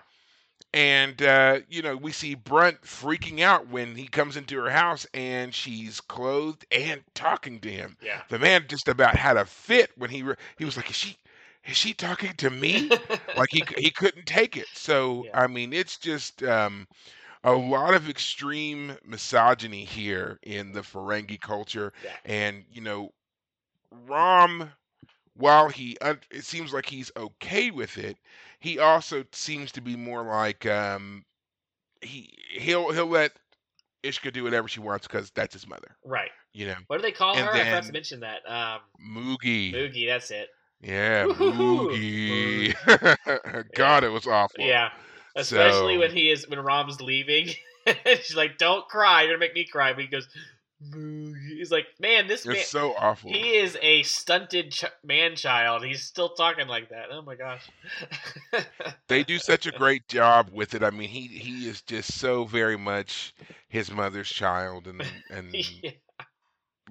And 0.74 1.22
uh, 1.22 1.60
you 1.70 1.82
know, 1.82 1.96
we 1.96 2.12
see 2.12 2.36
Brunt 2.36 2.82
freaking 2.82 3.40
out 3.42 3.68
when 3.68 3.96
he 3.96 4.08
comes 4.08 4.36
into 4.38 4.58
her 4.58 4.70
house 4.70 5.06
and 5.14 5.54
she's 5.54 6.00
clothed 6.02 6.66
and 6.72 7.04
talking 7.14 7.60
to 7.62 7.70
him. 7.72 7.98
Yeah. 8.02 8.22
The 8.30 8.40
man 8.40 8.66
just 8.68 8.88
about 8.88 9.16
had 9.16 9.38
a 9.38 9.46
fit 9.46 9.92
when 9.98 10.10
he 10.10 10.24
re- 10.24 10.36
he 10.58 10.66
was 10.66 10.78
like, 10.78 10.90
"Is 10.90 10.96
she 10.96 11.18
is 11.66 11.78
she 11.78 11.94
talking 11.94 12.34
to 12.38 12.50
me?" 12.50 12.92
like 13.36 13.50
he 13.52 13.64
he 13.78 13.90
couldn't 13.92 14.26
take 14.28 14.58
it. 14.58 14.68
So 14.74 15.26
Yeah. 15.26 15.42
I 15.42 15.48
mean, 15.48 15.74
it's 15.74 15.98
just 15.98 16.44
um, 16.44 16.88
a 17.44 17.54
lot 17.54 17.94
of 17.94 18.10
extreme 18.10 18.98
misogyny 19.06 19.86
here 19.86 20.40
in 20.44 20.74
the 20.74 20.82
Ferengi 20.82 21.40
culture, 21.40 21.94
Yeah. 22.04 22.16
and 22.26 22.66
you 22.72 22.82
know, 22.82 23.14
Rom, 23.92 24.72
while 25.36 25.70
he 25.70 25.98
un- 26.00 26.22
it 26.32 26.44
seems 26.46 26.74
like 26.74 26.86
he's 26.88 27.12
okay 27.16 27.72
with 27.72 27.98
it, 27.98 28.18
he 28.60 28.80
also 28.80 29.24
seems 29.32 29.72
to 29.74 29.82
be 29.82 29.96
more 29.96 30.24
like 30.24 30.66
um, 30.66 31.24
he 32.02 32.34
he'll 32.52 32.92
he'll 32.92 33.06
let 33.08 33.32
Ishka 34.04 34.32
do 34.34 34.44
whatever 34.44 34.68
she 34.68 34.80
wants 34.80 35.08
because 35.08 35.32
that's 35.32 35.54
his 35.54 35.68
mother. 35.68 35.96
right. 36.06 36.32
You 36.54 36.66
know, 36.68 36.76
What 36.88 36.98
do 36.98 37.04
they 37.04 37.12
call 37.12 37.36
And 37.38 37.46
her? 37.46 37.52
I 37.54 37.64
forgot 37.66 37.84
to 37.84 37.92
mention 37.94 38.22
that. 38.22 38.40
Um, 38.50 38.80
Moogie. 39.00 39.72
Moogie. 39.74 40.08
That's 40.08 40.32
it. 40.32 40.48
Yeah, 40.82 41.26
Woohoo. 41.26 41.92
Moogie. 41.92 43.66
God, 43.76 44.04
it 44.04 44.10
was 44.10 44.26
awful. 44.26 44.64
Yeah. 44.66 44.90
Especially 45.36 45.96
So- 45.96 46.00
when 46.00 46.12
he 46.12 46.32
is 46.32 46.48
when 46.50 46.60
Rom's 46.60 47.00
leaving. 47.00 47.50
She's 48.24 48.36
like, 48.36 48.58
"Don't 48.58 48.88
cry. 48.88 49.22
You're 49.22 49.34
gonna 49.34 49.40
make 49.40 49.54
me 49.54 49.66
cry." 49.66 49.94
But 49.94 50.02
he 50.02 50.08
goes. 50.08 50.28
He's 50.80 51.72
like, 51.72 51.88
"Man, 52.00 52.28
this 52.28 52.46
man." 52.46 52.64
So 52.64 52.94
awful. 52.94 53.32
He 53.32 53.56
is 53.56 53.78
a 53.82 54.04
stunted 54.04 54.72
ch- 54.72 54.86
man 55.04 55.36
child. 55.36 55.84
He's 55.84 56.04
still 56.04 56.30
talking 56.30 56.68
like 56.68 56.90
that. 56.90 57.08
Oh 57.12 57.22
my 57.22 57.36
gosh. 57.36 57.68
They 59.08 59.24
do 59.24 59.40
such 59.40 59.66
a 59.66 59.72
great 59.72 60.08
job 60.08 60.50
with 60.52 60.76
it. 60.76 60.84
I 60.84 60.90
mean, 60.92 61.10
he 61.10 61.28
he 61.28 61.68
is 61.68 61.82
just 61.82 62.14
so 62.14 62.44
very 62.46 62.78
much 62.78 63.34
his 63.70 63.90
mother's 63.90 64.30
child 64.30 64.88
and 64.88 65.02
and 65.30 65.54
yeah. 65.84 65.92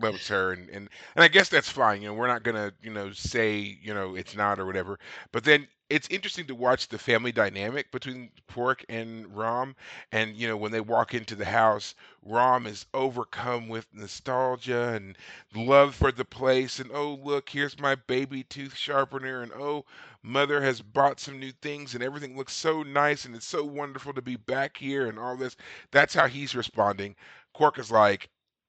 loves 0.01 0.27
her 0.29 0.53
and, 0.53 0.69
and 0.71 0.89
and 1.15 1.25
I 1.25 1.29
guess 1.29 1.49
that's 1.49 1.69
fine. 1.69 2.03
You 2.03 2.09
know, 2.09 2.15
we're 2.15 2.27
not 2.27 2.43
gonna, 2.43 2.73
you 2.83 2.93
know, 2.93 3.13
say, 3.13 3.59
you 3.59 3.95
know, 3.95 4.17
it's 4.17 4.35
not 4.35 4.59
or 4.59 4.67
whatever. 4.67 4.99
But 5.31 5.45
then 5.45 5.69
it's 5.89 6.09
interesting 6.11 6.47
to 6.47 6.55
watch 6.55 6.89
the 6.89 6.99
family 6.99 7.33
dynamic 7.33 7.91
between 7.93 8.31
Quark 8.49 8.85
and 8.89 9.35
Rom. 9.37 9.75
And, 10.13 10.37
you 10.37 10.49
know, 10.49 10.57
when 10.57 10.73
they 10.73 10.81
walk 10.81 11.15
into 11.15 11.35
the 11.37 11.45
house, 11.45 11.95
Rom 12.23 12.67
is 12.67 12.87
overcome 12.95 13.69
with 13.69 13.87
nostalgia 13.93 14.93
and 14.95 15.17
love 15.55 15.95
for 15.95 16.11
the 16.13 16.25
place 16.25 16.79
and 16.81 16.91
oh 16.93 17.15
look, 17.23 17.49
here's 17.51 17.79
my 17.79 17.95
baby 17.95 18.43
tooth 18.45 18.75
sharpener 18.77 19.43
and 19.43 19.53
oh 19.53 19.85
mother 20.23 20.61
has 20.63 20.81
bought 20.83 21.21
some 21.21 21.39
new 21.39 21.53
things 21.53 21.95
and 21.95 22.03
everything 22.03 22.37
looks 22.37 22.53
so 22.55 22.83
nice 22.83 23.25
and 23.25 23.35
it's 23.37 23.47
so 23.47 23.65
wonderful 23.65 24.13
to 24.13 24.23
be 24.23 24.37
back 24.37 24.77
here 24.77 25.07
and 25.09 25.19
all 25.19 25.37
this. 25.37 25.57
That's 25.93 26.15
how 26.15 26.27
he's 26.27 26.55
responding. 26.57 27.15
Quark 27.55 27.79
is 27.79 27.91
like, 27.91 28.29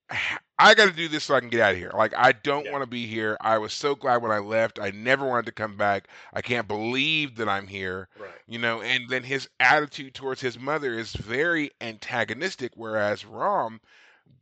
I 0.60 0.74
got 0.74 0.88
to 0.88 0.94
do 0.96 1.08
this 1.08 1.26
so 1.26 1.36
I 1.36 1.40
can 1.40 1.50
get 1.50 1.62
out 1.62 1.74
of 1.74 1.78
here. 1.78 1.92
Like, 1.94 2.14
I 2.16 2.32
don't 2.32 2.66
Yeah. 2.66 2.72
want 2.72 2.82
to 2.82 2.88
be 2.88 3.06
here. 3.08 3.38
I 3.42 3.58
was 3.60 3.74
so 3.74 3.96
glad 3.96 4.22
when 4.22 4.32
I 4.32 4.40
left. 4.40 4.80
I 4.80 4.90
never 4.92 5.26
wanted 5.26 5.46
to 5.48 5.52
come 5.52 5.78
back. 5.78 6.08
I 6.34 6.42
can't 6.42 6.68
believe 6.68 7.36
that 7.36 7.48
I'm 7.50 7.68
here. 7.68 8.08
Right. 8.16 8.42
You 8.48 8.60
know, 8.60 8.82
and 8.82 9.10
then 9.10 9.24
his 9.24 9.50
attitude 9.60 10.14
towards 10.16 10.42
his 10.42 10.58
mother 10.60 10.94
is 10.98 11.14
very 11.14 11.72
antagonistic, 11.82 12.72
whereas 12.76 13.26
Rom, 13.26 13.82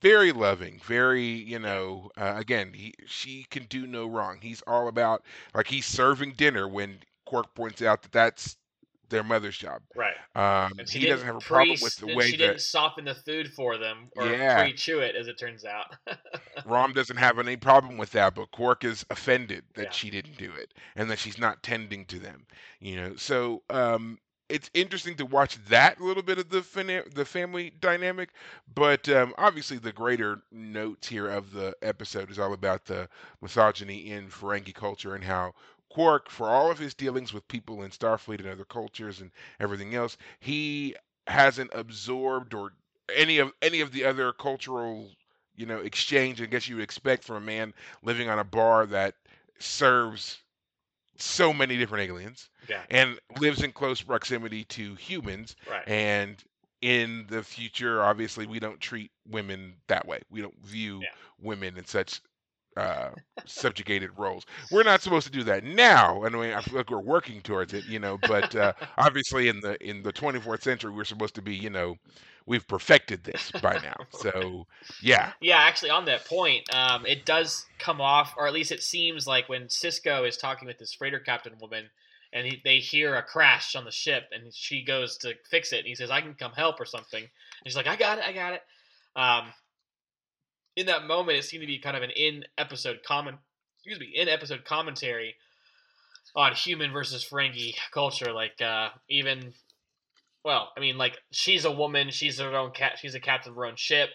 very 0.02 0.32
loving, 0.32 0.80
very, 0.80 1.26
you 1.26 1.60
know, 1.60 2.12
uh, 2.18 2.34
again, 2.38 2.74
he 2.74 2.94
she 3.08 3.46
can 3.50 3.66
do 3.66 3.88
no 3.88 4.08
wrong. 4.08 4.40
He's 4.42 4.62
all 4.68 4.88
about 4.88 5.24
like 5.54 5.68
he's 5.68 5.86
serving 5.86 6.34
dinner 6.34 6.68
when 6.68 7.00
Quark 7.26 7.54
points 7.56 7.82
out 7.82 8.04
that 8.04 8.12
that's 8.12 8.58
their 9.10 9.24
mother's 9.24 9.58
job. 9.58 9.82
Right. 9.96 10.16
Um, 10.36 10.74
he 10.90 11.06
doesn't 11.06 11.26
have 11.26 11.36
a 11.36 11.40
problem 11.40 11.78
pre- 11.78 11.84
with 11.84 11.96
the 11.98 12.16
way 12.16 12.32
she 12.32 12.38
that 12.38 12.48
didn't 12.48 12.62
soften 12.62 13.06
the 13.06 13.16
food 13.16 13.52
for 13.54 13.78
them 13.78 14.10
or 14.16 14.28
Yeah. 14.28 14.62
pre-chew 14.62 15.00
it, 15.00 15.16
as 15.16 15.28
it 15.28 15.38
turns 15.38 15.66
out. 15.66 15.96
Rom 16.66 16.94
doesn't 16.94 17.18
have 17.18 17.40
any 17.40 17.58
problem 17.58 17.98
with 17.98 18.12
that, 18.12 18.36
but 18.36 18.52
Quark 18.52 18.84
is 18.84 19.06
offended 19.10 19.64
that 19.76 19.84
Yeah. 19.86 19.92
she 19.92 20.10
didn't 20.10 20.38
do 20.38 20.52
it 20.54 20.74
and 20.96 21.10
that 21.10 21.20
she's 21.20 21.38
not 21.38 21.64
tending 21.64 22.06
to 22.06 22.20
them. 22.20 22.46
You 22.80 22.96
know, 22.98 23.16
so 23.16 23.64
um, 23.70 24.20
it's 24.50 24.70
interesting 24.74 25.16
to 25.16 25.26
watch 25.26 25.58
that 25.70 26.00
little 26.00 26.22
bit 26.24 26.38
of 26.38 26.50
the 26.50 26.62
fina- 26.62 27.08
the 27.14 27.26
family 27.26 27.72
dynamic, 27.80 28.30
but 28.74 29.08
um, 29.10 29.34
obviously 29.38 29.78
the 29.78 29.92
greater 29.92 30.42
notes 30.52 31.08
here 31.08 31.28
of 31.30 31.52
the 31.52 31.76
episode 31.82 32.30
is 32.30 32.38
all 32.40 32.54
about 32.54 32.86
the 32.86 33.10
misogyny 33.42 34.12
in 34.12 34.28
Ferengi 34.28 34.74
culture 34.74 35.16
and 35.16 35.24
how 35.24 35.54
Quark, 35.96 36.30
for 36.30 36.50
all 36.50 36.70
of 36.70 36.78
his 36.78 36.94
dealings 36.94 37.32
with 37.34 37.48
people 37.48 37.82
in 37.82 37.90
Starfleet 37.90 38.40
and 38.42 38.50
other 38.50 38.66
cultures 38.66 39.22
and 39.22 39.32
everything 39.62 39.96
else, 39.96 40.18
he 40.42 40.94
hasn't 41.26 41.72
absorbed 41.74 42.54
or 42.54 42.74
any 43.16 43.38
of 43.38 43.54
any 43.62 43.80
of 43.80 43.94
the 43.94 44.04
other 44.04 44.34
cultural, 44.34 45.10
you 45.56 45.66
know, 45.66 45.78
exchange 45.78 46.42
I 46.42 46.48
guess 46.48 46.68
you 46.68 46.76
would 46.76 46.84
expect 46.84 47.24
from 47.24 47.38
a 47.38 47.40
man 47.40 47.74
living 48.04 48.28
on 48.28 48.40
a 48.40 48.44
bar 48.44 48.86
that 48.88 49.16
serves 49.58 50.44
so 51.16 51.54
many 51.54 51.78
different 51.78 52.10
aliens 52.10 52.50
Yeah. 52.68 52.84
and 52.90 53.18
lives 53.40 53.64
in 53.64 53.72
close 53.72 54.02
proximity 54.02 54.66
to 54.66 54.96
humans 54.96 55.56
Right. 55.66 55.88
and 55.88 56.44
in 56.82 57.26
the 57.30 57.42
future 57.42 58.04
obviously 58.04 58.46
we 58.46 58.60
don't 58.60 58.82
treat 58.82 59.12
women 59.26 59.76
that 59.88 60.06
way 60.06 60.20
we 60.30 60.42
don't 60.42 60.60
view 60.62 61.00
Yeah. 61.04 61.08
women 61.40 61.78
in 61.78 61.86
such 61.86 62.20
uh 62.78 63.10
subjugated 63.46 64.12
roles. 64.18 64.46
We're 64.72 64.84
not 64.84 65.02
supposed 65.02 65.28
to 65.28 65.32
do 65.32 65.44
that 65.44 65.64
now. 65.64 66.24
I 66.24 66.30
mean 66.30 66.54
i 66.54 66.62
feel 66.62 66.78
like 66.78 66.90
we're 66.90 67.00
working 67.00 67.42
towards 67.42 67.74
it 67.74 67.86
you 67.86 68.00
know 68.00 68.18
but 68.18 68.56
uh 68.56 68.74
obviously 68.98 69.48
in 69.48 69.60
the 69.62 69.82
in 69.88 70.04
the 70.04 70.14
24th 70.14 70.64
century 70.64 70.92
we're 70.92 71.04
supposed 71.04 71.36
to 71.36 71.42
be 71.42 71.56
you 71.56 71.70
know 71.70 71.98
we've 72.46 72.68
perfected 72.68 73.24
this 73.24 73.52
by 73.62 73.74
now. 73.80 73.96
So 74.12 74.66
yeah. 75.02 75.34
Yeah, 75.42 75.58
actually, 75.58 75.90
on 75.92 76.06
that 76.06 76.26
point, 76.26 76.74
um, 76.74 77.06
it 77.06 77.26
does 77.26 77.66
come 77.80 78.02
off, 78.02 78.34
or 78.38 78.48
at 78.48 78.54
least 78.54 78.72
it 78.72 78.82
seems 78.82 79.28
like 79.28 79.50
when 79.50 79.64
Sisko 79.64 80.28
is 80.28 80.38
talking 80.38 80.68
with 80.68 80.80
this 80.80 80.94
freighter 80.94 81.20
captain 81.20 81.54
woman, 81.60 81.90
and 82.34 82.48
he, 82.48 82.62
they 82.64 82.80
hear 82.80 83.16
a 83.16 83.24
crash 83.24 83.76
on 83.76 83.84
the 83.84 83.92
ship, 83.92 84.30
and 84.32 84.54
she 84.54 84.84
goes 84.84 85.18
to 85.18 85.34
fix 85.50 85.74
it, 85.74 85.80
and 85.80 85.88
he 85.88 85.96
says, 85.96 86.10
"I 86.12 86.22
can 86.22 86.34
come 86.34 86.54
help" 86.54 86.80
or 86.80 86.86
something. 86.86 87.22
And 87.22 87.30
she's 87.66 87.76
like, 87.76 87.88
"I 87.88 87.96
got 87.96 88.18
it, 88.18 88.24
I 88.26 88.32
got 88.34 88.54
it." 88.54 88.62
Um, 89.16 89.54
in 90.76 90.86
that 90.88 91.06
moment, 91.06 91.38
it 91.38 91.44
seemed 91.44 91.62
to 91.62 91.68
be 91.68 91.80
kind 91.80 91.98
of 91.98 92.04
an 92.04 92.12
in-episode 92.12 93.00
comment, 93.06 93.38
excuse 93.78 94.00
me, 94.00 94.12
in-episode 94.16 94.66
commentary 94.66 95.36
on 96.36 96.54
human 96.54 96.92
versus 96.92 97.26
Ferengi 97.28 97.76
culture. 97.92 98.34
Like 98.34 98.62
uh, 98.62 98.90
even, 99.10 99.54
well, 100.44 100.72
I 100.76 100.80
mean, 100.80 100.98
like 100.98 101.18
she's 101.32 101.66
a 101.66 101.72
woman, 101.72 102.12
she's 102.12 102.40
her 102.40 102.56
own 102.56 102.72
cat, 102.72 102.94
she's 103.00 103.16
a 103.16 103.20
captain 103.20 103.52
of 103.52 103.56
her 103.58 103.66
own 103.66 103.76
ship 103.76 104.10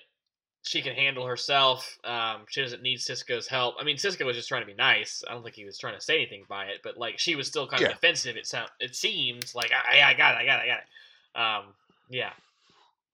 she 0.62 0.82
can 0.82 0.94
handle 0.94 1.26
herself. 1.26 1.98
Um, 2.04 2.44
she 2.48 2.61
doesn't 2.61 2.82
need 2.82 2.98
Sisko's 2.98 3.48
help. 3.48 3.76
I 3.80 3.84
mean, 3.84 3.96
Sisko 3.96 4.26
was 4.26 4.36
just 4.36 4.48
trying 4.48 4.62
to 4.62 4.66
be 4.66 4.74
nice. 4.74 5.24
I 5.28 5.32
don't 5.32 5.42
think 5.42 5.54
he 5.54 5.64
was 5.64 5.78
trying 5.78 5.94
to 5.94 6.00
say 6.00 6.16
anything 6.16 6.44
by 6.48 6.66
it, 6.66 6.80
but 6.84 6.98
like 6.98 7.18
she 7.18 7.34
was 7.34 7.46
still 7.46 7.66
kind 7.66 7.82
of 7.82 7.88
Yeah. 7.88 7.94
defensive. 7.94 8.36
It 8.36 8.46
sound 8.46 8.70
it 8.78 8.94
seems 8.94 9.54
like 9.54 9.70
I, 9.72 10.02
I 10.02 10.14
got 10.14 10.34
it, 10.34 10.38
I 10.38 10.44
got 10.44 10.61
it, 10.61 10.62
I 10.62 10.66
got 10.66 10.78
it. 10.80 11.66
Um, 11.66 11.74
yeah, 12.11 12.30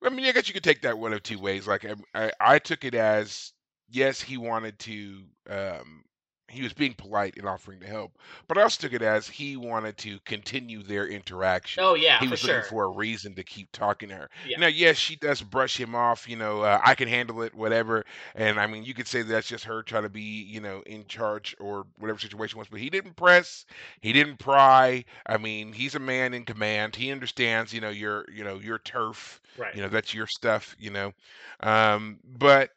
I 0.03 0.11
mean, 0.11 0.27
I 0.27 0.33
guess 0.33 0.49
you 0.49 0.55
could 0.55 0.65
take 0.65 0.83
that 0.83 0.99
one 0.99 1.13
of 1.13 1.23
two 1.23 1.39
ways. 1.39 1.67
Like, 1.67 1.87
I, 2.15 2.31
I, 2.41 2.59
took 2.59 2.85
it 2.85 2.95
as 2.95 3.53
yes, 3.91 4.21
he 4.21 4.37
wanted 4.37 4.79
to. 4.81 5.23
Um, 5.49 6.05
he 6.49 6.63
was 6.63 6.73
being 6.73 6.95
polite 6.95 7.37
and 7.37 7.47
offering 7.47 7.81
to 7.81 7.87
help, 7.87 8.13
but 8.47 8.57
I 8.57 8.63
also 8.63 8.81
took 8.81 8.93
it 8.93 9.03
as 9.03 9.29
he 9.29 9.57
wanted 9.57 9.99
to 9.99 10.19
continue 10.25 10.83
their 10.83 11.07
interaction. 11.07 11.83
oh 11.83 11.95
yeah, 11.95 12.19
he 12.19 12.27
for 12.27 12.31
was 12.33 12.41
sure. 12.41 12.55
looking 12.57 12.71
for 12.71 12.85
a 12.85 12.89
reason 12.89 13.35
to 13.35 13.43
keep 13.43 13.71
talking 13.73 14.09
to 14.11 14.15
her. 14.15 14.31
Yeah. 14.47 14.59
Now, 14.61 14.67
yes, 14.69 14.97
she 14.97 15.17
does 15.17 15.43
brush 15.43 15.79
him 15.79 15.95
off. 15.95 16.29
You 16.29 16.37
know, 16.37 16.61
uh, 16.61 16.81
I 16.85 16.95
can 16.95 17.09
handle 17.09 17.43
it, 17.43 17.55
whatever. 17.55 18.05
And 18.35 18.61
I 18.61 18.67
mean, 18.67 18.85
you 18.85 18.95
could 18.95 19.09
say 19.09 19.23
that's 19.23 19.49
just 19.49 19.65
her 19.65 19.83
trying 19.83 20.05
to 20.05 20.09
be, 20.09 20.21
you 20.23 20.61
know, 20.61 20.83
in 20.87 21.07
charge 21.07 21.57
or 21.59 21.87
whatever 21.99 22.19
situation 22.19 22.59
was. 22.59 22.69
But 22.69 22.81
he 22.81 22.91
didn't 22.91 23.17
press. 23.17 23.67
He 24.01 24.13
didn't 24.13 24.39
pry. 24.39 25.05
I 25.27 25.39
mean, 25.39 25.73
he's 25.73 25.95
a 25.95 26.01
man 26.01 26.35
in 26.35 26.45
command. 26.45 26.95
He 26.95 27.11
understands. 27.11 27.73
You 27.73 27.81
know, 27.81 27.91
your, 27.91 28.25
you 28.33 28.45
know, 28.45 28.59
your 28.61 28.79
turf 28.79 29.41
right. 29.59 29.75
you 29.75 29.83
know 29.83 29.89
that's 29.89 30.15
your 30.15 30.27
stuff 30.27 30.77
you 30.79 30.91
know 30.91 31.13
um 31.61 32.19
but 32.39 32.71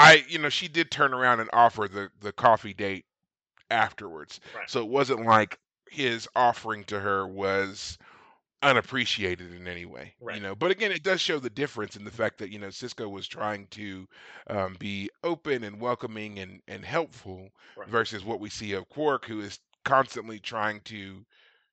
i 0.00 0.24
you 0.28 0.38
know 0.38 0.48
she 0.48 0.68
did 0.68 0.90
turn 0.90 1.14
around 1.14 1.40
and 1.40 1.50
offer 1.52 1.88
the 1.88 2.10
the 2.20 2.32
coffee 2.32 2.74
date 2.74 3.04
afterwards 3.70 4.40
Right. 4.54 4.68
so 4.70 4.80
it 4.80 4.88
wasn't 4.88 5.26
like 5.26 5.58
his 5.90 6.28
offering 6.36 6.84
to 6.84 7.00
her 7.00 7.26
was 7.26 7.98
unappreciated 8.62 9.54
in 9.54 9.66
any 9.68 9.86
way 9.86 10.14
Right. 10.20 10.36
you 10.36 10.42
know 10.42 10.54
but 10.54 10.70
again 10.70 10.92
it 10.92 11.02
does 11.02 11.20
show 11.20 11.38
the 11.38 11.50
difference 11.50 11.96
in 11.96 12.04
the 12.04 12.10
fact 12.10 12.38
that 12.38 12.50
you 12.50 12.58
know 12.58 12.68
Sisko 12.68 13.10
was 13.10 13.26
trying 13.28 13.66
to 13.72 14.06
um, 14.48 14.76
be 14.78 15.10
open 15.24 15.64
and 15.64 15.80
welcoming 15.80 16.38
and 16.40 16.60
and 16.68 16.84
helpful 16.84 17.50
Right. 17.76 17.88
versus 17.88 18.24
what 18.24 18.40
we 18.40 18.50
see 18.50 18.72
of 18.74 18.88
Quark 18.88 19.26
who 19.26 19.40
is 19.40 19.60
constantly 19.84 20.38
trying 20.38 20.80
to 20.82 21.24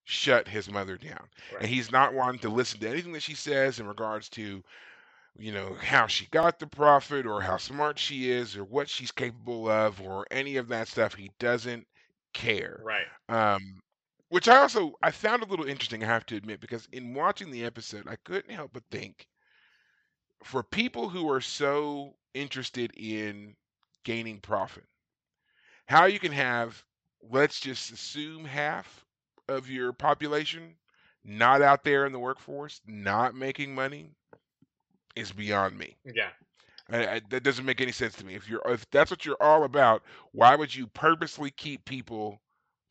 shut 0.06 0.48
his 0.48 0.72
mother 0.72 0.98
down 0.98 1.28
and 1.60 1.70
he's 1.70 1.92
not 1.92 2.14
wanting 2.14 2.40
to 2.40 2.50
listen 2.50 2.80
to 2.80 2.90
anything 2.90 3.14
that 3.14 3.24
she 3.24 3.36
says 3.36 3.80
in 3.80 3.88
regards 3.88 4.30
to 4.30 4.64
you 5.38 5.52
know 5.52 5.74
how 5.76 6.08
she 6.08 6.28
got 6.28 6.60
the 6.60 6.68
profit 6.68 7.26
or 7.26 7.42
how 7.42 7.58
smart 7.58 8.00
she 8.00 8.30
is 8.30 8.56
or 8.58 8.64
what 8.64 8.90
she's 8.90 9.12
capable 9.12 9.70
of 9.70 10.02
or 10.02 10.26
any 10.32 10.58
of 10.58 10.68
that 10.70 10.88
stuff 10.88 11.14
he 11.16 11.32
doesn't 11.40 11.88
care 12.34 12.86
Right. 12.86 13.08
um 13.30 13.82
which 14.30 14.48
i 14.48 14.58
also 14.58 14.94
i 15.04 15.12
found 15.12 15.44
a 15.44 15.48
little 15.48 15.66
interesting 15.68 16.04
i 16.04 16.08
have 16.08 16.26
to 16.28 16.36
admit 16.36 16.60
because 16.62 16.88
in 16.92 17.14
watching 17.14 17.52
the 17.52 17.66
episode 17.66 18.08
i 18.08 18.16
couldn't 18.24 18.54
help 18.54 18.72
but 18.74 18.84
think 18.92 19.28
for 20.44 20.64
people 20.64 21.10
who 21.10 21.30
are 21.30 21.42
so 21.42 22.16
interested 22.34 22.92
in 22.96 23.56
gaining 24.04 24.40
profit 24.40 24.86
how 25.88 26.06
you 26.06 26.20
can 26.20 26.32
have 26.32 26.84
let's 27.22 27.60
just 27.60 27.92
assume 27.92 28.46
half 28.46 29.06
of 29.48 29.70
your 29.70 29.92
population 29.94 30.76
not 31.24 31.62
out 31.62 31.84
there 31.84 32.06
in 32.06 32.12
the 32.12 32.20
workforce 32.20 32.82
not 32.86 33.36
making 33.36 33.74
money 33.76 34.12
is 35.18 35.32
beyond 35.32 35.78
me 35.78 35.98
Yeah. 36.06 36.32
I, 36.90 37.08
I, 37.16 37.22
that 37.30 37.44
doesn't 37.44 37.66
make 37.66 37.82
any 37.82 37.92
sense 37.92 38.16
to 38.16 38.26
me 38.26 38.36
if 38.36 38.50
you're 38.50 38.62
if 38.66 38.90
that's 38.92 39.12
what 39.12 39.26
you're 39.26 39.42
all 39.42 39.64
about 39.64 40.04
why 40.32 40.56
would 40.56 40.74
you 40.74 40.88
purposely 40.88 41.52
keep 41.52 41.86
people 41.86 42.42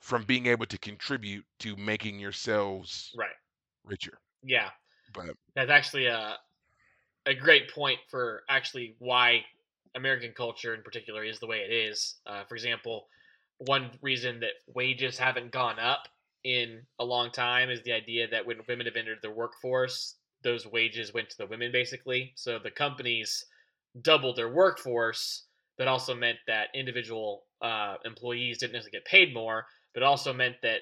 from 0.01 0.25
being 0.25 0.47
able 0.47 0.67
to 0.67 0.79
contribute 0.79 1.47
to 1.61 1.77
making 1.77 2.19
yourselves 2.19 3.17
Right. 3.17 3.35
richer 3.85 4.21
Yeah. 4.43 4.71
but 5.13 5.37
That's 5.55 5.71
actually 5.71 6.07
a 6.07 6.39
a 7.27 7.35
great 7.35 7.71
point 7.73 8.01
for 8.11 8.45
actually 8.49 8.97
why 8.99 9.45
American 9.95 10.33
culture 10.33 10.75
in 10.75 10.83
particular 10.83 11.25
is 11.25 11.41
the 11.41 11.47
way 11.47 11.61
it 11.61 11.73
is. 11.73 12.21
Uh, 12.27 12.45
for 12.45 12.55
example, 12.55 13.09
one 13.59 13.91
reason 14.03 14.41
that 14.41 14.53
wages 14.75 15.19
haven't 15.19 15.53
gone 15.53 15.79
up 15.79 16.09
in 16.45 16.87
a 16.99 17.05
long 17.05 17.31
time 17.33 17.71
is 17.71 17.83
the 17.83 17.93
idea 17.93 18.29
that 18.29 18.47
when 18.47 18.61
women 18.69 18.87
have 18.87 18.97
entered 18.97 19.19
the 19.23 19.31
workforce, 19.31 20.17
those 20.43 20.67
wages 20.67 21.15
went 21.15 21.31
to 21.31 21.39
the 21.39 21.47
women 21.47 21.73
basically. 21.73 22.33
So 22.37 22.59
the 22.59 22.71
companies 22.71 23.45
doubled 24.01 24.37
their 24.37 24.53
workforce, 24.53 25.45
but 25.79 25.89
also 25.89 26.15
meant 26.15 26.39
that 26.47 26.69
individual 26.75 27.45
uh, 27.63 27.97
employees 28.05 28.59
didn't 28.59 28.75
necessarily 28.75 28.99
get 28.99 29.05
paid 29.07 29.35
more, 29.35 29.67
but 29.95 30.03
also 30.03 30.33
meant 30.33 30.57
that 30.63 30.81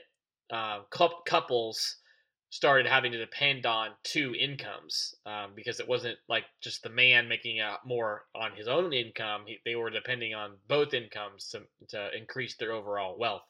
uh, 0.52 0.80
couples 0.90 1.96
started 2.50 2.86
having 2.86 3.10
to 3.10 3.18
depend 3.18 3.66
on 3.66 3.90
two 4.04 4.32
incomes 4.38 5.12
um, 5.26 5.50
because 5.56 5.80
it 5.80 5.88
wasn't 5.88 6.16
like 6.28 6.44
just 6.62 6.84
the 6.84 6.88
man 6.88 7.26
making 7.26 7.60
uh, 7.60 7.76
more 7.84 8.26
on 8.32 8.52
his 8.54 8.68
own 8.68 8.92
income. 8.92 9.42
He, 9.44 9.58
they 9.64 9.74
were 9.74 9.90
depending 9.90 10.34
on 10.34 10.52
both 10.68 10.94
incomes 10.94 11.48
to, 11.48 11.62
to 11.88 12.16
increase 12.16 12.54
their 12.56 12.70
overall 12.70 13.18
wealth, 13.18 13.42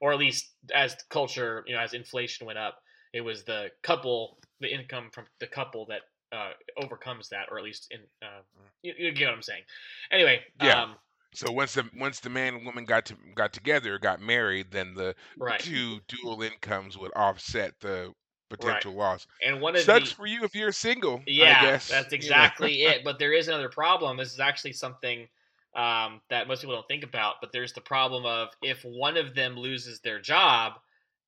or 0.00 0.12
at 0.12 0.18
least 0.20 0.52
as 0.72 0.94
culture, 1.10 1.64
you 1.66 1.74
know, 1.74 1.80
as 1.80 1.92
inflation 1.92 2.46
went 2.46 2.58
up, 2.58 2.78
it 3.12 3.22
was 3.22 3.42
the 3.42 3.70
couple, 3.82 4.38
the 4.62 4.72
income 4.72 5.10
from 5.12 5.26
the 5.40 5.46
couple 5.46 5.86
that 5.86 6.02
uh, 6.32 6.52
overcomes 6.82 7.28
that, 7.30 7.48
or 7.50 7.58
at 7.58 7.64
least 7.64 7.88
in 7.90 8.00
uh, 8.22 8.40
you, 8.82 8.94
you 8.98 9.12
get 9.12 9.26
what 9.26 9.34
I'm 9.34 9.42
saying. 9.42 9.62
Anyway, 10.10 10.40
Yeah. 10.60 10.82
um, 10.82 10.96
so 11.34 11.50
once 11.52 11.74
the 11.74 11.88
once 11.96 12.20
the 12.20 12.30
man 12.30 12.54
and 12.54 12.66
woman 12.66 12.84
got 12.84 13.06
to 13.06 13.16
got 13.34 13.52
together 13.52 13.98
got 13.98 14.20
married 14.20 14.70
then 14.70 14.94
the 14.94 15.14
right, 15.38 15.62
two 15.62 16.00
dual 16.08 16.42
incomes 16.42 16.98
would 16.98 17.12
offset 17.16 17.72
the 17.80 18.12
potential 18.50 18.92
loss 18.92 19.26
and 19.42 19.60
one 19.60 19.74
of 19.76 19.86
sucks 19.86 20.10
the 20.10 20.12
for 20.12 20.26
you 20.26 20.44
if 20.44 20.54
you're 20.54 20.72
single 20.72 21.22
Yeah, 21.26 21.50
I 21.50 21.54
guess 21.54 21.88
that's 21.88 22.12
you 22.18 22.32
know. 22.32 22.48
exactly 22.48 22.82
it. 22.84 23.04
But 23.04 23.18
there 23.18 23.32
is 23.32 23.48
another 23.48 23.68
problem. 23.68 24.16
This 24.16 24.32
is 24.32 24.40
actually 24.40 24.72
something 24.72 25.28
um, 25.74 26.20
that 26.30 26.48
most 26.48 26.60
people 26.60 26.74
don't 26.74 26.88
think 26.88 27.04
about. 27.04 27.36
But 27.40 27.52
there's 27.52 27.72
the 27.72 27.80
problem 27.80 28.24
of 28.26 28.48
if 28.62 28.82
one 28.84 29.16
of 29.16 29.34
them 29.34 29.56
loses 29.56 30.00
their 30.00 30.20
job, 30.20 30.74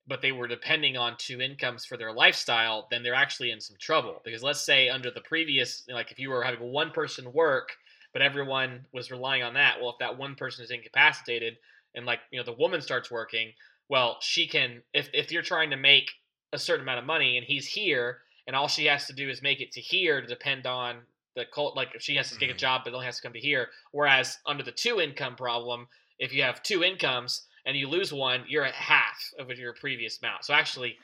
but 0.06 0.20
they 0.20 0.32
were 0.32 0.46
depending 0.48 0.96
on 0.96 1.16
two 1.16 1.40
incomes 1.40 1.84
for 1.84 1.96
their 1.96 2.12
lifestyle, 2.12 2.86
then 2.90 3.02
they're 3.02 3.14
actually 3.14 3.50
in 3.50 3.60
some 3.60 3.76
trouble. 3.80 4.20
Because 4.24 4.42
let's 4.42 4.60
say 4.60 4.88
under 4.88 5.10
the 5.10 5.20
previous, 5.22 5.84
like 5.88 6.10
if 6.10 6.18
you 6.18 6.30
were 6.30 6.42
having 6.42 6.60
one 6.72 6.90
person 6.90 7.32
work, 7.32 7.70
but 8.12 8.22
everyone 8.22 8.86
was 8.92 9.10
relying 9.10 9.42
on 9.42 9.54
that, 9.54 9.80
well, 9.80 9.90
if 9.90 9.98
that 9.98 10.18
one 10.18 10.34
person 10.34 10.64
is 10.64 10.70
incapacitated 10.70 11.56
and 11.94 12.06
like 12.06 12.20
you 12.30 12.38
know 12.38 12.44
the 12.44 12.52
woman 12.52 12.80
starts 12.80 13.10
working, 13.10 13.52
well, 13.88 14.18
she 14.20 14.46
can. 14.46 14.82
If 14.92 15.08
if 15.12 15.32
you're 15.32 15.42
trying 15.42 15.70
to 15.70 15.76
make 15.76 16.10
a 16.52 16.58
certain 16.58 16.82
amount 16.82 17.00
of 17.00 17.04
money 17.04 17.36
and 17.36 17.46
he's 17.46 17.66
here 17.66 18.18
and 18.46 18.54
all 18.54 18.68
she 18.68 18.84
has 18.86 19.06
to 19.06 19.12
do 19.12 19.28
is 19.28 19.42
make 19.42 19.60
it 19.60 19.72
to 19.72 19.80
here 19.80 20.20
to 20.20 20.26
depend 20.26 20.66
on 20.66 21.00
the 21.34 21.44
cult 21.52 21.76
like 21.76 21.88
if 21.94 22.02
she 22.02 22.14
has 22.14 22.30
to 22.30 22.38
take 22.38 22.50
a 22.50 22.54
Mhm. 22.54 22.58
job 22.58 22.82
but 22.84 22.94
only 22.94 23.06
has 23.06 23.16
to 23.16 23.22
come 23.22 23.32
to 23.32 23.40
here 23.40 23.70
whereas 23.90 24.38
under 24.46 24.62
the 24.62 24.70
two 24.70 25.00
income 25.00 25.34
problem 25.34 25.88
if 26.20 26.32
you 26.32 26.42
have 26.44 26.62
two 26.62 26.84
incomes 26.84 27.48
and 27.66 27.76
you 27.76 27.88
lose 27.88 28.12
one 28.12 28.44
you're 28.46 28.64
at 28.64 28.74
half 28.74 29.32
of 29.38 29.50
your 29.58 29.72
previous 29.74 30.18
amount 30.22 30.44
so 30.44 30.54
actually 30.54 30.96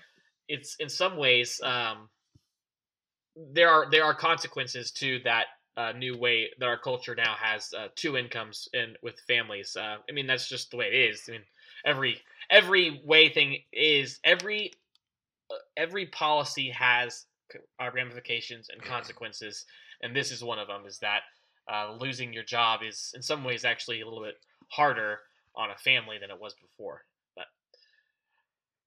it's 0.48 0.76
in 0.76 0.88
some 0.88 1.16
ways 1.16 1.60
um, 1.62 2.08
there 3.52 3.68
are 3.68 3.90
there 3.90 4.04
are 4.04 4.14
consequences 4.14 4.90
to 4.90 5.20
that 5.24 5.46
uh, 5.76 5.92
new 5.92 6.18
way 6.18 6.50
that 6.58 6.66
our 6.66 6.78
culture 6.78 7.14
now 7.14 7.34
has 7.40 7.72
uh, 7.72 7.88
two 7.94 8.16
incomes 8.16 8.68
in 8.74 8.94
with 9.02 9.18
families. 9.20 9.76
Uh, 9.76 9.96
i 10.08 10.12
mean 10.12 10.26
that's 10.26 10.48
just 10.48 10.70
the 10.70 10.76
way 10.76 10.86
it 10.86 11.10
is. 11.10 11.24
I 11.28 11.32
mean 11.32 11.42
every 11.84 12.20
every 12.50 13.00
way 13.04 13.28
thing 13.28 13.58
is 13.72 14.18
every 14.24 14.72
uh, 15.50 15.54
every 15.76 16.06
policy 16.06 16.70
has 16.70 17.26
uh, 17.80 17.90
ramifications 17.94 18.68
and 18.70 18.82
consequences, 18.82 19.64
and 20.02 20.14
this 20.14 20.30
is 20.30 20.44
one 20.44 20.58
of 20.58 20.68
them. 20.68 20.82
Is 20.86 20.98
that 20.98 21.22
uh, 21.72 21.96
losing 21.98 22.32
your 22.32 22.44
job 22.44 22.80
is 22.86 23.12
in 23.14 23.22
some 23.22 23.44
ways 23.44 23.64
actually 23.64 24.00
a 24.00 24.04
little 24.04 24.22
bit 24.22 24.36
harder 24.68 25.20
on 25.54 25.70
a 25.70 25.76
family 25.76 26.18
than 26.18 26.30
it 26.30 26.40
was 26.40 26.54
before. 26.54 27.02
But 27.36 27.46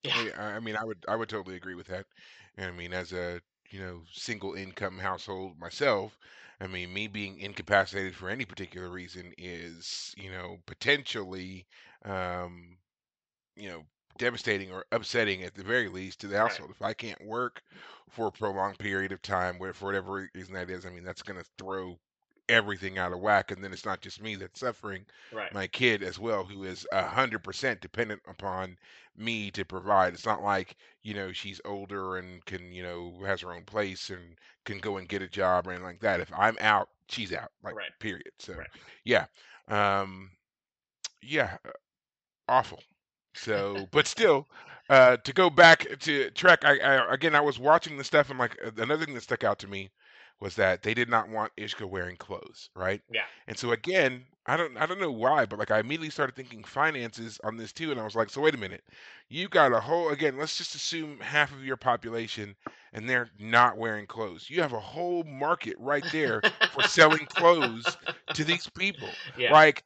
yeah, 0.04 0.30
I 0.38 0.44
I 0.56 0.60
mean, 0.60 0.76
I 0.76 0.84
would 0.84 1.06
I 1.08 1.16
would 1.16 1.30
totally 1.30 1.56
agree 1.56 1.76
with 1.76 1.88
that. 1.88 2.06
And 2.58 2.68
I 2.68 2.72
mean, 2.72 2.94
as 2.94 3.14
a 3.14 3.42
you 3.70 3.80
know 3.80 4.04
single 4.12 4.54
income 4.54 4.98
household 5.00 5.58
myself, 5.60 6.18
I 6.60 6.68
mean, 6.68 6.94
me 6.94 7.08
being 7.08 7.40
incapacitated 7.40 8.16
for 8.16 8.30
any 8.30 8.46
particular 8.46 8.90
reason 8.90 9.34
is 9.38 10.14
you 10.18 10.32
know 10.32 10.60
potentially 10.66 11.66
um, 12.06 12.78
you 13.56 13.70
know 13.70 13.84
devastating 14.18 14.72
or 14.72 14.86
upsetting 14.92 15.44
at 15.44 15.56
the 15.56 15.64
very 15.64 15.90
least 15.90 16.22
to 16.22 16.28
the 16.28 16.36
right, 16.36 16.42
household. 16.42 16.72
If 16.72 16.82
I 16.82 16.94
can't 16.94 17.24
work 17.26 17.64
for 18.10 18.28
a 18.28 18.32
prolonged 18.32 18.78
period 18.80 19.12
of 19.12 19.22
time, 19.22 19.58
where 19.60 19.74
for 19.74 19.86
whatever 19.86 20.30
reason 20.36 20.54
that 20.54 20.70
is, 20.70 20.86
I 20.86 20.90
mean, 20.90 21.04
that's 21.04 21.24
going 21.24 21.40
to 21.40 21.50
throw 21.58 22.00
everything 22.50 22.98
out 22.98 23.14
of 23.14 23.20
whack. 23.20 23.52
And 23.52 23.64
then 23.64 23.74
it's 23.74 23.86
not 23.86 24.02
just 24.02 24.22
me 24.22 24.36
that's 24.36 24.60
suffering, 24.60 25.06
right, 25.32 25.54
my 25.54 25.68
kid 25.68 26.04
as 26.04 26.20
well, 26.20 26.44
who 26.44 26.64
is 26.64 26.88
a 26.92 27.04
hundred 27.04 27.44
percent 27.44 27.82
dependent 27.82 28.22
upon 28.28 28.78
me 29.16 29.52
to 29.52 29.66
provide. 29.66 30.14
It's 30.14 30.26
not 30.26 30.44
like, 30.44 30.76
you 31.04 31.14
know, 31.14 31.32
she's 31.32 31.62
older 31.66 32.18
and 32.18 32.44
can, 32.46 32.72
you 32.72 32.84
know, 32.84 33.14
has 33.26 33.42
her 33.42 33.54
own 33.54 33.64
place 33.64 34.10
and 34.10 34.36
can 34.66 34.80
go 34.80 34.98
and 34.98 35.08
get 35.08 35.22
a 35.22 35.28
job 35.28 35.68
or 35.68 35.72
anything 35.72 35.86
like 35.86 36.02
that. 36.02 36.20
If 36.20 36.32
I'm 36.36 36.58
out, 36.60 36.90
she's 37.10 37.34
out, 37.34 37.52
like 37.64 37.76
right, 37.76 37.92
period. 38.00 38.32
So 38.40 38.54
right. 38.54 38.70
yeah. 39.04 39.26
Um 39.68 40.32
yeah, 41.22 41.58
awful. 42.48 42.80
So, 43.34 43.88
but 43.92 44.08
still, 44.08 44.48
uh, 44.90 45.18
to 45.18 45.34
go 45.34 45.50
back 45.50 45.88
to 46.02 46.30
Trek, 46.32 46.64
I, 46.66 46.78
I 46.78 47.14
again, 47.14 47.36
I 47.36 47.42
was 47.42 47.58
watching 47.58 47.98
the 47.98 48.04
stuff, 48.04 48.30
and 48.30 48.38
like 48.38 48.58
uh, 48.64 48.72
another 48.78 49.06
thing 49.06 49.16
that 49.16 49.24
stuck 49.24 49.44
out 49.44 49.60
to 49.60 49.68
me 49.68 49.90
was 50.44 50.56
that 50.58 50.84
they 50.84 50.94
did 50.96 51.10
not 51.10 51.30
want 51.30 51.56
Ishka 51.58 51.88
wearing 51.88 52.18
clothes, 52.18 52.70
right? 52.76 53.02
Yeah, 53.10 53.26
And 53.48 53.58
so 53.58 53.72
again, 53.72 54.28
I 54.46 54.58
don't, 54.58 54.78
I 54.78 54.86
don't 54.88 55.00
know 55.02 55.12
why, 55.12 55.46
but 55.46 55.60
like 55.60 55.72
I 55.72 55.80
immediately 55.80 56.10
started 56.12 56.36
thinking 56.36 56.64
finances 56.64 57.40
on 57.44 57.58
this 57.58 57.74
too, 57.74 57.92
and 57.92 58.00
I 58.02 58.06
was 58.06 58.16
like, 58.16 58.30
so 58.30 58.42
wait 58.42 58.56
a 58.56 58.60
minute, 58.60 58.84
you 59.30 59.50
got 59.50 59.74
a 59.74 59.82
whole 59.82 60.10
again, 60.10 60.38
let's 60.38 60.58
just 60.58 60.76
assume 60.76 61.20
half 61.22 61.52
of 61.54 61.66
your 61.66 61.78
population, 61.78 62.56
and 62.94 63.10
they're 63.10 63.30
not 63.40 63.78
wearing 63.78 64.08
clothes. 64.08 64.50
You 64.50 64.62
have 64.62 64.74
a 64.74 64.80
whole 64.80 65.24
market 65.24 65.76
right 65.80 66.10
there 66.12 66.44
for 66.68 66.84
selling 66.84 67.26
clothes 67.28 67.98
to 68.34 68.44
these 68.46 68.68
people. 68.70 69.20
yeah, 69.36 69.58
Like 69.58 69.84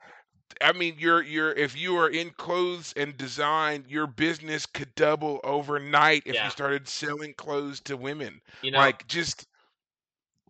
I 0.61 0.71
mean, 0.73 0.95
you're 0.99 1.21
you're 1.23 1.51
if 1.53 1.75
you 1.77 1.97
are 1.97 2.09
in 2.09 2.31
clothes 2.31 2.93
and 2.97 3.17
design, 3.17 3.85
your 3.87 4.07
business 4.07 4.65
could 4.65 4.95
double 4.95 5.39
overnight 5.43 6.23
if 6.25 6.41
you 6.43 6.49
started 6.51 6.87
selling 6.87 7.33
clothes 7.35 7.81
to 7.81 7.97
women. 7.97 8.41
You 8.61 8.71
know, 8.71 8.91
Like 8.91 9.07
just 9.07 9.47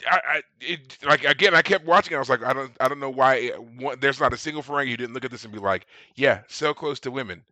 I, 0.09 0.19
I 0.27 0.41
it 0.61 0.97
like 1.03 1.23
again, 1.23 1.55
I 1.55 1.61
kept 1.61 1.85
watching. 1.85 2.15
I 2.15 2.19
was 2.19 2.29
like, 2.29 2.43
I 2.43 2.53
don't 2.53 2.71
I 2.79 2.87
don't 2.87 2.99
know 2.99 3.09
why 3.09 3.35
it- 3.35 3.61
one, 3.63 3.99
there's 3.99 4.19
not 4.19 4.33
a 4.33 4.37
single 4.37 4.61
Ferengi 4.63 4.89
who 4.91 4.97
didn't 4.97 5.13
look 5.13 5.25
at 5.25 5.31
this 5.31 5.43
and 5.43 5.53
be 5.53 5.59
like, 5.59 5.87
yeah, 6.15 6.41
so 6.47 6.73
close 6.73 6.99
to 7.01 7.11
women. 7.11 7.43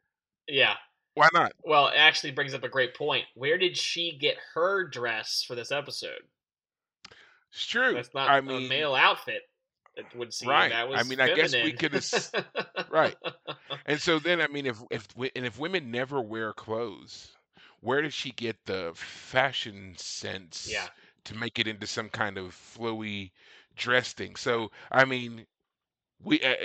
yeah. 0.47 0.75
Why 1.15 1.29
not? 1.33 1.53
Well, 1.63 1.87
it 1.87 1.95
actually 1.95 2.31
brings 2.31 2.53
up 2.53 2.63
a 2.65 2.69
great 2.69 2.93
point. 2.93 3.23
Where 3.35 3.57
did 3.57 3.77
she 3.77 4.17
get 4.19 4.35
her 4.53 4.85
dress 4.85 5.45
for 5.47 5.55
this 5.55 5.71
episode? 5.71 6.19
It's 7.51 7.65
true. 7.65 7.93
That's 7.93 8.13
not 8.13 8.29
I 8.29 8.39
a 8.39 8.41
mean, 8.41 8.67
male 8.67 8.93
outfit. 8.95 9.43
It 9.95 10.05
would 10.13 10.33
seem 10.33 10.49
right. 10.49 10.69
that 10.71 10.89
was 10.89 10.99
I 10.99 11.03
mean, 11.03 11.21
I 11.21 11.29
guess 11.33 11.53
we 11.53 11.71
feminine. 11.71 11.77
could 11.77 11.93
right. 12.91 13.15
And 13.85 14.01
so 14.01 14.19
then, 14.19 14.41
I 14.41 14.47
mean, 14.47 14.65
if 14.65 14.77
if 14.91 15.07
and 15.17 15.45
if 15.45 15.57
women 15.57 15.89
never 15.89 16.19
wear 16.19 16.51
clothes, 16.51 17.29
where 17.79 18.01
does 18.01 18.13
she 18.13 18.31
get 18.31 18.57
the 18.65 18.91
fashion 18.95 19.93
sense? 19.97 20.67
yeah, 20.69 20.87
to 21.25 21.35
make 21.35 21.59
it 21.59 21.67
into 21.67 21.87
some 21.87 22.09
kind 22.09 22.37
of 22.37 22.51
flowy 22.51 23.31
dress 23.75 24.13
thing? 24.13 24.35
So, 24.35 24.71
I 24.91 25.05
mean, 25.05 25.45
we 26.23 26.39
uh, 26.41 26.49
uh, 26.49 26.55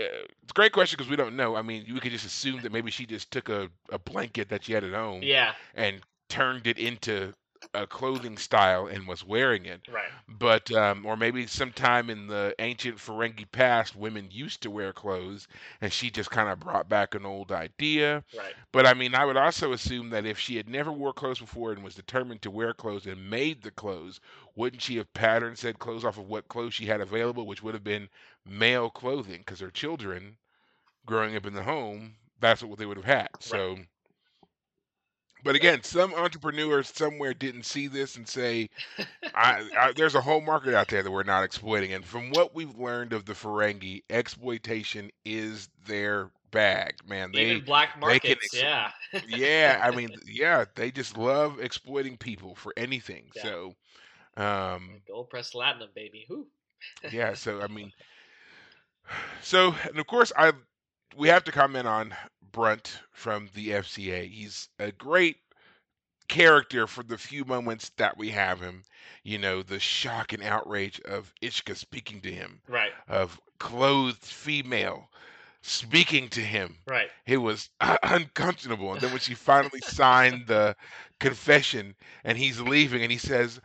it's 0.43 0.51
a 0.51 0.55
great 0.55 0.73
question 0.73 0.97
because 0.97 1.11
we 1.11 1.17
don't 1.17 1.37
know. 1.37 1.57
I 1.57 1.63
mean, 1.63 1.85
we 1.93 2.01
could 2.01 2.13
just 2.13 2.27
assume 2.27 2.63
that 2.63 2.73
maybe 2.73 2.91
she 2.91 3.07
just 3.07 3.31
took 3.31 3.49
a, 3.49 3.69
a 3.91 3.99
blanket 3.99 4.49
that 4.51 4.65
she 4.65 4.73
had 4.73 4.85
at 4.85 4.95
home 4.95 5.23
yeah, 5.23 5.55
and 5.75 6.01
turned 6.29 6.67
it 6.67 6.79
into 6.79 7.35
a 7.75 7.87
clothing 7.87 8.37
style 8.37 8.87
and 8.87 9.07
was 9.07 9.25
wearing 9.25 9.65
it. 9.67 9.83
right, 9.89 10.13
But 10.29 10.71
um, 10.73 11.05
or 11.07 11.17
maybe 11.17 11.47
sometime 11.47 12.09
in 12.11 12.27
the 12.29 12.55
ancient 12.59 12.99
Ferengi 12.99 13.51
past, 13.51 13.95
women 13.97 14.29
used 14.31 14.63
to 14.63 14.71
wear 14.71 14.93
clothes, 14.93 15.47
and 15.81 15.93
she 15.93 16.11
just 16.11 16.31
kind 16.31 16.49
of 16.49 16.61
brought 16.61 16.89
back 16.89 17.15
an 17.15 17.25
old 17.27 17.51
idea. 17.53 18.25
right, 18.33 18.55
But 18.73 18.87
I 18.87 18.95
mean, 18.95 19.15
I 19.15 19.25
would 19.25 19.37
also 19.37 19.73
assume 19.73 20.11
that 20.11 20.27
if 20.27 20.39
she 20.39 20.57
had 20.57 20.69
never 20.69 20.93
wore 20.93 21.13
clothes 21.13 21.41
before 21.41 21.73
and 21.73 21.83
was 21.85 21.95
determined 21.95 22.43
to 22.43 22.51
wear 22.51 22.73
clothes 22.73 23.07
and 23.07 23.31
made 23.31 23.63
the 23.63 23.71
clothes, 23.71 24.21
wouldn't 24.55 24.83
she 24.83 24.97
have 24.97 25.13
patterned 25.15 25.59
said 25.59 25.79
clothes 25.79 26.05
off 26.05 26.19
of 26.19 26.29
what 26.29 26.49
clothes 26.49 26.75
she 26.75 26.87
had 26.87 27.01
available, 27.01 27.47
which 27.47 27.63
would 27.63 27.75
have 27.75 27.85
been 27.85 28.09
male 28.45 28.91
clothing? 28.91 29.39
Because 29.39 29.61
her 29.61 29.71
children, 29.71 30.37
growing 31.07 31.37
up 31.37 31.47
in 31.47 31.55
the 31.55 31.63
home, 31.65 32.17
that's 32.41 32.63
what 32.63 32.79
they 32.79 32.87
would 32.87 32.97
have 32.97 33.07
had. 33.07 33.31
right. 33.47 33.61
So. 33.61 33.79
But 35.45 35.55
again, 35.57 35.83
some 35.83 36.15
entrepreneurs 36.15 36.89
somewhere 36.89 37.35
didn't 37.35 37.65
see 37.65 37.87
this 37.87 38.17
and 38.17 38.29
say, 38.29 38.69
I, 39.35 39.69
I, 39.79 39.93
there's 39.97 40.15
a 40.15 40.21
whole 40.21 40.41
market 40.41 40.75
out 40.75 40.89
there 40.89 41.03
that 41.03 41.11
we're 41.11 41.23
not 41.23 41.45
exploiting. 41.45 41.93
And 41.93 42.05
from 42.05 42.31
what 42.31 42.55
we've 42.55 42.77
learned 42.79 43.13
of 43.13 43.25
the 43.25 43.33
Ferengi, 43.35 44.03
exploitation 44.11 45.11
is 45.25 45.69
their 45.87 46.31
bag, 46.51 46.95
man. 47.07 47.33
Even 47.33 47.59
They 47.59 47.61
black 47.61 48.01
they 48.05 48.21
can, 48.21 48.37
markets, 48.37 48.53
yeah, 48.53 48.91
yeah. 49.27 49.81
I 49.83 49.91
mean, 49.93 50.17
yeah, 50.27 50.65
they 50.75 50.91
just 50.91 51.17
love 51.17 51.61
exploiting 51.61 52.17
people 52.17 52.55
for 52.55 52.73
anything. 52.77 53.31
yeah. 53.35 53.43
So, 53.43 53.75
um, 54.37 55.03
Gold 55.07 55.31
press 55.31 55.51
platinum, 55.51 55.91
baby. 55.95 56.27
Whoo. 56.29 56.47
yeah. 57.11 57.35
So 57.35 57.61
I 57.61 57.67
mean, 57.69 57.93
so 59.43 59.75
and 59.89 59.99
of 59.99 60.07
course, 60.07 60.33
I 60.37 60.53
we 61.17 61.29
have 61.29 61.45
to 61.45 61.53
comment 61.53 61.87
on 61.87 62.15
Brunt 62.53 63.01
from 63.13 63.49
the 63.55 63.71
FCA. 63.71 64.29
He's 64.31 64.69
a 64.79 64.93
great 64.93 65.37
character 66.29 66.87
for 66.87 67.03
the 67.03 67.19
few 67.19 67.45
moments 67.45 67.91
that 67.97 68.17
we 68.17 68.31
have 68.31 68.61
him. 68.61 68.83
You 69.23 69.39
know, 69.39 69.63
the 69.63 69.81
shock 69.81 70.33
and 70.33 70.43
outrage 70.43 71.01
of 71.01 71.33
Ishka 71.43 71.77
speaking 71.77 72.21
to 72.23 72.33
him, 72.33 72.61
Right, 72.69 72.93
of 73.09 73.41
clothed 73.59 74.23
female 74.23 75.11
speaking 75.63 76.29
to 76.31 76.41
him. 76.41 76.77
right. 76.87 77.11
It 77.27 77.37
was 77.37 77.69
unconscionable. 78.03 78.93
And 78.93 79.01
then 79.01 79.11
when 79.11 79.21
she 79.21 79.35
finally 79.51 79.81
signed 79.81 80.47
the 80.47 80.75
confession 81.19 81.95
and 82.25 82.39
he's 82.39 82.61
leaving 82.61 83.03
and 83.03 83.13
he 83.13 83.19
says, 83.19 83.61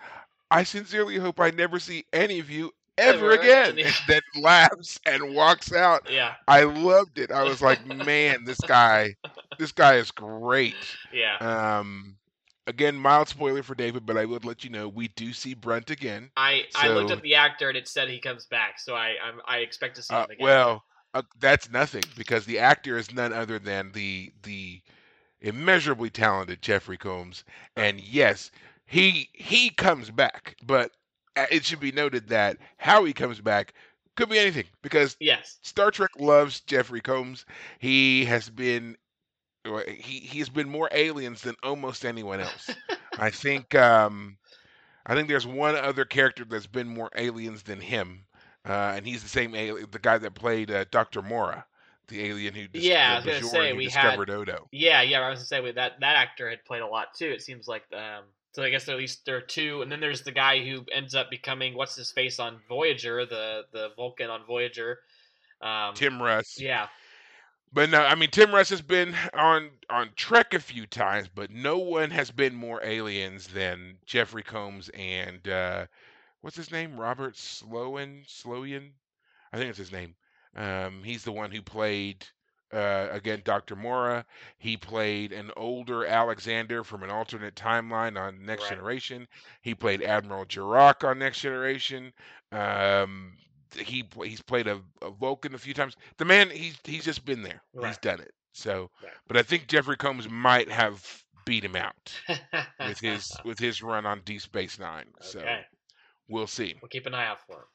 I 0.52 0.64
sincerely 0.64 1.18
hope 1.18 1.40
I 1.40 1.52
never 1.52 1.80
see 1.80 2.06
any 2.12 2.40
of 2.40 2.50
you 2.50 2.74
ever 2.98 3.32
Ever. 3.32 3.32
again. 3.32 3.78
Yeah. 3.78 3.91
Then 4.06 4.22
laughs 4.36 5.00
and 5.06 5.34
walks 5.34 5.72
out. 5.74 6.08
Yeah, 6.08 6.36
I 6.48 6.64
loved 6.64 7.18
it. 7.18 7.32
I 7.32 7.43
was 7.43 7.62
like, 7.62 7.86
man, 7.86 8.46
this 8.46 8.62
guy, 8.64 9.16
this 9.58 9.72
guy 9.72 9.96
is 9.96 10.12
great. 10.12 10.98
yeah. 11.12 11.38
Um, 11.39 12.18
again, 12.68 12.96
mild 12.96 13.28
spoiler 13.30 13.64
for 13.64 13.76
David, 13.76 14.06
but 14.06 14.18
I 14.18 14.26
would 14.26 14.46
let 14.46 14.64
you 14.64 14.70
know 14.70 14.88
we 14.88 15.08
do 15.10 15.34
see 15.34 15.54
Brunt 15.54 15.89
again. 15.89 16.32
I 16.38 16.66
I 16.76 16.89
looked 16.89 17.10
So, 17.10 17.12
up 17.12 17.22
the 17.22 17.36
actor 17.36 17.70
and 17.70 17.78
it 17.78 17.88
said 17.88 18.10
he 18.10 18.20
comes 18.20 18.46
back, 18.46 18.80
so 18.80 18.96
I 18.96 19.16
I'm, 19.24 19.41
I 19.48 19.58
expect 19.60 19.96
to 19.98 20.04
see 20.04 20.16
uh, 20.16 20.26
him 20.26 20.30
again. 20.30 20.56
well, 20.56 20.84
uh, 21.14 21.22
that's 21.39 21.70
nothing 21.70 22.12
because 22.16 22.46
the 22.46 22.60
actor 22.60 22.98
is 22.98 23.14
none 23.14 23.34
other 23.34 23.60
than 23.60 23.91
the 23.93 24.32
the 24.43 24.82
immeasurably 25.41 26.10
talented 26.10 26.62
Jeffrey 26.62 26.98
Combs, 26.98 27.43
and 27.76 28.00
yes, 28.00 28.52
he 28.86 29.30
he 29.34 29.70
comes 29.70 30.12
back, 30.12 30.56
but 30.64 30.91
it 31.36 31.66
should 31.66 31.80
be 31.80 31.92
noted 31.92 32.30
that 32.30 32.58
how 32.78 33.04
he 33.04 33.14
comes 33.14 33.42
back 33.42 33.74
could 34.16 34.30
be 34.30 34.40
anything 34.40 34.66
because 34.82 35.18
Yes. 35.20 35.58
Star 35.62 35.92
Trek 35.92 36.12
loves 36.18 36.62
Jeffrey 36.62 37.02
Combs. 37.02 37.46
He 37.80 38.26
has 38.26 38.50
been 38.50 38.98
he 39.88 40.20
he's 40.20 40.50
been 40.50 40.70
more 40.70 40.90
aliens 40.92 41.42
than 41.42 41.56
almost 41.64 42.06
anyone 42.06 42.40
else. 42.40 42.70
I 43.18 43.30
think 43.30 43.76
um 43.76 44.38
I 45.06 45.14
think 45.16 45.28
there's 45.28 45.48
one 45.48 45.76
other 45.76 46.06
character 46.06 46.46
that's 46.46 46.68
been 46.68 46.88
more 46.88 47.12
aliens 47.16 47.64
than 47.64 47.80
him, 47.80 48.26
uh, 48.68 48.94
and 48.96 49.06
he's 49.06 49.22
the 49.22 49.30
same 49.30 49.54
alien, 49.54 49.88
the 49.92 50.00
guy 50.00 50.18
that 50.18 50.34
played 50.34 50.72
uh, 50.72 50.86
Doctor 50.90 51.22
Mora, 51.22 51.66
the 52.08 52.26
alien 52.26 52.56
who 52.56 52.68
dis- 52.68 52.84
Yeah, 52.84 53.12
I 53.12 53.16
was 53.18 53.26
gonna 53.26 53.44
say 53.44 53.74
we 53.74 53.86
had 53.86 54.02
discovered 54.02 54.30
Odo. 54.32 54.68
Yeah, 54.72 55.04
yeah. 55.04 55.20
I 55.22 55.30
was 55.30 55.40
gonna 55.40 55.46
say 55.46 55.72
that 55.74 56.00
that 56.00 56.16
actor 56.16 56.50
had 56.50 56.66
played 56.66 56.82
a 56.82 56.88
lot 56.88 57.14
too. 57.14 57.30
It 57.30 57.42
seems 57.42 57.68
like 57.68 57.84
um. 57.94 58.24
So 58.56 58.64
I 58.64 58.70
guess 58.70 58.88
at 58.88 58.95
least 58.95 59.26
there 59.26 59.36
are 59.36 59.41
two, 59.41 59.82
and 59.82 59.91
then 59.91 59.99
there's 59.99 60.22
the 60.22 60.32
guy 60.32 60.64
who 60.64 60.86
ends 60.89 61.14
up 61.14 61.30
becoming 61.30 61.76
what's 61.76 61.97
his 61.97 62.14
face 62.14 62.39
on 62.39 62.62
Voyager, 62.70 63.26
the 63.26 63.64
the 63.74 63.89
Vulcan 63.97 64.30
on 64.30 64.45
Voyager. 64.45 64.99
Um, 65.62 65.93
Tim 65.93 66.22
Russ. 66.22 66.58
Yeah, 66.58 66.88
But 67.74 67.89
no, 67.89 68.01
I 68.01 68.16
mean 68.16 68.30
Tim 68.32 68.53
Russ 68.56 68.70
has 68.70 68.82
been 68.82 69.14
on 69.34 69.72
on 69.89 70.12
Trek 70.16 70.53
a 70.53 70.62
few 70.62 70.86
times, 70.88 71.28
but 71.28 71.51
no 71.51 71.80
one 71.80 72.12
has 72.12 72.32
been 72.32 72.56
more 72.56 72.82
aliens 72.82 73.47
than 73.47 73.97
Jeffrey 74.06 74.43
Combs 74.43 74.88
and 74.93 75.45
uh, 75.49 75.88
what's 76.39 76.56
his 76.56 76.72
name? 76.72 76.97
Robert 76.97 77.36
Sloan 77.36 78.24
Sloan. 78.26 78.91
I 79.51 79.58
think 79.58 79.70
it's 79.70 79.78
his 79.80 79.91
name. 79.91 80.16
Um, 80.56 81.03
he's 81.03 81.26
the 81.26 81.34
one 81.34 81.51
who 81.51 81.62
played 81.62 82.26
uh, 82.76 83.08
again 83.12 83.42
Dr. 83.46 83.76
Mora. 83.76 84.26
He 84.58 84.76
played 84.78 85.32
an 85.32 85.50
older 85.56 86.06
Alexander 86.06 86.84
from 86.84 87.02
an 87.04 87.10
alternate 87.10 87.56
timeline 87.56 88.20
on 88.20 88.46
Next 88.46 88.64
Right. 88.64 88.72
Generation. 88.72 89.28
He 89.62 89.74
played 89.74 90.04
Admiral 90.04 90.46
Jarok 90.46 91.08
on 91.08 91.18
Next 91.20 91.40
Generation. 91.40 92.12
Um, 92.52 93.38
he 93.76 94.06
he's 94.24 94.42
played 94.42 94.68
a, 94.68 94.82
a 95.02 95.10
Vulcan 95.12 95.56
a 95.56 95.58
few 95.58 95.74
times. 95.74 95.96
The 96.18 96.26
man 96.26 96.50
he's 96.50 96.78
he's 96.84 97.04
just 97.06 97.26
been 97.26 97.42
there. 97.42 97.62
He's 97.82 97.98
done 97.98 98.20
it. 98.20 98.32
So, 98.54 98.90
Right. 99.04 99.12
but 99.28 99.36
I 99.38 99.42
think 99.44 99.68
Jeffrey 99.68 99.98
Combs 99.98 100.30
might 100.30 100.72
have 100.72 101.24
beat 101.46 101.64
him 101.66 101.76
out 101.76 102.14
with 102.80 103.00
his 103.00 103.30
with 103.46 103.60
his 103.60 103.82
run 103.84 104.06
on 104.06 104.22
Deep 104.24 104.42
Space 104.42 104.80
Nine. 104.80 105.06
So 105.22 105.44
we'll 106.30 106.48
see. 106.48 106.76
we'll 106.82 106.90
keep 106.90 107.06
an 107.06 107.14
eye 107.14 107.26
out 107.28 107.40
for 107.46 107.54
him. 107.58 107.66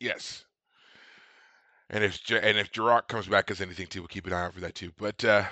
Yes. 0.00 0.44
And 1.90 2.02
if 2.04 2.18
and 2.30 2.58
if 2.58 2.72
Jarok 2.72 3.08
comes 3.08 3.26
back 3.26 3.50
as 3.50 3.60
anything 3.60 3.86
too, 3.86 4.00
we'll 4.00 4.08
keep 4.08 4.26
an 4.26 4.32
eye 4.32 4.44
out 4.46 4.54
for 4.54 4.60
that 4.60 4.74
too. 4.74 4.92
But 4.98 5.22
uh, 5.24 5.44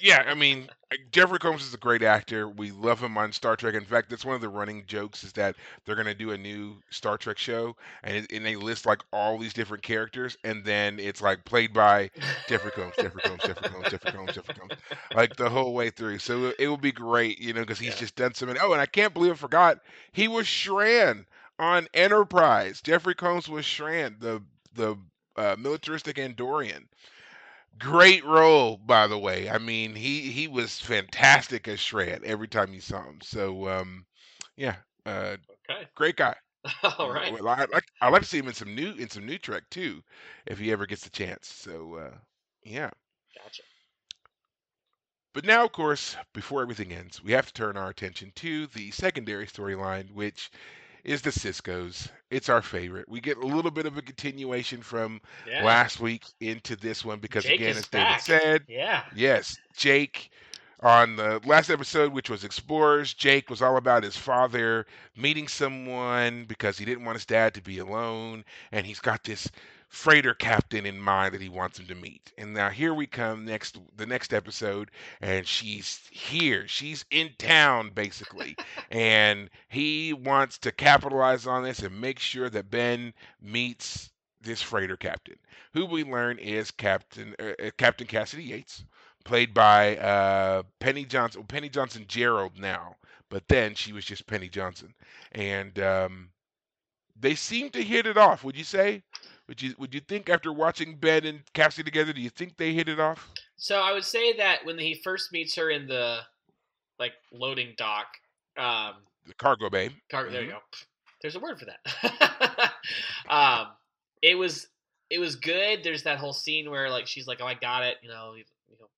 yeah, 0.00 0.24
I 0.26 0.34
mean, 0.34 0.68
uh, 0.92 0.96
Jeffrey 1.12 1.38
Combs 1.38 1.62
is 1.64 1.74
a 1.74 1.78
great 1.78 2.02
actor. 2.02 2.48
We 2.48 2.70
love 2.72 3.00
him 3.00 3.16
on 3.16 3.32
Star 3.32 3.56
Trek. 3.56 3.74
In 3.74 3.84
fact, 3.84 4.10
that's 4.10 4.24
one 4.24 4.34
of 4.34 4.40
the 4.40 4.48
running 4.48 4.84
jokes 4.86 5.22
is 5.24 5.32
that 5.34 5.54
they're 5.84 5.94
going 5.94 6.06
to 6.06 6.14
do 6.14 6.32
a 6.32 6.38
new 6.38 6.76
Star 6.90 7.16
Trek 7.16 7.38
show, 7.38 7.76
and 8.02 8.16
it, 8.16 8.32
and 8.32 8.44
they 8.44 8.56
list 8.56 8.86
like 8.86 9.02
all 9.12 9.38
these 9.38 9.52
different 9.52 9.82
characters, 9.84 10.36
and 10.44 10.64
then 10.64 10.98
it's 10.98 11.22
like 11.22 11.44
played 11.44 11.72
by 11.72 12.10
Jeffrey 12.48 12.72
Combs, 12.72 12.94
Jeffrey 13.00 13.22
Combs, 13.22 13.42
Jeffrey 13.42 13.68
Combs, 13.70 13.88
Jeffrey 13.90 14.12
Combs, 14.12 14.32
Jeffrey 14.34 14.54
Combs, 14.54 14.72
like 15.14 15.36
the 15.36 15.48
whole 15.48 15.74
way 15.74 15.90
through. 15.90 16.18
So 16.18 16.46
it, 16.46 16.56
it 16.60 16.68
will 16.68 16.76
be 16.76 16.92
great, 16.92 17.38
you 17.40 17.52
know, 17.52 17.60
because 17.60 17.78
he's 17.78 17.90
Yeah. 17.94 18.00
just 18.00 18.16
done 18.16 18.34
so 18.34 18.46
many. 18.46 18.58
Oh, 18.60 18.72
and 18.72 18.80
I 18.80 18.86
can't 18.86 19.14
believe 19.14 19.32
I 19.32 19.36
forgot 19.36 19.78
he 20.12 20.26
was 20.28 20.46
Shran 20.46 21.24
on 21.58 21.86
Enterprise. 21.94 22.80
Jeffrey 22.80 23.14
Combs 23.14 23.48
was 23.48 23.64
Shran, 23.64 24.18
the 24.20 24.42
the 24.74 24.96
uh, 25.36 25.56
militaristic 25.58 26.16
Andorian. 26.16 26.86
Great 27.78 28.24
role, 28.24 28.76
by 28.78 29.06
the 29.06 29.18
way. 29.18 29.48
I 29.50 29.58
mean, 29.58 29.94
he 29.94 30.30
he 30.30 30.48
was 30.48 30.80
fantastic 30.80 31.68
as 31.68 31.78
Shran 31.80 32.22
every 32.24 32.48
time 32.48 32.72
you 32.74 32.80
saw 32.80 33.02
him. 33.04 33.20
So, 33.22 33.68
um, 33.68 34.06
yeah, 34.56 34.76
uh, 35.06 35.36
Okay, 35.70 35.88
great 35.94 36.16
guy. 36.16 36.36
all 36.98 37.10
right. 37.12 37.32
Well, 37.32 37.48
I 37.48 37.66
like 37.72 37.86
I 38.00 38.08
like 38.08 38.22
to 38.22 38.28
see 38.28 38.38
him 38.38 38.48
in 38.48 38.54
some 38.54 38.74
new 38.74 38.92
in 38.92 39.08
some 39.08 39.26
new 39.26 39.38
Trek 39.38 39.64
too, 39.70 40.02
if 40.46 40.58
he 40.58 40.72
ever 40.72 40.86
gets 40.86 41.04
the 41.04 41.10
chance. 41.10 41.48
So, 41.48 41.94
uh, 41.96 42.16
yeah. 42.64 42.90
Gotcha. 43.36 43.62
But 45.34 45.44
now, 45.44 45.64
of 45.64 45.72
course, 45.72 46.16
before 46.32 46.62
everything 46.62 46.92
ends, 46.92 47.22
we 47.22 47.32
have 47.32 47.46
to 47.46 47.52
turn 47.52 47.76
our 47.76 47.90
attention 47.90 48.32
to 48.36 48.66
the 48.68 48.90
secondary 48.90 49.46
storyline, 49.46 50.10
which 50.12 50.50
is 51.04 51.22
the 51.22 51.30
Sisko's. 51.30 52.08
It's 52.30 52.48
our 52.48 52.62
favorite. 52.62 53.08
We 53.08 53.20
get 53.20 53.36
a 53.38 53.46
little 53.46 53.70
bit 53.70 53.86
of 53.86 53.96
a 53.98 54.02
continuation 54.02 54.82
from 54.82 55.20
Yeah. 55.46 55.64
last 55.64 56.00
week 56.00 56.24
into 56.40 56.76
this 56.76 57.04
one 57.04 57.18
because, 57.20 57.44
Jake 57.44 57.60
again, 57.60 57.76
as 57.76 57.86
David 57.88 58.04
back. 58.04 58.20
said, 58.20 58.64
Yeah. 58.68 59.04
yes, 59.14 59.56
Jake. 59.76 60.30
On 60.80 61.16
the 61.16 61.40
last 61.46 61.70
episode, 61.70 62.12
which 62.12 62.28
was 62.28 62.44
Explorers, 62.44 63.14
Jake 63.14 63.48
was 63.48 63.62
all 63.62 63.78
about 63.78 64.02
his 64.02 64.16
father 64.18 64.84
meeting 65.16 65.48
someone 65.48 66.44
because 66.44 66.76
he 66.76 66.84
didn't 66.84 67.04
want 67.06 67.16
his 67.16 67.24
dad 67.24 67.54
to 67.54 67.62
be 67.62 67.78
alone, 67.78 68.44
and 68.70 68.84
he's 68.84 69.00
got 69.00 69.22
this 69.24 69.48
freighter 69.94 70.34
captain 70.34 70.86
in 70.86 70.98
mind 71.00 71.32
that 71.32 71.40
he 71.40 71.48
wants 71.48 71.78
him 71.78 71.86
to 71.86 71.94
meet. 71.94 72.32
And 72.36 72.52
now 72.52 72.68
here 72.68 72.92
we 72.92 73.06
come 73.06 73.44
next 73.44 73.78
the 73.96 74.06
next 74.06 74.34
episode 74.34 74.90
and 75.20 75.46
she's 75.46 76.00
here. 76.10 76.66
She's 76.66 77.04
in 77.10 77.30
town 77.38 77.90
basically. 77.94 78.56
and 78.90 79.48
he 79.68 80.12
wants 80.12 80.58
to 80.58 80.72
capitalize 80.72 81.46
on 81.46 81.62
this 81.62 81.80
and 81.80 82.00
make 82.00 82.18
sure 82.18 82.50
that 82.50 82.70
Ben 82.70 83.14
meets 83.40 84.10
this 84.42 84.60
freighter 84.60 84.96
captain, 84.96 85.36
who 85.72 85.86
we 85.86 86.04
learn 86.04 86.38
is 86.38 86.70
Captain 86.70 87.34
uh, 87.38 87.52
uh, 87.64 87.70
Captain 87.78 88.06
Cassidy 88.06 88.44
Yates, 88.44 88.84
played 89.24 89.54
by 89.54 89.96
uh, 89.96 90.62
Penny 90.80 91.04
Johnson. 91.04 91.40
Well, 91.40 91.46
Penny 91.46 91.68
Johnson 91.68 92.04
Jerald 92.06 92.58
now, 92.58 92.96
but 93.30 93.48
then 93.48 93.74
she 93.74 93.92
was 93.92 94.04
just 94.04 94.26
Penny 94.26 94.48
Johnson, 94.48 94.94
and 95.32 95.78
um, 95.78 96.28
they 97.18 97.34
seem 97.34 97.70
to 97.70 97.82
hit 97.82 98.06
it 98.06 98.16
off. 98.16 98.44
Would 98.44 98.56
you 98.56 98.64
say? 98.64 99.02
Would 99.48 99.60
you 99.62 99.74
Would 99.78 99.94
you 99.94 100.00
think 100.00 100.28
after 100.30 100.52
watching 100.52 100.96
Ben 100.96 101.24
and 101.24 101.40
Cassie 101.52 101.82
together, 101.82 102.12
do 102.12 102.20
you 102.20 102.30
think 102.30 102.56
they 102.56 102.72
hit 102.72 102.88
it 102.88 102.98
off? 102.98 103.30
So 103.56 103.80
I 103.80 103.92
would 103.92 104.04
say 104.04 104.36
that 104.38 104.64
when 104.64 104.78
he 104.78 104.94
first 104.94 105.32
meets 105.32 105.54
her 105.56 105.70
in 105.70 105.86
the 105.86 106.20
like 106.98 107.12
loading 107.32 107.74
dock, 107.76 108.06
um, 108.56 108.94
The 109.26 109.34
cargo 109.34 109.68
bay. 109.70 109.90
Car- 110.10 110.28
There 110.30 110.42
you 110.42 110.48
Mhm. 110.48 110.52
go. 110.52 110.62
There's 111.22 111.36
a 111.36 111.40
word 111.40 111.58
for 111.58 111.66
that. 111.66 112.72
um, 113.28 113.68
it 114.22 114.34
was 114.34 114.68
it 115.10 115.18
was 115.18 115.36
good. 115.36 115.82
There's 115.84 116.02
that 116.04 116.18
whole 116.18 116.32
scene 116.32 116.70
where 116.70 116.90
like 116.90 117.06
she's 117.06 117.26
like, 117.26 117.40
"Oh, 117.40 117.46
I 117.46 117.54
got 117.54 117.82
it. 117.84 117.98
You 118.02 118.08
know, 118.08 118.34
you, 118.34 118.44
you 118.70 118.76
know, 118.78 118.88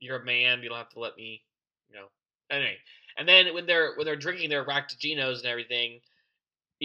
you're 0.00 0.16
a 0.18 0.24
man. 0.24 0.62
You 0.62 0.68
don't 0.68 0.78
have 0.78 0.90
to 0.90 1.00
let 1.00 1.16
me. 1.16 1.42
You 1.88 1.96
know." 1.96 2.06
Anyway, 2.50 2.76
and 3.18 3.28
then 3.28 3.52
when 3.54 3.66
they're 3.66 3.94
when 3.96 4.04
they're 4.06 4.16
drinking 4.16 4.50
their 4.50 4.64
Ractaginos 4.64 5.38
and 5.38 5.46
everything, 5.46 6.00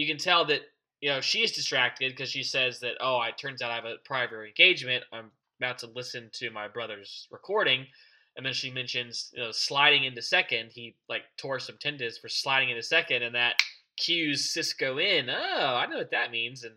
you 0.00 0.06
can 0.06 0.16
tell 0.16 0.46
that 0.46 0.62
you 1.02 1.10
know 1.10 1.20
she's 1.20 1.52
distracted 1.52 2.12
because 2.12 2.30
she 2.30 2.42
says 2.42 2.80
that, 2.80 2.94
"Oh, 3.00 3.20
it 3.22 3.36
turns 3.36 3.60
out 3.60 3.70
I 3.70 3.74
have 3.74 3.84
a 3.84 3.96
private 4.06 4.42
engagement. 4.46 5.04
I'm 5.12 5.30
about 5.58 5.78
to 5.80 5.88
listen 5.88 6.30
to 6.34 6.50
my 6.50 6.68
brother's 6.68 7.28
recording." 7.30 7.86
And 8.34 8.46
then 8.46 8.54
she 8.54 8.70
mentions, 8.70 9.30
you 9.34 9.42
know, 9.42 9.50
sliding 9.50 10.04
into 10.04 10.22
second. 10.22 10.70
He 10.74 10.96
like 11.06 11.24
tore 11.36 11.60
some 11.60 11.76
tendons 11.78 12.16
for 12.16 12.30
sliding 12.30 12.70
into 12.70 12.82
second, 12.82 13.22
and 13.22 13.34
that 13.34 13.56
cues 13.98 14.54
Sisko 14.56 15.02
in. 15.02 15.28
Oh, 15.28 15.74
I 15.76 15.84
know 15.84 15.98
what 15.98 16.12
that 16.12 16.30
means. 16.30 16.64
And 16.64 16.76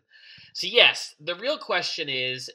so, 0.54 0.68
yes, 0.68 1.16
the 1.22 1.36
real 1.36 1.58
question 1.58 2.10
is: 2.10 2.50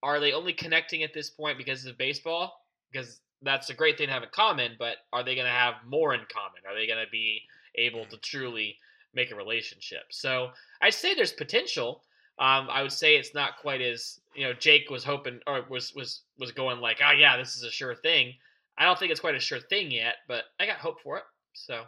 Are 0.00 0.20
they 0.20 0.32
only 0.32 0.52
connecting 0.52 1.02
at 1.02 1.12
this 1.12 1.28
point 1.28 1.58
because 1.58 1.84
of 1.86 1.98
baseball? 1.98 2.52
Because 2.92 3.20
that's 3.42 3.68
a 3.68 3.74
great 3.74 3.98
thing 3.98 4.06
to 4.06 4.12
have 4.12 4.22
in 4.22 4.28
common, 4.32 4.76
but 4.78 4.98
are 5.12 5.24
they 5.24 5.34
going 5.34 5.46
to 5.46 5.50
have 5.50 5.74
more 5.84 6.14
in 6.14 6.20
common? 6.32 6.62
Are 6.68 6.74
they 6.78 6.86
going 6.86 7.04
to 7.04 7.10
be 7.10 7.42
able 7.74 8.04
mm. 8.04 8.10
to 8.10 8.16
truly 8.18 8.78
make 9.14 9.30
a 9.30 9.36
relationship? 9.36 10.04
So 10.10 10.50
I'd 10.80 10.94
say 10.94 11.14
there's 11.14 11.32
potential. 11.32 12.02
Um, 12.38 12.68
I 12.70 12.82
would 12.82 12.92
say 12.92 13.14
it's 13.16 13.34
not 13.34 13.58
quite 13.58 13.80
as 13.80 14.20
you 14.34 14.44
know 14.44 14.52
Jake 14.52 14.90
was 14.90 15.04
hoping 15.04 15.40
or 15.46 15.64
was 15.68 15.94
was 15.94 16.22
was 16.38 16.52
going 16.52 16.80
like, 16.80 17.00
oh 17.04 17.12
yeah, 17.12 17.36
this 17.36 17.56
is 17.56 17.62
a 17.62 17.70
sure 17.70 17.94
thing. 17.94 18.34
I 18.76 18.84
don't 18.84 18.98
think 18.98 19.12
it's 19.12 19.20
quite 19.20 19.36
a 19.36 19.40
sure 19.40 19.60
thing 19.60 19.90
yet, 19.90 20.16
but 20.26 20.44
I 20.58 20.66
got 20.66 20.78
hope 20.78 21.00
for 21.00 21.18
it. 21.18 21.24
So, 21.52 21.82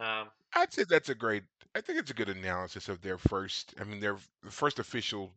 um, 0.00 0.28
I'd 0.54 0.72
say 0.72 0.84
that's 0.88 1.08
a 1.08 1.14
great. 1.14 1.44
I 1.74 1.80
think 1.80 1.98
it's 1.98 2.10
a 2.10 2.14
good 2.14 2.28
analysis 2.28 2.88
of 2.88 3.00
their 3.02 3.18
first. 3.18 3.74
I 3.80 3.84
mean, 3.84 4.00
their 4.00 4.16
first 4.50 4.78
official, 4.78 5.32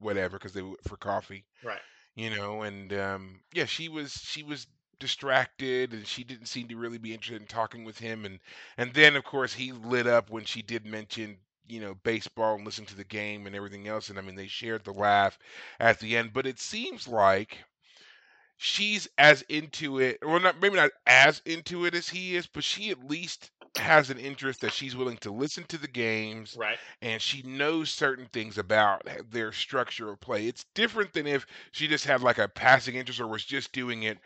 whatever, 0.00 0.38
because 0.38 0.52
they 0.52 0.62
for 0.82 0.96
coffee, 0.96 1.44
right, 1.62 1.80
you 2.16 2.30
know. 2.30 2.62
And 2.62 2.92
um, 2.94 3.40
yeah, 3.52 3.66
she 3.66 3.88
was 3.88 4.12
she 4.12 4.42
was 4.42 4.66
distracted, 4.98 5.92
and 5.92 6.06
she 6.06 6.24
didn't 6.24 6.46
seem 6.46 6.68
to 6.68 6.76
really 6.76 6.98
be 6.98 7.14
interested 7.14 7.40
in 7.40 7.46
talking 7.48 7.84
with 7.84 7.98
him. 7.98 8.24
And 8.24 8.40
and 8.76 8.92
then 8.94 9.16
of 9.16 9.24
course 9.24 9.54
he 9.54 9.72
lit 9.72 10.06
up 10.06 10.30
when 10.30 10.44
she 10.44 10.62
did 10.62 10.86
mention 10.86 11.38
you 11.68 11.80
know 11.80 11.94
baseball 11.94 12.56
and 12.56 12.64
listening 12.64 12.86
to 12.88 12.96
the 12.96 13.04
game 13.04 13.46
and 13.46 13.56
everything 13.56 13.88
else. 13.88 14.10
And 14.10 14.18
I 14.18 14.22
mean 14.22 14.36
they 14.36 14.48
shared 14.48 14.84
the 14.84 14.92
laugh 14.92 15.38
at 15.80 16.00
the 16.00 16.16
end, 16.16 16.32
but 16.32 16.46
it 16.46 16.60
seems 16.60 17.08
like 17.08 17.58
she's 18.56 19.08
as 19.18 19.42
into 19.42 20.00
it 20.00 20.18
well 20.22 20.40
not 20.40 20.60
maybe 20.60 20.74
not 20.76 20.90
as 21.06 21.40
into 21.46 21.84
it 21.84 21.94
as 21.94 22.08
he 22.08 22.34
is 22.36 22.46
but 22.46 22.64
she 22.64 22.90
at 22.90 23.04
least 23.04 23.50
has 23.76 24.10
an 24.10 24.18
interest 24.18 24.60
that 24.60 24.72
she's 24.72 24.96
willing 24.96 25.16
to 25.18 25.30
listen 25.30 25.62
to 25.64 25.78
the 25.78 25.86
games 25.86 26.58
right, 26.58 26.78
and 27.00 27.22
she 27.22 27.42
knows 27.42 27.88
certain 27.90 28.26
things 28.32 28.58
about 28.58 29.06
their 29.30 29.52
structure 29.52 30.10
of 30.10 30.20
play 30.20 30.48
it's 30.48 30.64
different 30.74 31.12
than 31.12 31.26
if 31.26 31.46
she 31.70 31.86
just 31.86 32.04
had 32.04 32.20
like 32.20 32.38
a 32.38 32.48
passing 32.48 32.96
interest 32.96 33.20
or 33.20 33.28
was 33.28 33.44
just 33.44 33.72
doing 33.72 34.02
it 34.02 34.18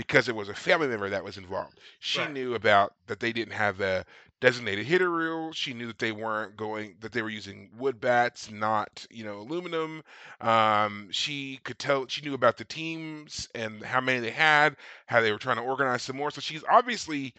because 0.00 0.28
it 0.28 0.34
was 0.34 0.48
a 0.48 0.54
family 0.54 0.88
member 0.88 1.10
that 1.10 1.24
was 1.24 1.36
involved 1.36 1.78
she 1.98 2.20
Right. 2.20 2.32
knew 2.32 2.54
about 2.54 2.94
that 3.06 3.20
they 3.20 3.32
didn't 3.32 3.52
have 3.52 3.80
a 3.80 4.04
designated 4.40 4.86
hitter 4.86 5.10
rule 5.10 5.52
she 5.52 5.74
knew 5.74 5.86
that 5.86 5.98
they 5.98 6.12
weren't 6.12 6.56
going 6.56 6.96
that 7.00 7.12
they 7.12 7.22
were 7.22 7.28
using 7.28 7.70
wood 7.76 8.00
bats 8.00 8.50
not 8.50 9.06
you 9.10 9.24
know 9.24 9.38
aluminum 9.38 10.02
um, 10.40 11.08
she 11.10 11.60
could 11.64 11.78
tell 11.78 12.06
she 12.06 12.22
knew 12.22 12.34
about 12.34 12.56
the 12.56 12.64
teams 12.64 13.48
and 13.54 13.82
how 13.84 14.00
many 14.00 14.20
they 14.20 14.30
had, 14.30 14.76
how 15.06 15.20
they 15.20 15.32
were 15.32 15.38
trying 15.38 15.56
to 15.56 15.62
organize 15.62 16.02
some 16.02 16.16
more. 16.16 16.30
So 16.30 16.40
she's 16.40 16.64
obviously 16.70 17.34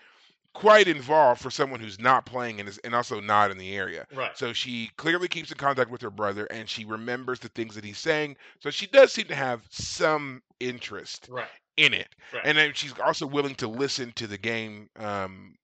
quite 0.54 0.88
involved 0.88 1.42
for 1.42 1.50
someone 1.52 1.80
who's 1.80 2.00
not 2.00 2.26
playing 2.26 2.60
and 2.60 2.70
is 2.70 2.78
and 2.80 2.96
also 2.96 3.20
not 3.20 3.52
in 3.52 3.58
the 3.58 3.76
area. 3.76 4.06
right, 4.12 4.32
So 4.34 4.54
she 4.54 4.92
clearly 4.98 5.28
keeps 5.28 5.52
in 5.52 5.58
contact 5.58 5.90
with 5.92 6.02
her 6.02 6.12
brother 6.12 6.46
and 6.46 6.70
she 6.70 6.86
remembers 6.86 7.40
the 7.40 7.50
things 7.50 7.76
that 7.76 7.86
he's 7.86 7.98
saying. 8.00 8.38
So 8.60 8.70
she 8.72 8.88
does 8.88 9.12
seem 9.14 9.28
to 9.28 9.36
have 9.36 9.62
some 9.70 10.42
interest 10.60 11.30
right, 11.30 11.48
in 11.78 11.94
it. 11.94 12.08
Right. 12.34 12.44
And 12.46 12.58
then 12.58 12.72
she's 12.74 12.94
also 13.00 13.26
willing 13.26 13.56
to 13.56 13.68
listen 13.68 14.12
to 14.16 14.28
the 14.28 14.38
game 14.38 14.90
um, 14.98 15.56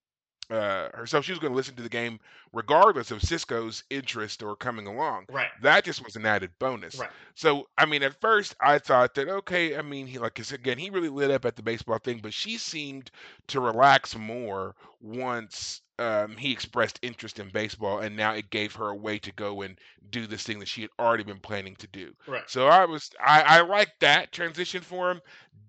uh, 0.50 0.90
herself. 0.94 1.26
She 1.26 1.32
was 1.32 1.40
going 1.40 1.52
to 1.54 1.58
listen 1.58 1.76
to 1.76 1.84
the 1.84 1.90
game 1.90 2.20
regardless 2.54 3.12
of 3.12 3.20
Sisko's 3.20 3.84
interest 3.90 4.44
or 4.44 4.56
coming 4.56 4.88
along. 4.88 5.26
Right. 5.30 5.50
That 5.62 5.84
just 5.84 6.04
was 6.04 6.16
an 6.16 6.26
added 6.26 6.52
bonus. 6.60 7.00
Right. 7.00 7.10
So, 7.36 7.68
I 7.78 7.86
mean, 7.86 8.04
at 8.04 8.20
first 8.20 8.56
I 8.62 8.80
thought 8.80 9.14
that 9.16 9.28
okay. 9.28 9.78
I 9.78 9.82
mean, 9.82 10.08
he 10.08 10.20
like 10.20 10.40
again, 10.52 10.78
he 10.78 10.90
really 10.90 11.10
lit 11.10 11.32
up 11.32 11.46
at 11.46 11.56
the 11.56 11.64
baseball 11.64 12.00
thing, 12.00 12.20
but 12.22 12.34
she 12.34 12.58
seemed 12.58 13.12
to 13.48 13.60
relax 13.60 14.16
more 14.16 14.76
once 15.02 15.82
um, 16.00 16.38
he 16.38 16.52
expressed 16.52 17.00
interest 17.02 17.40
in 17.40 17.50
baseball, 17.50 18.00
and 18.00 18.16
now 18.16 18.34
it 18.34 18.50
gave 18.50 18.76
her 18.76 18.90
a 18.90 18.96
way 18.96 19.18
to 19.20 19.32
go 19.32 19.64
and 19.64 19.80
do 20.12 20.28
this 20.28 20.44
thing 20.44 20.60
that 20.60 20.68
she 20.68 20.82
had 20.82 20.92
already 21.00 21.24
been 21.24 21.40
planning 21.40 21.76
to 21.78 21.88
do. 21.88 22.14
Right. 22.28 22.48
So 22.48 22.68
I 22.68 22.86
was 22.86 23.10
I, 23.24 23.42
I 23.42 23.62
liked 23.62 24.00
that 24.02 24.32
transition 24.32 24.82
for 24.82 25.12
him. 25.12 25.22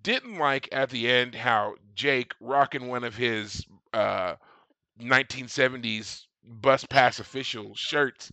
Didn't 0.03 0.37
like 0.37 0.69
at 0.71 0.89
the 0.89 1.09
end 1.09 1.35
how 1.35 1.75
Jake 1.95 2.33
rocking 2.39 2.87
one 2.87 3.03
of 3.03 3.15
his 3.15 3.65
uh 3.93 4.35
1970s 5.01 6.25
bus 6.43 6.85
pass 6.85 7.19
official 7.19 7.75
shirts 7.75 8.31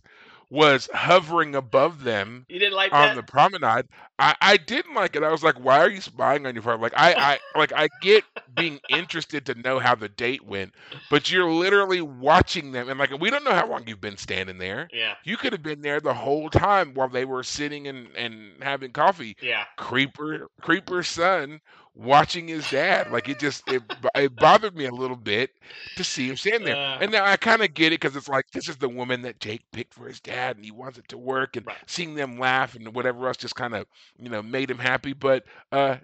was 0.49 0.89
hovering 0.93 1.55
above 1.55 2.03
them 2.03 2.45
You 2.47 2.59
didn't 2.59 2.75
like 2.75 2.91
on 2.91 3.13
that? 3.13 3.15
the 3.15 3.23
promenade. 3.23 3.85
I, 4.17 4.35
I 4.41 4.57
didn't 4.57 4.93
like 4.93 5.15
it. 5.15 5.23
I 5.23 5.31
was 5.31 5.43
like, 5.43 5.55
why 5.63 5.79
are 5.79 5.89
you 5.89 5.99
spying 6.01 6.45
on 6.45 6.53
your 6.53 6.63
partner? 6.63 6.81
Like 6.83 6.93
I, 6.95 7.13
I 7.13 7.39
like 7.59 7.73
I 7.75 7.89
get 8.01 8.23
being 8.53 8.79
interested 8.89 9.45
to 9.47 9.55
know 9.55 9.79
how 9.79 9.95
the 9.95 10.07
date 10.09 10.45
went, 10.45 10.73
but 11.09 11.29
you're 11.31 11.51
literally 11.51 12.01
watching 12.01 12.71
them 12.71 12.89
and 12.89 12.97
like 12.97 13.11
we 13.19 13.29
don't 13.29 13.43
know 13.43 13.53
how 13.53 13.67
long 13.67 13.87
you've 13.87 14.01
been 14.01 14.17
standing 14.17 14.57
there. 14.57 14.89
yeah. 14.93 15.15
You 15.23 15.37
could 15.37 15.51
have 15.53 15.63
been 15.63 15.81
there 15.81 15.99
the 15.99 16.13
whole 16.13 16.49
time 16.49 16.93
while 16.93 17.09
they 17.09 17.25
were 17.25 17.43
sitting 17.43 17.87
and, 17.87 18.07
and 18.15 18.63
having 18.63 18.91
coffee. 18.91 19.35
Yeah. 19.41 19.65
Creeper 19.75 20.49
Creeper's 20.61 21.07
son 21.07 21.59
watching 21.97 22.47
his 22.47 22.67
dad. 22.67 23.09
Like 23.09 23.29
it 23.29 23.39
just 23.39 23.67
it, 23.67 23.83
it 24.15 24.39
bothered 24.39 24.75
me 24.77 24.85
a 24.85 24.91
little 24.91 25.17
bit 25.17 25.51
to 25.97 26.03
see 26.05 26.29
him 26.29 26.37
stand 26.37 26.65
there. 26.65 26.77
Uh. 26.77 26.97
and 26.99 27.11
now 27.11 27.25
I 27.25 27.37
kind 27.37 27.63
of 27.63 27.73
get 27.73 27.87
it 27.93 28.01
because 28.01 28.15
it's 28.15 28.29
like 28.29 28.45
this 28.53 28.69
is 28.69 28.77
the 28.77 28.89
woman 28.89 29.23
that 29.23 29.39
Jake 29.39 29.63
picked 29.71 29.93
for 29.93 30.07
his 30.07 30.21
dad, 30.21 30.57
and 30.57 30.65
he 30.65 30.71
wants 30.71 30.97
it 30.99 31.07
to 31.09 31.17
work. 31.17 31.57
And 31.57 31.67
Right. 31.67 31.77
seeing 31.87 32.15
them 32.15 32.39
laugh 32.39 32.75
and 32.75 32.93
whatever 32.95 33.27
else 33.27 33.37
just 33.37 33.55
kind 33.55 33.75
of 33.75 33.87
you 34.19 34.29
know 34.29 34.43
made 34.43 34.71
him 34.71 34.79
happy. 34.79 35.13
But 35.13 35.45
uh, 35.71 35.97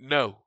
no, 0.00 0.38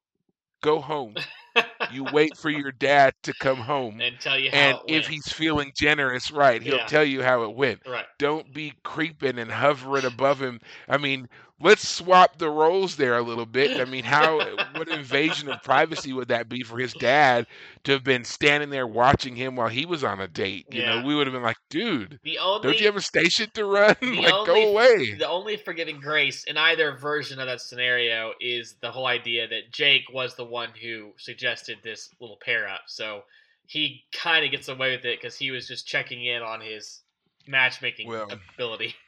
go 0.61 0.79
home. 0.81 1.25
You 1.87 2.03
wait 2.05 2.37
for 2.37 2.49
your 2.49 2.71
dad 2.71 3.13
to 3.23 3.33
come 3.33 3.61
home. 3.61 4.03
and 4.03 4.19
tell 4.19 4.37
you 4.37 4.51
how 4.51 4.53
And 4.53 4.81
if 4.87 5.07
he's 5.07 5.31
feeling 5.31 5.71
generous, 5.77 6.31
right, 6.31 6.61
he'll 6.61 6.79
Yeah. 6.79 6.87
tell 6.87 7.03
you 7.05 7.23
how 7.23 7.43
it 7.43 7.55
went 7.55 7.81
right. 7.85 8.07
don't 8.17 8.53
be 8.53 8.73
creeping 8.83 9.37
and 9.39 9.51
hovering 9.51 10.05
above 10.05 10.41
him. 10.41 10.59
I 10.87 10.97
mean, 10.97 11.27
let's 11.61 11.87
swap 11.87 12.37
the 12.37 12.49
roles 12.49 12.95
there 12.95 13.17
a 13.17 13.21
little 13.21 13.45
bit. 13.45 13.79
I 13.79 13.85
mean, 13.85 14.03
how 14.03 14.39
what 14.75 14.87
invasion 14.89 15.49
of 15.49 15.61
privacy 15.63 16.13
would 16.13 16.27
that 16.29 16.49
be 16.49 16.63
for 16.63 16.77
his 16.77 16.93
dad 16.93 17.47
to 17.83 17.93
have 17.93 18.03
been 18.03 18.23
standing 18.23 18.69
there 18.69 18.87
watching 18.87 19.35
him 19.35 19.55
while 19.55 19.67
he 19.69 19.85
was 19.85 20.03
on 20.03 20.19
a 20.19 20.27
date? 20.27 20.65
You 20.71 20.81
Yeah. 20.81 20.99
know, 21.01 21.05
we 21.07 21.15
would 21.15 21.27
have 21.27 21.33
been 21.33 21.43
like, 21.43 21.57
dude, 21.69 22.19
The 22.23 22.39
only 22.39 22.63
don't 22.63 22.79
you 22.79 22.85
have 22.87 22.95
a 22.97 23.01
station 23.01 23.49
to 23.53 23.65
run? 23.65 23.95
like, 24.01 24.33
only- 24.33 24.45
go 24.45 24.69
away. 24.71 25.15
the 25.15 25.27
only 25.29 25.57
forgiving 25.57 25.99
grace 25.99 26.43
in 26.45 26.57
either 26.57 26.97
version 26.97 27.39
of 27.39 27.47
that 27.47 27.61
scenario 27.61 28.33
is 28.39 28.75
the 28.81 28.91
whole 28.91 29.07
idea 29.07 29.47
that 29.47 29.71
Jake 29.71 30.05
was 30.13 30.35
the 30.35 30.45
one 30.45 30.69
who 30.81 31.11
suggested 31.17 31.77
this 31.83 32.09
little 32.19 32.37
pair 32.43 32.67
up. 32.67 32.81
So 32.87 33.23
he 33.67 34.03
kind 34.11 34.43
of 34.43 34.51
gets 34.51 34.67
away 34.67 34.91
with 34.95 35.05
it 35.05 35.19
because 35.21 35.37
he 35.37 35.51
was 35.51 35.67
just 35.67 35.87
checking 35.87 36.25
in 36.25 36.41
on 36.41 36.59
his 36.61 37.01
matchmaking 37.47 38.07
Well- 38.07 38.29
ability. 38.55 38.95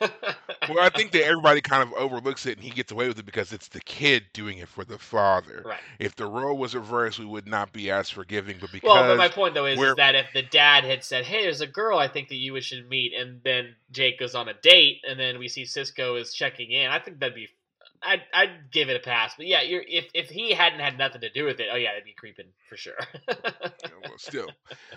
Well, 0.68 0.80
I 0.80 0.88
think 0.88 1.12
that 1.12 1.24
everybody 1.24 1.60
kind 1.60 1.82
of 1.82 1.92
overlooks 1.92 2.46
it 2.46 2.56
and 2.56 2.64
he 2.64 2.70
gets 2.70 2.90
away 2.90 3.06
with 3.06 3.18
it 3.18 3.26
because 3.26 3.52
it's 3.52 3.68
the 3.68 3.80
kid 3.80 4.24
doing 4.32 4.58
it 4.58 4.68
for 4.68 4.82
the 4.84 4.98
father. 4.98 5.62
right. 5.66 5.80
If 5.98 6.16
the 6.16 6.26
role 6.26 6.56
was 6.56 6.74
reversed, 6.74 7.18
we 7.18 7.26
would 7.26 7.46
not 7.46 7.70
be 7.72 7.90
as 7.90 8.08
forgiving. 8.08 8.56
But 8.58 8.72
because 8.72 8.88
Well, 8.88 9.06
but 9.08 9.18
my 9.18 9.28
point 9.28 9.52
though 9.54 9.66
is, 9.66 9.78
is 9.78 9.94
that 9.96 10.14
if 10.14 10.26
the 10.32 10.42
dad 10.42 10.84
had 10.84 11.04
said, 11.04 11.24
"Hey, 11.26 11.42
there's 11.42 11.60
a 11.60 11.66
girl 11.66 11.98
I 11.98 12.08
think 12.08 12.28
that 12.30 12.36
you 12.36 12.58
should 12.62 12.88
meet," 12.88 13.12
and 13.12 13.42
then 13.44 13.76
Jake 13.90 14.18
goes 14.18 14.34
on 14.34 14.48
a 14.48 14.54
date, 14.54 15.02
and 15.06 15.20
then 15.20 15.38
we 15.38 15.48
see 15.48 15.64
Sisko 15.64 16.18
is 16.18 16.32
checking 16.32 16.70
in, 16.70 16.90
I 16.90 16.98
think 16.98 17.20
that'd 17.20 17.34
be, 17.34 17.48
I'd, 18.02 18.22
I'd 18.32 18.70
give 18.72 18.88
it 18.88 18.96
a 18.96 19.00
pass. 19.00 19.34
But 19.36 19.46
yeah, 19.46 19.60
you're, 19.60 19.84
if 19.86 20.06
if 20.14 20.30
he 20.30 20.52
hadn't 20.54 20.80
had 20.80 20.96
nothing 20.96 21.20
to 21.20 21.30
do 21.30 21.44
with 21.44 21.60
it, 21.60 21.68
oh 21.70 21.76
yeah, 21.76 21.92
it'd 21.92 22.04
be 22.04 22.14
creeping 22.14 22.46
for 22.70 22.76
sure. 22.78 22.94
Yeah, 23.28 23.90
well, 24.02 24.16
still, 24.16 24.48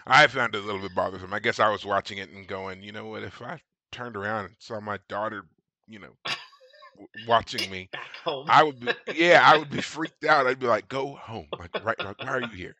I 0.06 0.28
found 0.28 0.56
it 0.56 0.64
a 0.64 0.66
little 0.66 0.82
bit 0.82 0.96
bothersome. 0.96 1.34
I 1.34 1.40
guess 1.40 1.60
I 1.60 1.70
was 1.70 1.86
watching 1.86 2.20
it 2.20 2.30
and 2.30 2.48
going, 2.48 2.82
you 2.84 2.94
know 2.94 3.08
what? 3.08 3.24
If 3.24 3.42
I 3.42 3.60
turned 3.92 4.16
around 4.16 4.46
and 4.46 4.56
saw 4.60 4.80
my 4.80 5.00
daughter, 5.08 5.46
you 5.88 6.00
know, 6.00 6.14
watching 7.28 7.70
me, 7.72 7.90
Back 7.92 8.10
home. 8.24 8.48
I 8.50 8.64
would 8.64 8.80
be, 8.80 8.88
yeah, 9.16 9.42
I 9.44 9.58
would 9.58 9.70
be 9.70 9.82
freaked 9.82 10.26
out. 10.26 10.48
I'd 10.48 10.60
be 10.60 10.68
like, 10.68 10.88
go 10.90 11.16
home. 11.16 11.48
Like, 11.58 11.84
right, 11.84 12.00
like, 12.00 12.20
why 12.20 12.28
are 12.30 12.42
you 12.42 12.48
here? 12.48 12.76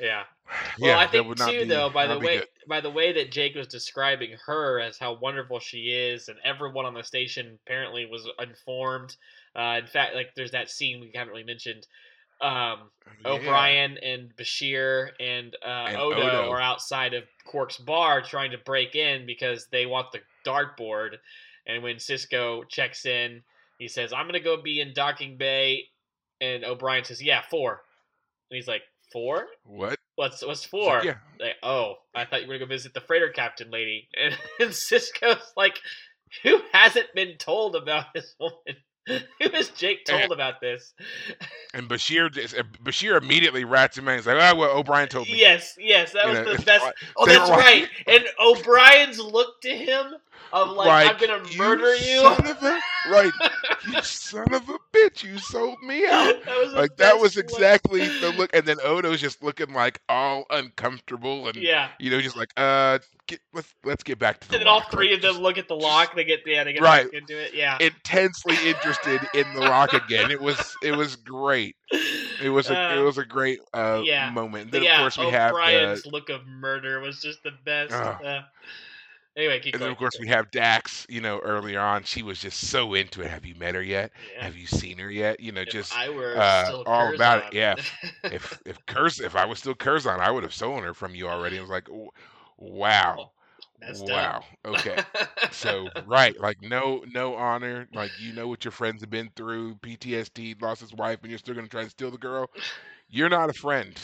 yeah. 0.00 0.24
Yeah, 0.78 0.88
Well, 0.88 0.98
I 0.98 1.04
that 1.06 1.12
think 1.12 1.36
too, 1.38 1.60
be- 1.60 1.64
though, 1.64 1.88
by 1.88 2.06
the 2.06 2.18
way, 2.18 2.38
good. 2.38 2.48
by 2.68 2.80
the 2.82 2.90
way 2.90 3.12
that 3.14 3.32
Jake 3.32 3.54
was 3.54 3.66
describing 3.66 4.36
her 4.44 4.80
as 4.80 4.98
how 4.98 5.14
wonderful 5.18 5.60
she 5.60 5.84
is, 5.90 6.28
and 6.28 6.38
everyone 6.44 6.84
on 6.84 6.92
the 6.92 7.02
station 7.02 7.58
apparently 7.64 8.04
was 8.04 8.28
informed. 8.38 9.16
Uh, 9.56 9.78
in 9.80 9.86
fact, 9.86 10.14
like 10.14 10.34
there's 10.36 10.50
that 10.50 10.68
scene 10.68 11.00
we 11.00 11.10
haven't 11.14 11.32
really 11.32 11.44
mentioned. 11.44 11.86
Um, 12.42 12.90
Yeah. 13.24 13.30
O'Brien 13.32 13.98
and 13.98 14.34
Bashir 14.36 15.10
and, 15.20 15.54
uh, 15.64 15.86
And 15.88 15.96
Odo, 15.96 16.18
Odo. 16.22 16.50
are 16.50 16.60
outside 16.60 17.14
of 17.14 17.24
Quark's 17.44 17.76
bar 17.76 18.20
trying 18.22 18.50
to 18.50 18.58
break 18.58 18.96
in 18.96 19.26
because 19.26 19.68
they 19.70 19.86
want 19.86 20.12
the 20.12 20.20
dartboard. 20.44 21.18
And 21.66 21.82
when 21.82 21.96
Sisko 21.96 22.68
checks 22.68 23.06
in, 23.06 23.44
he 23.78 23.86
says, 23.86 24.12
"I'm 24.12 24.26
gonna 24.26 24.40
go 24.40 24.60
be 24.60 24.80
in 24.80 24.92
docking 24.92 25.36
bay," 25.36 25.88
and 26.40 26.64
O'Brien 26.64 27.04
says, 27.04 27.22
"Yeah, 27.22 27.42
four. 27.42 27.84
And 28.50 28.56
he's 28.56 28.66
like, 28.68 28.82
four? 29.12 29.46
What? 29.64 29.98
What's 30.16 30.44
what's 30.44 30.64
four? 30.64 30.96
like, 30.96 31.04
yeah. 31.04 31.18
Like, 31.38 31.56
oh, 31.62 31.96
I 32.14 32.24
thought 32.24 32.42
you 32.42 32.48
were 32.48 32.54
gonna 32.54 32.66
go 32.66 32.74
visit 32.74 32.94
the 32.94 33.00
freighter 33.00 33.30
captain 33.30 33.70
lady. 33.70 34.08
And, 34.14 34.36
and 34.60 34.70
Sisko's 34.70 35.52
like, 35.56 35.78
who 36.42 36.60
hasn't 36.72 37.14
been 37.14 37.36
told 37.38 37.76
about 37.76 38.12
this 38.14 38.34
woman? 38.40 38.76
Who 39.06 39.50
has 39.52 39.70
Jake 39.70 40.04
told 40.04 40.32
about 40.32 40.60
this? 40.60 40.94
And 41.74 41.88
Bashir, 41.88 42.30
just, 42.30 42.54
uh, 42.54 42.64
Bashir 42.84 43.16
immediately 43.16 43.64
rats 43.64 43.96
him 43.96 44.06
out. 44.06 44.16
He's 44.16 44.26
like, 44.26 44.36
oh, 44.38 44.54
well, 44.58 44.76
O'Brien 44.76 45.08
told 45.08 45.26
me. 45.26 45.38
Yes, 45.38 45.74
yes, 45.78 46.12
that 46.12 46.24
You 46.24 46.30
was 46.32 46.38
know, 46.40 46.54
the 46.56 46.62
best. 46.64 46.84
Oh, 47.16 47.24
that's 47.24 47.48
like- 47.48 47.58
right. 47.58 47.88
And 48.06 48.24
O'Brien's 48.38 49.18
look 49.18 49.58
to 49.62 49.74
him 49.74 50.12
of 50.52 50.68
like, 50.68 51.08
I'm 51.08 51.18
gonna 51.18 51.42
murder 51.56 51.96
you. 51.96 52.26
A, 52.26 52.80
right. 53.10 53.32
You 53.84 54.00
son 54.02 54.52
of 54.54 54.68
a 54.68 54.78
bitch. 54.92 55.22
You 55.22 55.38
sold 55.38 55.78
me 55.82 56.06
out. 56.06 56.34
that 56.44 56.72
Like 56.74 56.96
that 56.96 57.18
was 57.18 57.36
exactly 57.36 58.08
the 58.20 58.30
look, 58.30 58.54
and 58.54 58.64
then 58.66 58.78
Odo's 58.82 59.20
just 59.20 59.42
looking 59.42 59.72
like 59.72 60.00
all 60.08 60.44
uncomfortable, 60.50 61.48
and 61.48 61.56
Yeah. 61.56 61.88
you 61.98 62.10
know, 62.10 62.20
just 62.20 62.36
like 62.36 62.52
uh, 62.56 62.98
get, 63.26 63.40
let's 63.52 63.74
let's 63.84 64.02
get 64.02 64.18
back 64.18 64.40
to 64.40 64.48
the 64.48 64.54
And 64.54 64.60
then 64.60 64.68
all 64.68 64.80
three 64.82 65.08
Like, 65.10 65.16
of 65.16 65.22
them 65.22 65.30
just 65.32 65.40
look 65.40 65.58
at 65.58 65.68
the 65.68 65.74
lock. 65.76 66.14
They 66.14 66.24
get 66.24 66.40
yeah, 66.46 66.64
they 66.64 66.72
get 66.72 66.82
Right. 66.82 67.06
into 67.12 67.36
it. 67.38 67.54
Yeah. 67.54 67.78
intensely 67.80 68.56
interested 68.68 69.20
in 69.34 69.52
the 69.54 69.60
lock 69.60 69.92
again. 69.92 70.30
It 70.30 70.40
was 70.40 70.76
it 70.82 70.92
was 70.92 71.16
great. 71.16 71.76
It 72.40 72.50
was 72.50 72.70
a 72.70 72.74
it 72.88 72.98
Uh, 72.98 73.02
was 73.02 73.18
a 73.18 73.24
great 73.24 73.60
uh 73.72 74.02
yeah. 74.04 74.30
moment. 74.30 74.70
But 74.70 74.80
Then 74.80 74.82
yeah, 74.82 74.94
of 74.96 75.00
course 75.00 75.18
we 75.18 75.26
have 75.30 75.60
the, 75.64 76.02
O'Brien's 76.02 76.06
look 76.06 76.28
of 76.28 76.46
murder 76.46 77.00
was 77.00 77.20
just 77.20 77.42
the 77.42 77.52
best. 77.64 77.92
Uh, 77.92 78.42
anyway, 79.36 79.60
and 79.72 79.82
then 79.82 79.90
of 79.90 79.96
course 79.96 80.18
we 80.18 80.28
have 80.28 80.50
Dax. 80.50 81.06
You 81.08 81.20
know, 81.20 81.38
earlier 81.40 81.80
on, 81.80 82.02
she 82.04 82.22
was 82.22 82.38
just 82.40 82.68
so 82.68 82.94
into 82.94 83.22
it. 83.22 83.30
Have 83.30 83.44
you 83.44 83.54
met 83.54 83.74
her 83.74 83.82
yet? 83.82 84.12
Yeah. 84.16 84.44
Have 84.44 84.56
you 84.56 84.66
seen 84.66 84.98
her 84.98 85.10
yet? 85.10 85.40
You 85.40 85.52
know, 85.52 85.64
If 85.66 85.74
just 85.74 85.98
I 85.98 86.08
were 86.08 86.36
uh, 86.36 86.72
all 86.84 87.08
about 87.08 87.38
it, 87.38 87.52
yeah. 87.52 87.76
if 88.30 88.58
if 88.64 88.84
Curse 88.86 89.20
if 89.20 89.34
I 89.36 89.44
was 89.46 89.58
still 89.58 89.74
Curzon, 89.74 90.20
I 90.20 90.30
would 90.30 90.42
have 90.42 90.54
stolen 90.54 90.84
her 90.84 90.94
from 90.94 91.14
you 91.14 91.28
already. 91.28 91.56
It 91.56 91.60
was 91.60 91.70
like, 91.70 91.88
wow, 92.58 93.30
Messed 93.80 94.10
wow, 94.10 94.42
up. 94.42 94.44
okay. 94.64 95.04
So 95.50 95.90
right, 96.04 96.38
like 96.38 96.60
no 96.62 97.04
no 97.06 97.34
honor, 97.34 97.88
like 97.92 98.12
you 98.16 98.32
know 98.32 98.48
what 98.48 98.64
your 98.64 98.72
friends 98.72 99.00
have 99.02 99.10
been 99.10 99.30
through, 99.36 99.76
PTSD, 99.76 100.54
lost 100.60 100.80
his 100.80 100.92
wife, 100.94 101.18
and 101.22 101.30
you're 101.30 101.38
still 101.38 101.54
gonna 101.54 101.68
try 101.68 101.84
to 101.84 101.90
steal 101.90 102.10
the 102.10 102.18
girl. 102.18 102.50
You're 103.14 103.28
not 103.28 103.50
a 103.50 103.52
friend. 103.52 104.00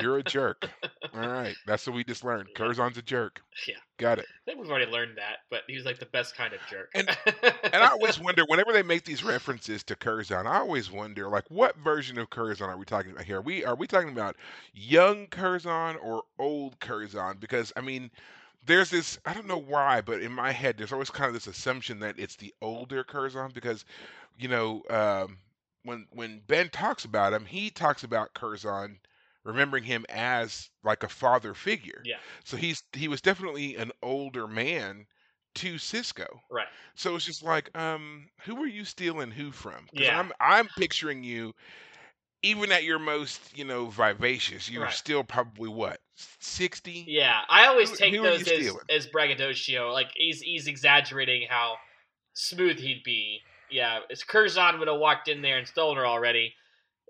You're 0.00 0.16
a 0.16 0.22
jerk. 0.22 0.70
All 1.14 1.28
right, 1.28 1.54
that's 1.66 1.86
what 1.86 1.94
we 1.94 2.04
just 2.04 2.24
learned. 2.24 2.48
Curzon's 2.54 2.96
a 2.96 3.02
jerk. 3.02 3.42
Yeah. 3.68 3.74
Got 3.98 4.18
it. 4.18 4.24
I 4.30 4.44
think 4.50 4.58
we've 4.60 4.70
already 4.70 4.90
learned 4.90 5.18
that, 5.18 5.40
but 5.50 5.62
he 5.68 5.76
was 5.76 5.84
like 5.84 5.98
the 5.98 6.06
best 6.06 6.34
kind 6.36 6.54
of 6.54 6.60
jerk. 6.70 6.88
And- 6.94 7.08
And 7.72 7.82
I 7.82 7.88
always 7.88 8.18
wonder, 8.18 8.44
whenever 8.46 8.72
they 8.72 8.82
make 8.82 9.04
these 9.04 9.22
references 9.22 9.84
to 9.84 9.96
Curzon, 9.96 10.46
I 10.46 10.58
always 10.58 10.90
wonder, 10.90 11.28
like, 11.28 11.44
what 11.50 11.76
version 11.76 12.18
of 12.18 12.30
Curzon 12.30 12.70
are 12.70 12.78
we 12.78 12.86
talking 12.86 13.10
about 13.12 13.24
here? 13.24 13.38
Are 13.38 13.42
we 13.42 13.62
are 13.64 13.74
we 13.74 13.86
talking 13.86 14.08
about 14.10 14.36
young 14.72 15.26
Curzon 15.26 15.96
or 15.96 16.22
old 16.38 16.80
Curzon? 16.80 17.36
Because 17.38 17.72
I 17.76 17.82
mean, 17.82 18.10
there's 18.64 18.90
this 18.90 19.18
I 19.26 19.34
don't 19.34 19.46
know 19.46 19.58
why, 19.60 20.00
but 20.00 20.22
in 20.22 20.32
my 20.32 20.52
head, 20.52 20.78
there's 20.78 20.92
always 20.92 21.10
kind 21.10 21.28
of 21.28 21.34
this 21.34 21.46
assumption 21.46 21.98
that 22.00 22.18
it's 22.18 22.36
the 22.36 22.54
older 22.62 23.04
Curzon 23.04 23.50
because, 23.52 23.84
you 24.38 24.48
know, 24.48 24.82
um, 24.90 25.38
when 25.86 26.06
when 26.12 26.40
Ben 26.46 26.68
talks 26.68 27.04
about 27.04 27.32
him, 27.32 27.44
he 27.46 27.70
talks 27.70 28.04
about 28.04 28.34
Curzon, 28.34 28.98
remembering 29.44 29.84
him 29.84 30.04
as 30.08 30.68
like 30.84 31.02
a 31.02 31.08
father 31.08 31.54
figure. 31.54 32.02
yeah, 32.04 32.16
So 32.44 32.56
he's 32.56 32.82
he 32.92 33.08
was 33.08 33.20
definitely 33.20 33.76
an 33.76 33.92
older 34.02 34.46
man 34.46 35.06
to 35.56 35.74
Sisko. 35.76 36.26
right. 36.50 36.66
So 36.94 37.16
it's 37.16 37.24
just 37.24 37.42
like, 37.42 37.76
um, 37.78 38.28
who 38.42 38.62
are 38.62 38.66
you 38.66 38.84
stealing 38.84 39.30
who 39.30 39.50
from? 39.52 39.86
Yeah. 39.92 40.18
I'm 40.18 40.32
I'm 40.40 40.68
picturing 40.76 41.22
you 41.24 41.54
even 42.42 42.70
at 42.70 42.84
your 42.84 42.98
most, 42.98 43.56
you 43.56 43.64
know, 43.64 43.86
vivacious, 43.86 44.68
you're 44.70 44.84
Right. 44.84 44.92
still 44.92 45.24
probably 45.24 45.68
what 45.70 46.00
sixty. 46.40 47.04
Yeah, 47.08 47.40
I 47.48 47.66
always 47.66 47.90
Who- 47.90 47.96
take 47.96 48.14
who 48.14 48.22
those 48.22 48.46
as, 48.46 48.76
as 48.90 49.06
braggadocio. 49.06 49.92
Like 49.92 50.10
he's 50.14 50.40
he's 50.42 50.66
exaggerating 50.66 51.46
how 51.48 51.76
smooth 52.34 52.78
he'd 52.78 53.02
be. 53.04 53.40
Yeah, 53.70 54.00
as 54.10 54.22
Curzon 54.22 54.78
would 54.78 54.88
have 54.88 54.98
walked 55.00 55.28
in 55.28 55.42
there 55.42 55.58
and 55.58 55.66
stolen 55.66 55.96
her 55.96 56.06
already. 56.06 56.54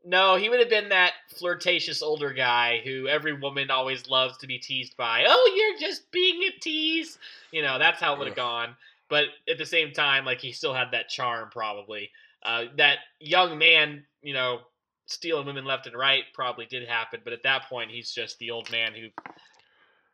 No, 0.05 0.37
he 0.37 0.49
would 0.49 0.61
have 0.61 0.71
been 0.71 0.91
that 0.91 1.15
flirtatious 1.37 2.01
older 2.01 2.33
guy 2.33 2.81
who 2.85 3.09
every 3.09 3.33
woman 3.33 3.71
always 3.71 4.09
loves 4.09 4.39
to 4.39 4.47
be 4.47 4.59
teased 4.59 4.97
by. 4.97 5.25
Oh, 5.27 5.55
you're 5.57 5.89
just 5.89 6.11
being 6.13 6.43
a 6.45 6.61
tease. 6.61 7.19
You 7.51 7.63
know, 7.63 7.79
that's 7.79 8.01
how 8.01 8.15
it 8.15 8.19
would 8.19 8.29
have 8.29 8.37
gone. 8.37 8.77
But 9.09 9.25
at 9.51 9.59
the 9.59 9.67
same 9.67 9.93
time, 9.93 10.25
like 10.25 10.41
he 10.41 10.53
still 10.53 10.75
had 10.75 10.93
that 10.93 11.09
charm, 11.09 11.49
probably. 11.51 12.11
Uh, 12.45 12.65
that 12.77 12.99
young 13.19 13.59
man, 13.59 14.05
you 14.23 14.33
know, 14.35 14.61
stealing 15.07 15.47
women 15.47 15.65
left 15.65 15.87
and 15.87 15.97
right 15.97 16.25
probably 16.35 16.67
did 16.67 16.87
happen. 16.89 17.21
But 17.25 17.33
at 17.33 17.43
that 17.43 17.69
point, 17.69 17.91
he's 17.91 18.13
just 18.13 18.39
the 18.39 18.53
old 18.53 18.71
man 18.71 18.93
who 18.95 19.09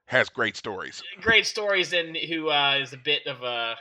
Has 0.07 0.29
great 0.31 0.57
stories. 0.57 1.03
great 1.21 1.47
stories 1.47 1.93
and 1.93 2.17
who 2.17 2.49
uh, 2.49 2.79
is 2.81 2.93
a 2.95 2.99
bit 2.99 3.27
of 3.27 3.43
a 3.43 3.77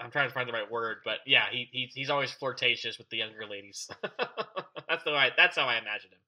I'm 0.00 0.10
trying 0.10 0.28
to 0.28 0.34
find 0.34 0.48
the 0.48 0.52
right 0.52 0.70
word, 0.70 0.98
but 1.04 1.18
yeah, 1.26 1.44
he, 1.50 1.68
he 1.70 1.90
he's 1.94 2.10
always 2.10 2.32
flirtatious 2.32 2.98
with 2.98 3.08
the 3.10 3.18
younger 3.18 3.46
ladies. 3.46 3.88
that's 4.88 5.04
the 5.04 5.12
right. 5.12 5.32
That's 5.36 5.56
how 5.56 5.66
I 5.66 5.78
imagine 5.78 6.10
him. 6.10 6.18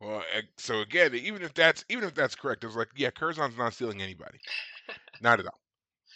Well, 0.00 0.24
eh, 0.32 0.42
so 0.56 0.80
again, 0.80 1.14
even 1.14 1.42
if 1.42 1.54
that's 1.54 1.84
even 1.88 2.04
if 2.04 2.14
that's 2.14 2.34
correct, 2.34 2.64
it's 2.64 2.76
like 2.76 2.88
yeah, 2.96 3.10
Curzon's 3.10 3.56
not 3.56 3.74
stealing 3.74 4.02
anybody, 4.02 4.40
not 5.20 5.40
at 5.40 5.46
all. 5.46 5.60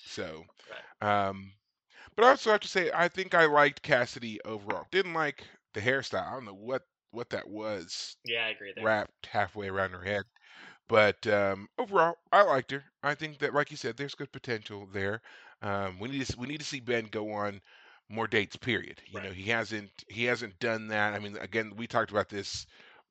So, 0.05 0.45
um, 1.01 1.53
but 2.17 2.25
I 2.25 2.31
also 2.31 2.51
have 2.53 2.61
to 2.61 2.69
say, 2.69 2.91
I 2.95 3.09
think 3.09 3.35
I 3.35 3.47
liked 3.47 3.83
Cassidy 3.83 4.41
overall. 4.45 4.87
Didn't 4.91 5.15
like 5.15 5.45
the 5.75 5.81
hairstyle. 5.81 6.29
I 6.29 6.33
don't 6.33 6.47
know 6.47 6.55
what 6.55 6.83
what 7.11 7.31
that 7.31 7.49
was 7.49 8.17
Yeah, 8.25 8.45
I 8.47 8.49
agree 8.51 8.73
there. 8.75 8.89
wrapped 8.89 9.27
halfway 9.27 9.69
around 9.69 9.93
her 9.93 10.03
head. 10.05 10.25
But 10.89 11.27
um, 11.27 11.69
overall, 11.79 12.17
I 12.33 12.43
liked 12.43 12.71
her. 12.73 12.85
I 13.03 13.15
think 13.15 13.39
that, 13.39 13.55
like 13.55 13.71
you 13.71 13.77
said, 13.77 13.97
there's 13.97 14.15
good 14.15 14.33
potential 14.33 14.87
there. 14.93 15.23
Um, 15.63 15.99
we 15.99 16.09
need 16.09 16.27
to 16.27 16.39
we 16.39 16.47
need 16.47 16.61
to 16.61 16.67
see 16.67 16.81
Ben 16.81 17.09
go 17.11 17.33
on 17.33 17.61
more 18.09 18.27
dates. 18.27 18.57
Period. 18.57 19.01
You 19.11 19.21
know, 19.21 19.31
he 19.31 19.51
hasn't 19.51 19.91
he 20.09 20.25
hasn't 20.25 20.59
done 20.59 20.89
that. 20.89 21.15
I 21.15 21.19
mean, 21.19 21.37
again, 21.39 21.73
we 21.77 21.87
talked 21.87 22.11
about 22.11 22.29
this 22.29 22.67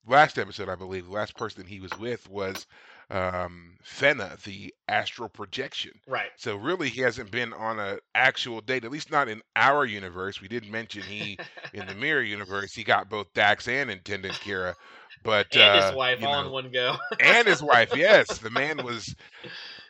last 0.08 0.38
episode. 0.38 0.70
I 0.70 0.76
believe 0.76 1.06
the 1.06 1.12
last 1.12 1.36
person 1.36 1.66
he 1.66 1.80
was 1.80 1.98
with 2.00 2.30
was 2.30 2.68
um, 3.10 3.78
Fenna, 3.84 4.38
the 4.46 4.74
astral 4.88 5.30
projection. 5.30 5.92
Right. 6.08 6.30
So 6.38 6.56
really, 6.56 6.90
he 6.90 7.02
hasn't 7.02 7.32
been 7.32 7.54
on 7.54 7.80
an 7.80 8.00
actual 8.14 8.62
date. 8.62 8.86
At 8.86 8.92
least 8.92 9.12
not 9.12 9.30
in 9.30 9.42
our 9.56 9.86
universe. 9.86 10.42
We 10.42 10.48
did 10.48 10.70
mention 10.70 11.04
he 11.04 11.38
in 11.74 11.86
the 11.88 11.96
mirror 11.96 12.22
universe 12.22 12.74
he 12.74 12.84
got 12.84 13.10
both 13.10 13.34
Dax 13.34 13.68
and 13.68 13.90
Intendant 13.90 14.36
Kira. 14.36 14.76
But 15.24 15.48
and 15.54 15.62
uh, 15.64 15.88
his 15.88 15.96
wife 15.96 16.24
all 16.24 16.42
know, 16.42 16.48
in 16.48 16.54
one 16.54 16.72
go. 16.72 16.98
and 17.20 17.48
his 17.48 17.62
wife. 17.62 17.96
Yes, 17.96 18.38
the 18.38 18.50
man 18.52 18.84
was 18.84 19.16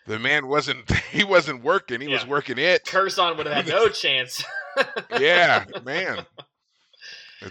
the 0.08 0.20
man 0.20 0.48
wasn't 0.48 0.90
he 1.12 1.24
wasn't 1.24 1.64
working. 1.64 2.02
He 2.02 2.08
was 2.08 2.26
working 2.26 2.58
it. 2.58 2.86
Curzon 2.86 3.38
would 3.38 3.46
have 3.46 3.66
had 3.66 3.68
no 3.68 3.88
chance. 3.90 4.44
Yeah, 5.20 5.66
man. 5.86 6.26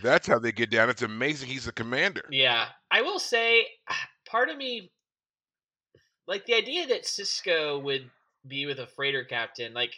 That's 0.03 0.27
how 0.27 0.39
they 0.39 0.51
get 0.53 0.71
down, 0.71 0.91
it's 0.91 1.03
amazing. 1.03 1.49
He's 1.49 1.67
the 1.67 1.73
commander. 1.73 2.25
Yeah, 2.31 2.67
I 2.91 3.03
will 3.03 3.19
say, 3.21 3.67
part 4.27 4.49
of 4.49 4.57
me, 4.57 4.91
like 6.27 6.47
the 6.47 6.55
idea 6.55 6.87
that 6.89 7.05
Sisko 7.05 7.83
would 7.83 8.11
be 8.47 8.67
with 8.67 8.79
a 8.81 8.87
freighter 8.87 9.25
captain, 9.25 9.73
like 9.75 9.95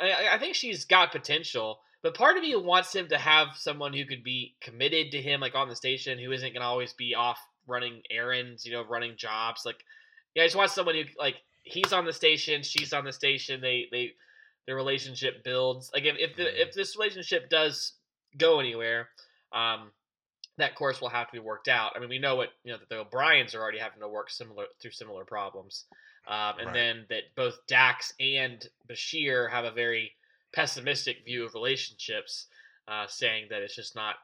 I- 0.00 0.10
I, 0.10 0.34
I 0.34 0.38
think 0.38 0.54
she's 0.54 0.84
got 0.84 1.12
potential, 1.12 1.80
but 2.02 2.14
part 2.14 2.36
of 2.36 2.42
me 2.42 2.54
wants 2.56 2.94
him 2.94 3.08
to 3.08 3.18
have 3.18 3.48
someone 3.56 3.92
who 3.92 4.06
could 4.06 4.24
be 4.24 4.54
committed 4.60 5.10
to 5.12 5.20
him, 5.20 5.40
like 5.40 5.54
on 5.54 5.68
the 5.68 5.76
station, 5.76 6.18
who 6.18 6.32
isn't 6.32 6.54
gonna 6.54 6.64
always 6.64 6.92
be 6.94 7.14
off 7.14 7.38
running 7.66 8.00
errands, 8.10 8.64
you 8.64 8.72
know, 8.72 8.84
running 8.84 9.16
jobs. 9.16 9.62
Like, 9.66 9.84
yeah, 10.34 10.44
I 10.44 10.46
just 10.46 10.56
want 10.56 10.70
someone 10.70 10.94
who 10.94 11.02
like 11.18 11.36
he's 11.72 11.92
on 11.92 12.04
the 12.04 12.12
station, 12.12 12.62
she's 12.62 12.92
on 12.92 13.04
the 13.04 13.12
station, 13.12 13.60
they 13.60 13.88
they 13.90 14.12
their 14.66 14.76
relationship 14.76 15.42
builds. 15.44 15.90
Like 15.94 16.04
if 16.04 16.16
if 16.18 16.36
the, 16.36 16.60
if 16.60 16.72
this 16.74 16.96
relationship 16.96 17.48
does 17.50 17.92
go 18.36 18.60
anywhere, 18.60 19.08
um, 19.52 19.90
that 20.58 20.74
course 20.74 21.00
will 21.00 21.08
have 21.08 21.26
to 21.28 21.32
be 21.32 21.38
worked 21.38 21.68
out. 21.68 21.92
I 21.96 21.98
mean, 22.00 22.08
we 22.08 22.18
know 22.18 22.36
what 22.36 22.50
you 22.64 22.72
know 22.72 22.78
that 22.78 22.88
the 22.88 22.98
O'Briens 23.00 23.54
are 23.54 23.60
already 23.60 23.78
having 23.78 24.00
to 24.00 24.08
work 24.08 24.30
similar 24.30 24.66
through 24.80 24.90
similar 24.92 25.24
problems, 25.24 25.86
um, 26.26 26.58
and 26.58 26.66
Right. 26.66 26.74
then 26.74 27.06
that 27.08 27.34
both 27.34 27.66
Dax 27.66 28.12
and 28.20 28.64
Bashir 28.88 29.50
have 29.50 29.64
a 29.64 29.70
very 29.70 30.14
pessimistic 30.52 31.24
view 31.24 31.44
of 31.44 31.54
relationships, 31.54 32.46
uh, 32.88 33.06
saying 33.06 33.46
that 33.50 33.62
it's 33.62 33.76
just 33.76 33.94
not 33.94 34.16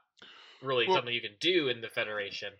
really 0.62 0.86
Well- 0.86 0.97
something 0.97 1.14
you 1.14 1.20
can 1.20 1.36
do 1.40 1.68
in 1.68 1.80
the 1.80 1.88
Federation. 1.88 2.53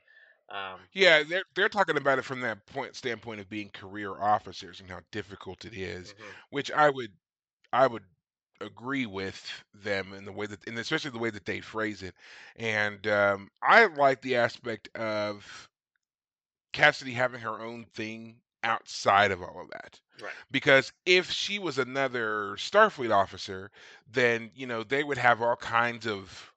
Um, 0.49 0.89
Yeah, 0.93 1.23
they're 1.25 1.45
they're 1.55 1.69
talking 1.69 1.97
about 1.97 2.19
it 2.19 2.25
from 2.25 2.41
that 2.43 2.65
point 2.67 2.95
standpoint 2.97 3.41
of 3.41 3.49
being 3.49 3.71
career 3.71 4.13
officers 4.21 4.81
and 4.81 4.89
how 4.91 5.01
difficult 5.11 5.65
it 5.65 5.75
is, 5.75 6.15
mhm. 6.15 6.35
which 6.51 6.71
I 6.71 6.91
would 6.91 7.13
I 7.73 7.87
would 7.87 8.05
agree 8.61 9.07
with 9.07 9.65
them 9.75 10.13
in 10.15 10.25
the 10.25 10.33
way 10.33 10.47
that 10.47 10.67
and 10.67 10.79
especially 10.79 11.11
the 11.11 11.19
way 11.19 11.31
that 11.31 11.45
they 11.47 11.61
phrase 11.61 12.03
it. 12.03 12.15
And 12.57 13.07
um, 13.09 13.51
I 13.63 13.87
like 13.87 14.23
the 14.23 14.37
aspect 14.37 14.89
of 14.97 15.69
Cassidy 16.73 17.13
having 17.13 17.41
her 17.41 17.61
own 17.61 17.85
thing 17.87 18.41
outside 18.63 19.31
of 19.33 19.43
all 19.43 19.61
of 19.61 19.71
that. 19.71 20.01
Right. 20.21 20.33
Because 20.51 20.93
if 21.05 21.31
she 21.31 21.59
was 21.59 21.79
another 21.79 22.57
Starfleet 22.57 23.13
officer, 23.15 23.71
then 24.11 24.51
you 24.55 24.67
know 24.67 24.83
they 24.85 25.03
would 25.05 25.19
have 25.19 25.43
all 25.43 25.57
kinds 25.57 26.07
of 26.07 26.53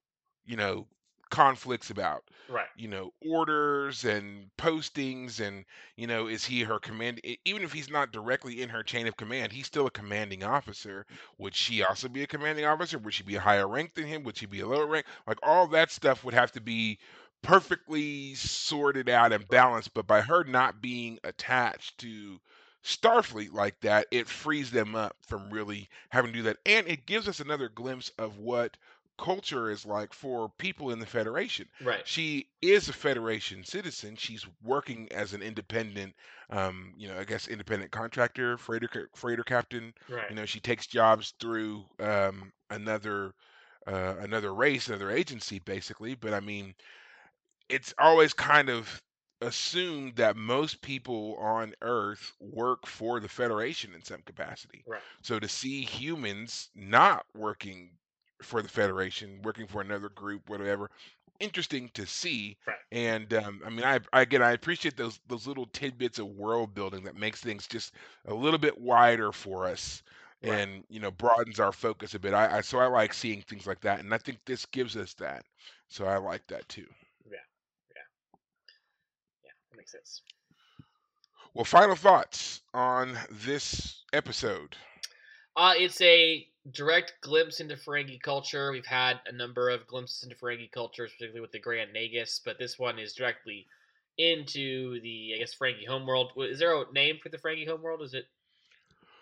you 0.46 0.58
know 0.58 0.88
conflicts 1.30 1.90
about 1.90 2.24
Right. 2.48 2.70
you 2.76 2.88
know 2.88 3.12
orders 3.28 4.06
and 4.06 4.50
postings 4.58 5.40
and 5.46 5.66
you 5.96 6.08
know 6.08 6.28
is 6.28 6.46
he 6.46 6.62
her 6.62 6.80
command 6.80 7.20
e- 7.24 7.38
even 7.46 7.62
if 7.64 7.74
he's 7.74 7.90
not 7.90 8.12
directly 8.12 8.62
in 8.62 8.70
her 8.70 8.84
chain 8.84 9.08
of 9.08 9.18
command 9.18 9.52
he's 9.52 9.66
still 9.68 9.88
a 9.88 9.92
commanding 9.92 10.44
officer 10.44 11.06
would 11.38 11.56
she 11.56 11.84
also 11.84 12.08
be 12.08 12.24
a 12.24 12.28
commanding 12.28 12.66
officer 12.66 12.98
would 12.98 13.14
she 13.14 13.24
be 13.24 13.36
a 13.36 13.40
higher 13.42 13.68
rank 13.68 13.94
than 13.96 14.06
him 14.06 14.24
would 14.24 14.38
she 14.38 14.46
be 14.46 14.60
a 14.62 14.68
lower 14.68 14.88
rank 14.88 15.06
like 15.28 15.40
all 15.44 15.68
that 15.68 15.92
stuff 15.92 16.24
would 16.24 16.34
have 16.34 16.52
to 16.52 16.62
be 16.62 16.98
perfectly 17.42 18.34
sorted 18.36 19.10
out 19.10 19.32
and 19.34 19.48
balanced 19.50 19.94
but 19.94 20.08
by 20.08 20.22
her 20.22 20.44
not 20.44 20.82
being 20.82 21.20
attached 21.24 21.98
to 22.00 22.40
Starfleet 22.84 23.52
like 23.52 23.80
that, 23.82 24.08
it 24.12 24.28
frees 24.30 24.72
them 24.72 24.96
up 24.96 25.16
from 25.28 25.50
really 25.50 25.90
having 26.10 26.32
to 26.32 26.38
do 26.38 26.44
that. 26.44 26.58
And 26.66 26.88
it 26.88 27.06
gives 27.06 27.28
us 27.28 27.40
another 27.42 27.68
glimpse 27.70 28.10
of 28.18 28.38
what 28.38 28.78
culture 29.20 29.70
is 29.70 29.86
like 29.86 30.14
for 30.14 30.50
people 30.58 30.92
in 30.92 31.00
the 31.00 31.06
Federation. 31.06 31.68
Right. 31.84 32.08
She 32.08 32.48
is 32.62 32.90
a 32.90 32.94
Federation 32.94 33.64
citizen. 33.64 34.16
She's 34.16 34.46
working 34.64 35.12
as 35.12 35.34
an 35.34 35.42
independent, 35.42 36.16
um, 36.50 36.94
you 36.98 37.08
know, 37.08 37.20
I 37.20 37.26
guess 37.26 37.48
independent 37.48 37.92
contractor, 37.92 38.58
freighter 38.58 39.10
freighter 39.14 39.44
captain. 39.44 39.94
Right. 40.10 40.30
You 40.30 40.36
know, 40.36 40.46
she 40.46 40.60
takes 40.60 40.88
jobs 40.88 41.34
through 41.40 41.86
um, 42.00 42.52
another 42.70 43.34
uh, 43.86 44.16
another 44.20 44.54
race, 44.54 44.88
another 44.88 45.12
agency, 45.12 45.60
basically. 45.60 46.16
But 46.16 46.34
I 46.34 46.40
mean, 46.40 46.74
it's 47.70 47.94
always 48.00 48.34
kind 48.34 48.70
of 48.70 49.02
assumed 49.42 50.16
that 50.18 50.36
most 50.36 50.82
people 50.82 51.38
on 51.40 51.74
Earth 51.82 52.34
work 52.40 52.86
for 52.86 53.20
the 53.20 53.30
Federation 53.30 53.94
in 53.94 54.04
some 54.04 54.22
capacity. 54.26 54.84
Right. 54.86 55.02
So 55.22 55.40
to 55.40 55.48
see 55.48 55.84
humans 55.84 56.70
not 56.76 57.26
working 57.36 57.92
for 58.42 58.62
the 58.62 58.70
Federation, 58.70 59.42
working 59.44 59.68
for 59.68 59.82
another 59.82 60.10
group, 60.10 60.50
whatever, 60.50 60.90
interesting 61.40 61.90
to 61.94 62.06
see. 62.06 62.58
Right. 62.68 62.78
And 62.92 63.34
um, 63.34 63.62
I 63.66 63.70
mean, 63.70 63.84
I, 63.86 64.00
I 64.14 64.22
again, 64.22 64.42
I 64.42 64.52
appreciate 64.52 64.98
those 64.98 65.20
those 65.28 65.48
little 65.48 65.68
tidbits 65.68 66.20
of 66.20 66.28
world 66.28 66.74
building 66.74 67.04
that 67.06 67.16
makes 67.16 67.42
things 67.42 67.68
just 67.68 67.94
a 68.26 68.34
little 68.34 68.60
bit 68.60 68.80
wider 68.80 69.32
for 69.32 69.66
us. 69.66 70.04
Right. 70.44 70.54
And 70.54 70.84
you 70.90 71.02
know 71.02 71.12
broadens 71.12 71.60
our 71.60 71.74
focus 71.74 72.14
a 72.14 72.20
bit. 72.20 72.34
I, 72.34 72.58
I 72.58 72.62
so 72.62 72.80
I 72.80 72.88
like 72.88 73.14
seeing 73.14 73.42
things 73.42 73.68
like 73.68 73.82
that, 73.82 74.00
and 74.00 74.14
I 74.14 74.18
think 74.18 74.40
this 74.46 74.66
gives 74.66 74.96
us 74.96 75.14
that. 75.16 75.44
So 75.90 76.06
I 76.06 76.18
like 76.18 76.48
that 76.48 76.68
too. 76.70 76.88
Yeah, 77.26 77.32
yeah, 77.96 78.02
yeah. 79.44 79.52
that 79.70 79.78
makes 79.78 79.92
sense. 79.92 80.22
Well, 81.54 81.66
final 81.66 81.96
thoughts 81.96 82.62
on 82.74 83.18
this 83.30 84.04
episode. 84.14 84.78
Uh, 85.58 85.74
it's 85.76 86.00
a 86.00 86.48
direct 86.74 87.14
glimpse 87.22 87.60
into 87.60 87.76
Ferengi 87.76 88.22
culture. 88.22 88.72
We've 88.72 88.86
had 88.86 89.20
a 89.28 89.32
number 89.32 89.70
of 89.70 89.88
glimpses 89.88 90.24
into 90.24 90.36
Ferengi 90.36 90.72
cultures, 90.72 91.12
particularly 91.12 91.42
with 91.42 91.52
the 91.52 91.60
Grand 91.60 91.92
Nagus, 91.96 92.40
but 92.44 92.58
this 92.60 92.78
one 92.78 93.00
is 93.00 93.14
directly 93.14 93.68
into 94.18 95.00
the, 95.02 95.34
I 95.36 95.40
guess, 95.40 95.56
Ferengi 95.56 95.88
homeworld. 95.88 96.34
Is 96.38 96.60
there 96.60 96.76
a 96.76 96.92
name 96.92 97.20
for 97.22 97.30
the 97.30 97.38
Ferengi 97.38 97.68
homeworld? 97.68 98.02
Is 98.02 98.14
it 98.14 98.26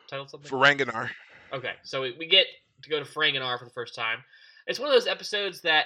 titled 0.10 0.30
something? 0.30 0.50
Ferenginar. 0.50 1.10
Okay, 1.54 1.74
so 1.84 2.02
we, 2.02 2.16
we 2.18 2.28
get 2.28 2.48
to 2.84 2.90
go 2.90 3.00
to 3.00 3.06
Ferenginar 3.06 3.60
for 3.60 3.66
the 3.66 3.72
first 3.72 3.96
time. 3.96 4.20
It's 4.66 4.80
one 4.80 4.90
of 4.90 4.94
those 4.96 5.08
episodes 5.08 5.62
that, 5.62 5.86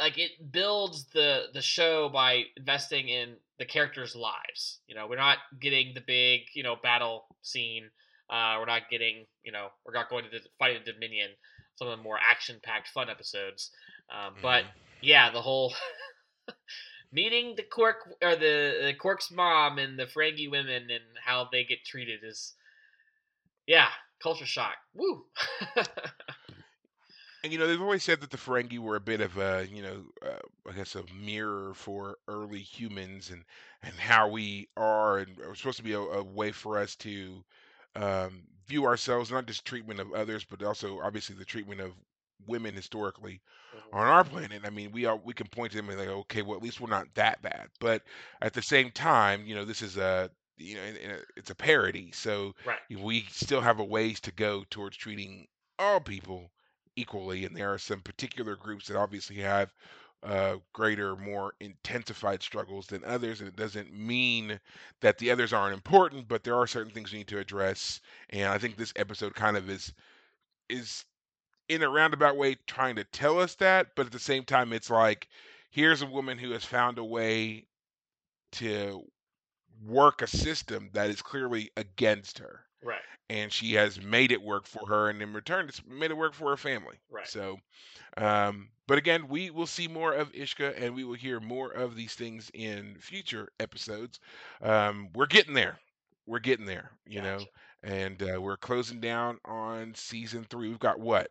like, 0.00 0.18
it 0.18 0.52
builds 0.52 1.06
the 1.06 1.46
the 1.52 1.60
show 1.60 2.08
by 2.08 2.44
investing 2.56 3.08
in 3.08 3.34
the 3.58 3.64
characters' 3.64 4.14
lives. 4.14 4.78
You 4.86 4.94
know, 4.94 5.06
we're 5.08 5.16
not 5.16 5.38
getting 5.60 5.92
the 5.94 6.00
big, 6.00 6.42
you 6.54 6.62
know, 6.62 6.76
battle 6.82 7.26
scene. 7.42 7.90
Uh, 8.30 8.56
we're 8.58 8.66
not 8.66 8.90
getting, 8.90 9.26
you 9.42 9.52
know, 9.52 9.68
we're 9.84 9.94
not 9.94 10.10
going 10.10 10.24
to 10.24 10.30
the 10.30 10.40
fight 10.58 10.76
in 10.76 10.82
Dominion. 10.84 11.30
Some 11.76 11.88
of 11.88 11.96
the 11.96 12.02
more 12.02 12.18
action-packed, 12.18 12.88
fun 12.88 13.08
episodes. 13.08 13.70
Um, 14.10 14.34
But 14.42 14.64
yeah, 15.00 15.30
the 15.30 15.40
whole 15.40 15.74
meeting 17.12 17.54
the 17.56 17.62
Quark 17.62 17.96
or 18.22 18.36
the, 18.36 18.80
the 18.84 18.94
Quark's 18.98 19.30
mom 19.30 19.78
and 19.78 19.98
the 19.98 20.06
Ferengi 20.06 20.50
women 20.50 20.90
and 20.90 21.04
how 21.24 21.48
they 21.50 21.64
get 21.64 21.84
treated 21.84 22.20
is, 22.22 22.54
yeah, 23.66 23.88
culture 24.22 24.46
shock. 24.46 24.76
Woo. 24.94 25.24
And 27.44 27.52
you 27.52 27.58
know, 27.58 27.68
they've 27.68 27.80
always 27.80 28.02
said 28.02 28.20
that 28.20 28.30
the 28.30 28.36
Ferengi 28.36 28.80
were 28.80 28.96
a 28.96 29.00
bit 29.00 29.20
of 29.20 29.38
a, 29.38 29.66
you 29.70 29.80
know, 29.80 30.04
uh, 30.26 30.40
I 30.68 30.72
guess 30.72 30.96
a 30.96 31.04
mirror 31.14 31.72
for 31.72 32.16
early 32.26 32.58
humans 32.58 33.30
and 33.30 33.44
and 33.82 33.94
how 33.94 34.28
we 34.28 34.68
are, 34.76 35.18
and 35.18 35.38
it 35.38 35.48
was 35.48 35.58
supposed 35.58 35.76
to 35.76 35.84
be 35.84 35.92
a, 35.92 36.00
a 36.00 36.22
way 36.24 36.50
for 36.50 36.78
us 36.78 36.96
to 36.96 37.44
um, 37.98 38.46
view 38.66 38.84
ourselves, 38.84 39.30
not 39.30 39.46
just 39.46 39.64
treatment 39.64 40.00
of 40.00 40.12
others, 40.12 40.44
but 40.44 40.62
also 40.62 41.00
obviously 41.00 41.34
the 41.36 41.44
treatment 41.44 41.80
of 41.80 41.92
women 42.46 42.74
historically 42.74 43.42
Mhm. 43.72 43.92
on 43.92 44.06
our 44.06 44.24
planet. 44.24 44.62
I 44.64 44.70
mean, 44.70 44.92
we 44.92 45.04
are 45.06 45.16
we 45.16 45.34
can 45.34 45.48
point 45.48 45.72
to 45.72 45.78
them 45.78 45.88
and 45.90 45.98
like, 45.98 46.08
okay, 46.08 46.42
well, 46.42 46.56
at 46.56 46.62
least 46.62 46.80
we're 46.80 46.90
not 46.90 47.14
that 47.14 47.42
bad. 47.42 47.68
But 47.80 48.02
at 48.42 48.52
the 48.54 48.62
same 48.62 48.90
time, 48.92 49.46
you 49.46 49.54
know, 49.54 49.64
this 49.64 49.82
is 49.82 49.96
a 49.96 50.30
you 50.56 50.74
know, 50.74 50.82
and- 50.82 50.98
and 50.98 51.24
it's 51.36 51.50
a 51.50 51.54
parody, 51.54 52.10
so 52.12 52.52
Right. 52.64 52.80
we 52.90 53.22
still 53.30 53.60
have 53.60 53.78
a 53.78 53.84
ways 53.84 54.20
to 54.22 54.32
go 54.32 54.64
towards 54.70 54.96
treating 54.96 55.46
all 55.78 56.00
people 56.00 56.52
equally. 56.96 57.44
And 57.44 57.56
there 57.56 57.72
are 57.72 57.78
some 57.78 58.02
particular 58.02 58.56
groups 58.56 58.88
that 58.88 58.96
obviously 58.96 59.36
have 59.36 59.72
uh, 60.22 60.56
greater, 60.72 61.16
more 61.16 61.54
intensified 61.60 62.42
struggles 62.42 62.86
than 62.86 63.04
others. 63.04 63.40
And 63.40 63.48
it 63.48 63.56
doesn't 63.56 63.92
mean 63.92 64.58
that 65.00 65.18
the 65.18 65.30
others 65.30 65.52
aren't 65.52 65.74
important, 65.74 66.28
but 66.28 66.42
there 66.44 66.56
are 66.56 66.66
certain 66.66 66.92
things 66.92 67.12
we 67.12 67.18
need 67.18 67.28
to 67.28 67.38
address. 67.38 68.00
And 68.30 68.48
I 68.48 68.58
think 68.58 68.76
this 68.76 68.92
episode 68.96 69.34
kind 69.34 69.56
of 69.56 69.68
is 69.70 69.92
is 70.68 71.04
in 71.68 71.82
a 71.82 71.88
roundabout 71.88 72.36
way 72.36 72.56
trying 72.66 72.96
to 72.96 73.04
tell 73.04 73.38
us 73.38 73.54
that, 73.56 73.88
but 73.94 74.06
at 74.06 74.12
the 74.12 74.18
same 74.18 74.44
time, 74.44 74.72
it's 74.72 74.90
like 74.90 75.28
here's 75.70 76.02
a 76.02 76.06
woman 76.06 76.38
who 76.38 76.50
has 76.52 76.64
found 76.64 76.98
a 76.98 77.04
way 77.04 77.66
to 78.52 79.02
work 79.86 80.22
a 80.22 80.26
system 80.26 80.90
that 80.92 81.10
is 81.10 81.22
clearly 81.22 81.70
against 81.76 82.38
her, 82.38 82.64
Right. 82.82 83.00
and 83.28 83.52
she 83.52 83.74
has 83.74 84.00
made 84.00 84.32
it 84.32 84.42
work 84.42 84.66
for 84.66 84.86
her, 84.88 85.08
and 85.10 85.22
in 85.22 85.32
return, 85.32 85.68
it's 85.68 85.84
made 85.86 86.10
it 86.10 86.16
work 86.16 86.34
for 86.34 86.50
her 86.50 86.56
family. 86.56 86.96
Right. 87.10 87.28
So, 87.28 87.60
um, 88.16 88.70
but 88.88 88.98
again, 88.98 89.28
we 89.28 89.50
will 89.50 89.66
see 89.66 89.86
more 89.86 90.12
of 90.12 90.32
Ishka, 90.32 90.74
and 90.82 90.94
we 90.96 91.04
will 91.04 91.14
hear 91.14 91.38
more 91.38 91.70
of 91.70 91.94
these 91.94 92.14
things 92.14 92.50
in 92.54 92.96
future 92.98 93.50
episodes. 93.60 94.18
Um, 94.60 95.10
we're 95.14 95.26
getting 95.26 95.54
there. 95.54 95.78
We're 96.26 96.40
getting 96.40 96.66
there. 96.66 96.90
You 97.06 97.22
know 97.22 97.38
and 97.84 98.22
uh, 98.22 98.40
we're 98.40 98.56
closing 98.56 99.00
down 99.00 99.38
on 99.44 99.94
season 99.94 100.44
three. 100.50 100.68
We've 100.68 100.78
got 100.80 100.98
what 100.98 101.30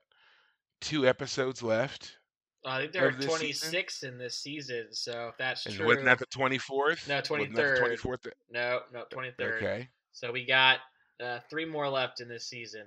two 0.82 1.08
episodes 1.08 1.62
left, 1.64 2.18
I 2.66 2.82
think 2.82 2.94
there 2.94 3.06
are 3.06 3.10
of 3.10 3.18
this 3.18 3.36
season? 3.36 3.70
26 3.70 4.04
in 4.04 4.18
this 4.18 4.38
season, 4.38 4.88
so 4.92 5.30
if 5.30 5.38
that's 5.38 5.66
and 5.66 5.76
true. 5.76 5.88
wasn't 5.88 6.06
that 6.06 6.20
the 6.20 6.26
twenty 6.28 6.58
fourth? 6.58 7.08
No, 7.08 7.22
Twenty 7.22 7.48
23rd. 7.48 7.98
fourth. 7.98 8.28
no, 8.52 8.82
no, 8.94 9.06
23rd. 9.12 9.58
Okay, 9.58 9.90
So 10.12 10.32
we 10.32 10.46
got 10.46 10.80
uh, 11.24 11.40
three 11.50 11.66
more 11.66 11.90
left 11.90 12.22
in 12.22 12.28
this 12.28 12.48
season. 12.48 12.86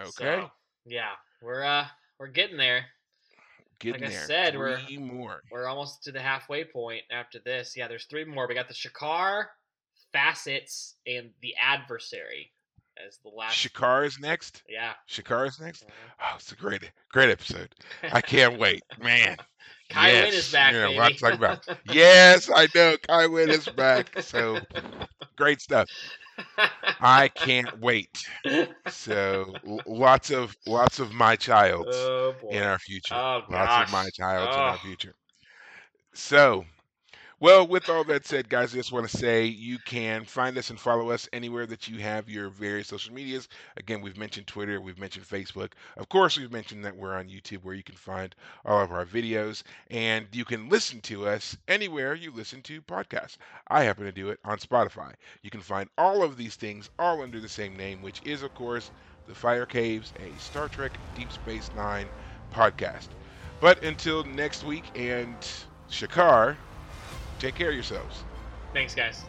okay, 0.00 0.10
So, 0.10 0.50
yeah, 0.86 1.12
we're 1.42 1.64
uh 1.64 1.86
we're 2.18 2.28
getting 2.28 2.56
there. 2.56 2.86
Getting 3.92 4.04
I 4.04 4.08
there. 4.10 4.26
said, 4.26 4.56
we're- 4.58 4.96
more. 4.98 5.42
We're 5.50 5.66
almost 5.66 6.02
to 6.04 6.12
the 6.12 6.20
halfway 6.20 6.64
point 6.64 7.02
after 7.10 7.38
this. 7.44 7.74
Yeah, 7.76 7.88
there's 7.88 8.06
three 8.06 8.24
more. 8.24 8.46
We 8.48 8.54
got 8.54 8.68
the 8.68 8.74
Shakaar, 8.74 9.46
Facets, 10.12 10.96
and 11.06 11.30
the 11.42 11.54
Adversary 11.60 12.52
as 13.04 13.18
the 13.24 13.28
last. 13.30 13.56
Shakaar 13.56 14.06
is 14.06 14.18
next. 14.20 14.62
yeah. 14.68 14.92
Shakaar 15.10 15.48
is 15.48 15.60
next. 15.60 15.84
Mhm. 15.84 15.90
Oh, 16.20 16.32
it's 16.36 16.52
a 16.52 16.56
great, 16.56 16.90
great 17.12 17.30
episode. 17.30 17.68
I 18.12 18.20
can't 18.20 18.58
wait, 18.58 18.82
man. 19.02 19.36
Kai 19.90 20.12
Winn 20.12 20.34
is 20.34 20.50
back, 20.52 20.72
Yeah, 20.72 20.86
baby. 20.86 20.98
lots 20.98 21.14
to 21.16 21.20
talk 21.20 21.34
about. 21.34 21.66
Yes, 21.92 22.48
I 22.54 22.68
know. 22.74 22.96
Kai 23.06 23.26
Winn 23.26 23.50
is 23.50 23.66
back. 23.68 24.20
So 24.22 24.60
great 25.36 25.60
stuff. 25.60 25.88
I 27.00 27.28
can't 27.28 27.72
wait. 27.78 28.28
So 28.86 29.58
lots 29.86 30.30
of 30.30 30.56
lots 30.66 30.98
of 31.00 31.12
my 31.12 31.36
child 31.36 31.94
oh 31.94 32.34
in 32.48 32.62
our 32.62 32.78
future. 32.78 33.22
Oh 33.22 33.42
Lots 33.48 33.76
of 33.78 33.88
my 33.88 34.10
child 34.10 34.10
childs 34.10 34.56
in 34.56 34.66
our 34.66 34.78
Oh. 34.78 34.80
future. 34.80 35.16
So, 36.14 36.64
well, 37.44 37.66
with 37.66 37.90
all 37.90 38.04
that 38.04 38.24
said, 38.24 38.48
guys, 38.48 38.72
I 38.72 38.78
just 38.78 38.90
want 38.90 39.06
to 39.06 39.18
say 39.18 39.44
you 39.44 39.76
can 39.76 40.24
find 40.24 40.56
us 40.56 40.70
and 40.70 40.80
follow 40.80 41.10
us 41.10 41.28
anywhere 41.30 41.66
that 41.66 41.86
you 41.86 41.98
have 41.98 42.26
your 42.26 42.48
various 42.48 42.88
social 42.88 43.12
medias. 43.12 43.50
Again, 43.76 44.00
we've 44.00 44.16
mentioned 44.16 44.46
Twitter, 44.46 44.80
we've 44.80 44.98
mentioned 44.98 45.26
Facebook. 45.26 45.72
Of 45.98 46.08
course, 46.08 46.38
we've 46.38 46.50
mentioned 46.50 46.86
that 46.86 46.96
we're 46.96 47.14
on 47.14 47.28
YouTube 47.28 47.62
where 47.62 47.74
you 47.74 47.82
can 47.82 47.96
find 47.96 48.34
all 48.64 48.80
of 48.80 48.92
our 48.92 49.04
videos, 49.04 49.62
and 49.90 50.26
you 50.32 50.46
can 50.46 50.70
listen 50.70 51.02
to 51.02 51.28
us 51.28 51.54
anywhere 51.68 52.14
you 52.14 52.32
listen 52.32 52.62
to 52.62 52.80
podcasts. 52.80 53.36
I 53.68 53.82
happen 53.82 54.06
to 54.06 54.12
do 54.12 54.30
it 54.30 54.40
on 54.46 54.56
Spotify. 54.56 55.12
You 55.42 55.50
can 55.50 55.60
find 55.60 55.90
all 55.98 56.22
of 56.22 56.38
these 56.38 56.56
things 56.56 56.88
all 56.98 57.20
under 57.20 57.40
the 57.40 57.48
same 57.50 57.76
name, 57.76 58.00
which 58.00 58.22
is, 58.24 58.42
of 58.42 58.54
course, 58.54 58.90
The 59.28 59.34
Fire 59.34 59.66
Caves, 59.66 60.14
a 60.18 60.40
Star 60.40 60.68
Trek 60.68 60.92
Deep 61.14 61.30
Space 61.30 61.70
Nine 61.76 62.06
podcast. 62.54 63.08
But 63.60 63.84
until 63.84 64.24
next 64.24 64.64
week 64.64 64.84
and 64.94 65.36
Shakaar, 65.90 66.56
take 67.44 67.54
care 67.54 67.68
of 67.68 67.74
yourselves. 67.74 68.24
Thanks, 68.72 68.94
guys. 68.94 69.24